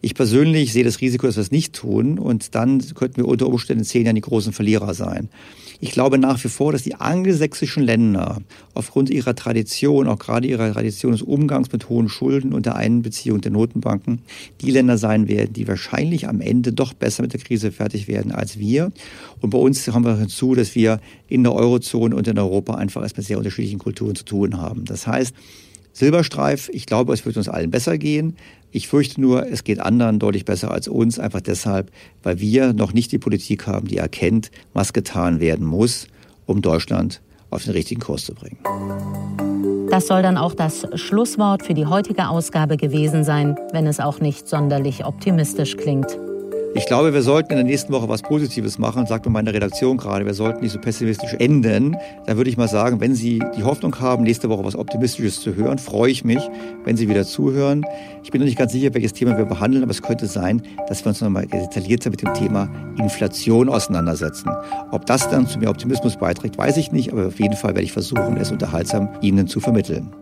Ich 0.03 0.15
persönlich 0.15 0.73
sehe 0.73 0.85
das 0.85 1.01
Risiko, 1.01 1.27
dass 1.27 1.37
wir 1.37 1.43
es 1.43 1.51
nicht 1.51 1.75
tun 1.75 2.19
und 2.19 2.55
dann 2.55 2.83
könnten 2.95 3.19
wir 3.19 3.29
unter 3.29 3.47
Umständen 3.47 3.83
in 3.83 3.87
zehn 3.87 4.05
Jahren 4.05 4.15
die 4.15 4.23
großen 4.23 4.53
Verlierer 4.53 4.95
sein. 4.95 5.29
Ich 5.83 5.93
glaube 5.93 6.19
nach 6.19 6.43
wie 6.45 6.49
vor, 6.49 6.73
dass 6.73 6.83
die 6.83 6.95
angelsächsischen 6.95 7.83
Länder 7.83 8.43
aufgrund 8.75 9.09
ihrer 9.09 9.35
Tradition, 9.35 10.09
auch 10.09 10.19
gerade 10.19 10.47
ihrer 10.47 10.73
Tradition 10.73 11.13
des 11.13 11.23
Umgangs 11.23 11.73
mit 11.73 11.89
hohen 11.89 12.09
Schulden 12.09 12.53
und 12.53 12.67
der 12.67 12.77
Einbeziehung 12.77 13.41
der 13.41 13.51
Notenbanken, 13.51 14.21
die 14.61 14.71
Länder 14.71 14.99
sein 14.99 15.29
werden, 15.29 15.55
die 15.55 15.69
wahrscheinlich 15.69 16.29
am 16.29 16.41
Ende 16.41 16.73
doch 16.73 16.93
besser 16.93 17.23
mit 17.23 17.33
der 17.33 17.41
Krise 17.41 17.73
fertig 17.73 18.09
werden 18.09 18.33
als 18.33 18.59
wir. 18.59 18.93
Und 19.41 19.51
bei 19.51 19.59
uns 19.59 19.87
haben 19.89 20.05
wir 20.05 20.19
hinzu, 20.19 20.55
dass 20.55 20.75
wir 20.75 21.01
in 21.29 21.43
der 21.45 21.55
Eurozone 21.55 22.15
und 22.15 22.29
in 22.29 22.39
Europa 22.39 22.75
einfach 22.75 23.03
erst 23.03 23.17
mit 23.17 23.27
sehr 23.27 23.39
unterschiedlichen 23.39 23.79
Kulturen 23.79 24.15
zu 24.15 24.25
tun 24.25 24.59
haben. 24.59 24.85
Das 24.85 25.07
heißt, 25.07 25.35
Silberstreif, 25.93 26.71
ich 26.73 26.87
glaube, 26.87 27.13
es 27.13 27.25
wird 27.27 27.37
uns 27.37 27.49
allen 27.49 27.71
besser 27.71 27.99
gehen. 27.99 28.37
Ich 28.73 28.89
fürchte 28.89 29.21
nur, 29.21 29.47
es 29.49 29.65
geht 29.65 29.81
anderen 29.81 30.19
deutlich 30.19 30.45
besser 30.45 30.71
als 30.71 30.87
uns, 30.87 31.19
einfach 31.19 31.41
deshalb, 31.41 31.91
weil 32.23 32.39
wir 32.39 32.73
noch 32.73 32.93
nicht 32.93 33.11
die 33.11 33.19
Politik 33.19 33.67
haben, 33.67 33.89
die 33.89 33.97
erkennt, 33.97 34.51
was 34.75 34.93
getan 34.93 35.41
werden 35.41 35.67
muss, 35.67 36.07
um 36.47 36.63
Deutschland 36.63 37.21
auf 37.51 37.65
den 37.65 37.73
richtigen 37.73 38.01
Kurs 38.01 38.25
zu 38.25 38.35
bringen. 38.35 38.59
Das 39.91 40.07
soll 40.07 40.23
dann 40.23 40.37
auch 40.37 40.55
das 40.55 40.87
Schlusswort 40.95 41.65
für 41.65 41.75
die 41.75 41.87
heutige 41.87 42.29
Ausgabe 42.29 42.77
gewesen 42.77 43.25
sein, 43.25 43.57
wenn 43.73 43.89
es 43.89 43.99
auch 43.99 44.21
nicht 44.21 44.49
sonderlich 44.49 45.05
optimistisch 45.05 45.77
klingt. 45.77 46.17
Ich 46.73 46.87
glaube, 46.87 47.13
wir 47.13 47.23
sollten 47.23 47.51
in 47.51 47.57
der 47.57 47.65
nächsten 47.65 47.93
Woche 47.93 48.09
was 48.09 48.23
Positives 48.23 48.79
machen, 48.79 49.05
sagt 49.05 49.27
mir 49.27 49.33
meine 49.33 49.53
Redaktion 49.53 49.97
gerade. 49.97 50.25
Wir 50.25 50.35
sollten 50.35 50.61
nicht 50.61 50.71
so 50.71 50.79
pessimistisch 50.79 51.35
enden. 51.35 51.97
Da 52.27 52.37
würde 52.37 52.49
ich 52.49 52.57
mal 52.57 52.69
sagen, 52.69 53.01
wenn 53.01 53.17
Sie 53.17 53.43
die 53.57 53.65
Hoffnung 53.65 53.99
haben, 53.99 54.23
nächste 54.23 54.49
Woche 54.49 54.65
was 54.65 54.77
Optimistisches 54.77 55.41
zu 55.41 55.57
hören, 55.57 55.79
freue 55.79 56.13
ich 56.13 56.25
mich, 56.25 56.39
wenn 56.85 56.97
Sie 56.97 57.09
wieder 57.09 57.25
zuhören. 57.25 57.85
Ich 58.23 58.31
bin 58.31 58.41
noch 58.41 58.47
nicht 58.47 58.57
ganz 58.57 58.71
sicher, 58.71 58.95
welches 58.95 59.15
Thema 59.15 59.37
wir 59.37 59.47
behandeln, 59.47 59.83
aber 59.83 59.91
es 59.91 60.01
könnte 60.01 60.27
sein, 60.27 60.63
dass 60.87 61.05
wir 61.05 61.09
uns 61.09 61.21
nochmal 61.21 61.47
detaillierter 61.47 62.11
mit 62.11 62.23
dem 62.23 62.35
Thema 62.35 62.69
Inflation 62.99 63.69
auseinandersetzen. 63.69 64.51
Ob 64.93 65.07
das 65.07 65.29
dann 65.29 65.49
zu 65.49 65.59
mehr 65.59 65.71
Optimismus 65.71 66.17
beiträgt, 66.17 66.57
weiß 66.57 66.77
ich 66.77 66.93
nicht, 66.93 67.13
aber 67.13 67.27
auf 67.27 67.41
jeden 67.41 67.57
Fall 67.57 67.71
werde 67.71 67.83
ich 67.85 67.93
versuchen, 67.93 68.37
es 68.37 68.53
unterhaltsam 68.53 69.09
Ihnen 69.23 69.49
zu 69.49 69.59
vermitteln. 69.59 70.13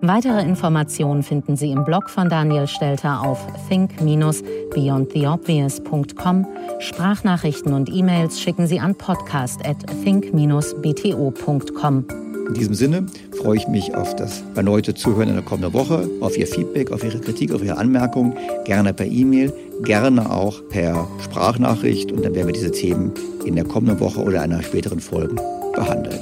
Weitere 0.00 0.42
Informationen 0.42 1.24
finden 1.24 1.56
Sie 1.56 1.72
im 1.72 1.84
Blog 1.84 2.08
von 2.08 2.28
Daniel 2.28 2.68
Stelter 2.68 3.20
auf 3.20 3.44
think-beyondtheobvious.com. 3.68 6.46
Sprachnachrichten 6.78 7.72
und 7.72 7.92
E-Mails 7.92 8.40
schicken 8.40 8.68
Sie 8.68 8.78
an 8.78 8.94
podcast 8.94 9.66
at 9.66 9.78
think-bto.com. 10.04 12.04
In 12.46 12.54
diesem 12.54 12.74
Sinne 12.74 13.06
freue 13.42 13.56
ich 13.56 13.66
mich 13.66 13.96
auf 13.96 14.14
das 14.14 14.44
erneute 14.54 14.94
Zuhören 14.94 15.30
in 15.30 15.34
der 15.34 15.44
kommenden 15.44 15.74
Woche, 15.74 16.08
auf 16.20 16.38
Ihr 16.38 16.46
Feedback, 16.46 16.92
auf 16.92 17.02
Ihre 17.02 17.18
Kritik, 17.18 17.52
auf 17.52 17.64
Ihre 17.64 17.76
Anmerkungen, 17.76 18.34
gerne 18.64 18.94
per 18.94 19.06
E-Mail, 19.06 19.52
gerne 19.82 20.30
auch 20.30 20.62
per 20.68 21.08
Sprachnachricht 21.24 22.12
und 22.12 22.24
dann 22.24 22.36
werden 22.36 22.46
wir 22.46 22.54
diese 22.54 22.70
Themen 22.70 23.10
in 23.44 23.56
der 23.56 23.64
kommenden 23.64 23.98
Woche 23.98 24.22
oder 24.22 24.42
einer 24.42 24.62
späteren 24.62 25.00
Folge 25.00 25.34
behandeln. 25.74 26.20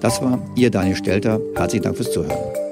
Das 0.00 0.20
war 0.20 0.40
Ihr 0.56 0.72
Daniel 0.72 0.96
Stelter. 0.96 1.40
Herzlichen 1.54 1.84
Dank 1.84 1.96
fürs 1.96 2.10
Zuhören. 2.10 2.71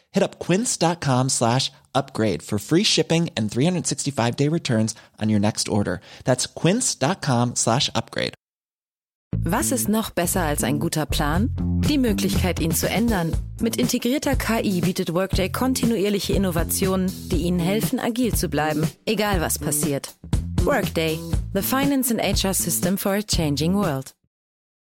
Hit 0.11 0.23
up 0.23 0.39
quince.com 0.39 1.29
slash 1.29 1.71
upgrade 1.95 2.41
for 2.43 2.59
free 2.59 2.83
shipping 2.83 3.29
and 3.35 3.49
365 3.51 4.35
day 4.35 4.47
returns 4.47 4.95
on 5.21 5.29
your 5.29 5.39
next 5.39 5.67
order. 5.67 6.01
That's 6.25 6.45
quince.com 6.47 7.55
slash 7.55 7.89
upgrade. 7.95 8.33
Was 9.43 9.71
ist 9.71 9.89
noch 9.89 10.11
besser 10.11 10.41
als 10.41 10.63
ein 10.63 10.79
guter 10.79 11.05
Plan? 11.05 11.49
Die 11.87 11.97
Möglichkeit, 11.97 12.59
ihn 12.59 12.71
zu 12.71 12.87
ändern. 12.87 13.31
Mit 13.59 13.77
integrierter 13.77 14.35
KI 14.35 14.81
bietet 14.81 15.13
Workday 15.13 15.49
kontinuierliche 15.49 16.33
Innovationen, 16.33 17.11
die 17.31 17.37
Ihnen 17.37 17.59
helfen, 17.59 17.99
agil 17.99 18.35
zu 18.35 18.49
bleiben, 18.49 18.87
egal 19.05 19.41
was 19.41 19.57
passiert. 19.57 20.13
Workday, 20.63 21.17
the 21.53 21.61
finance 21.63 22.11
and 22.11 22.21
HR 22.21 22.53
system 22.53 22.97
for 22.97 23.13
a 23.13 23.23
changing 23.23 23.73
world. 23.73 24.13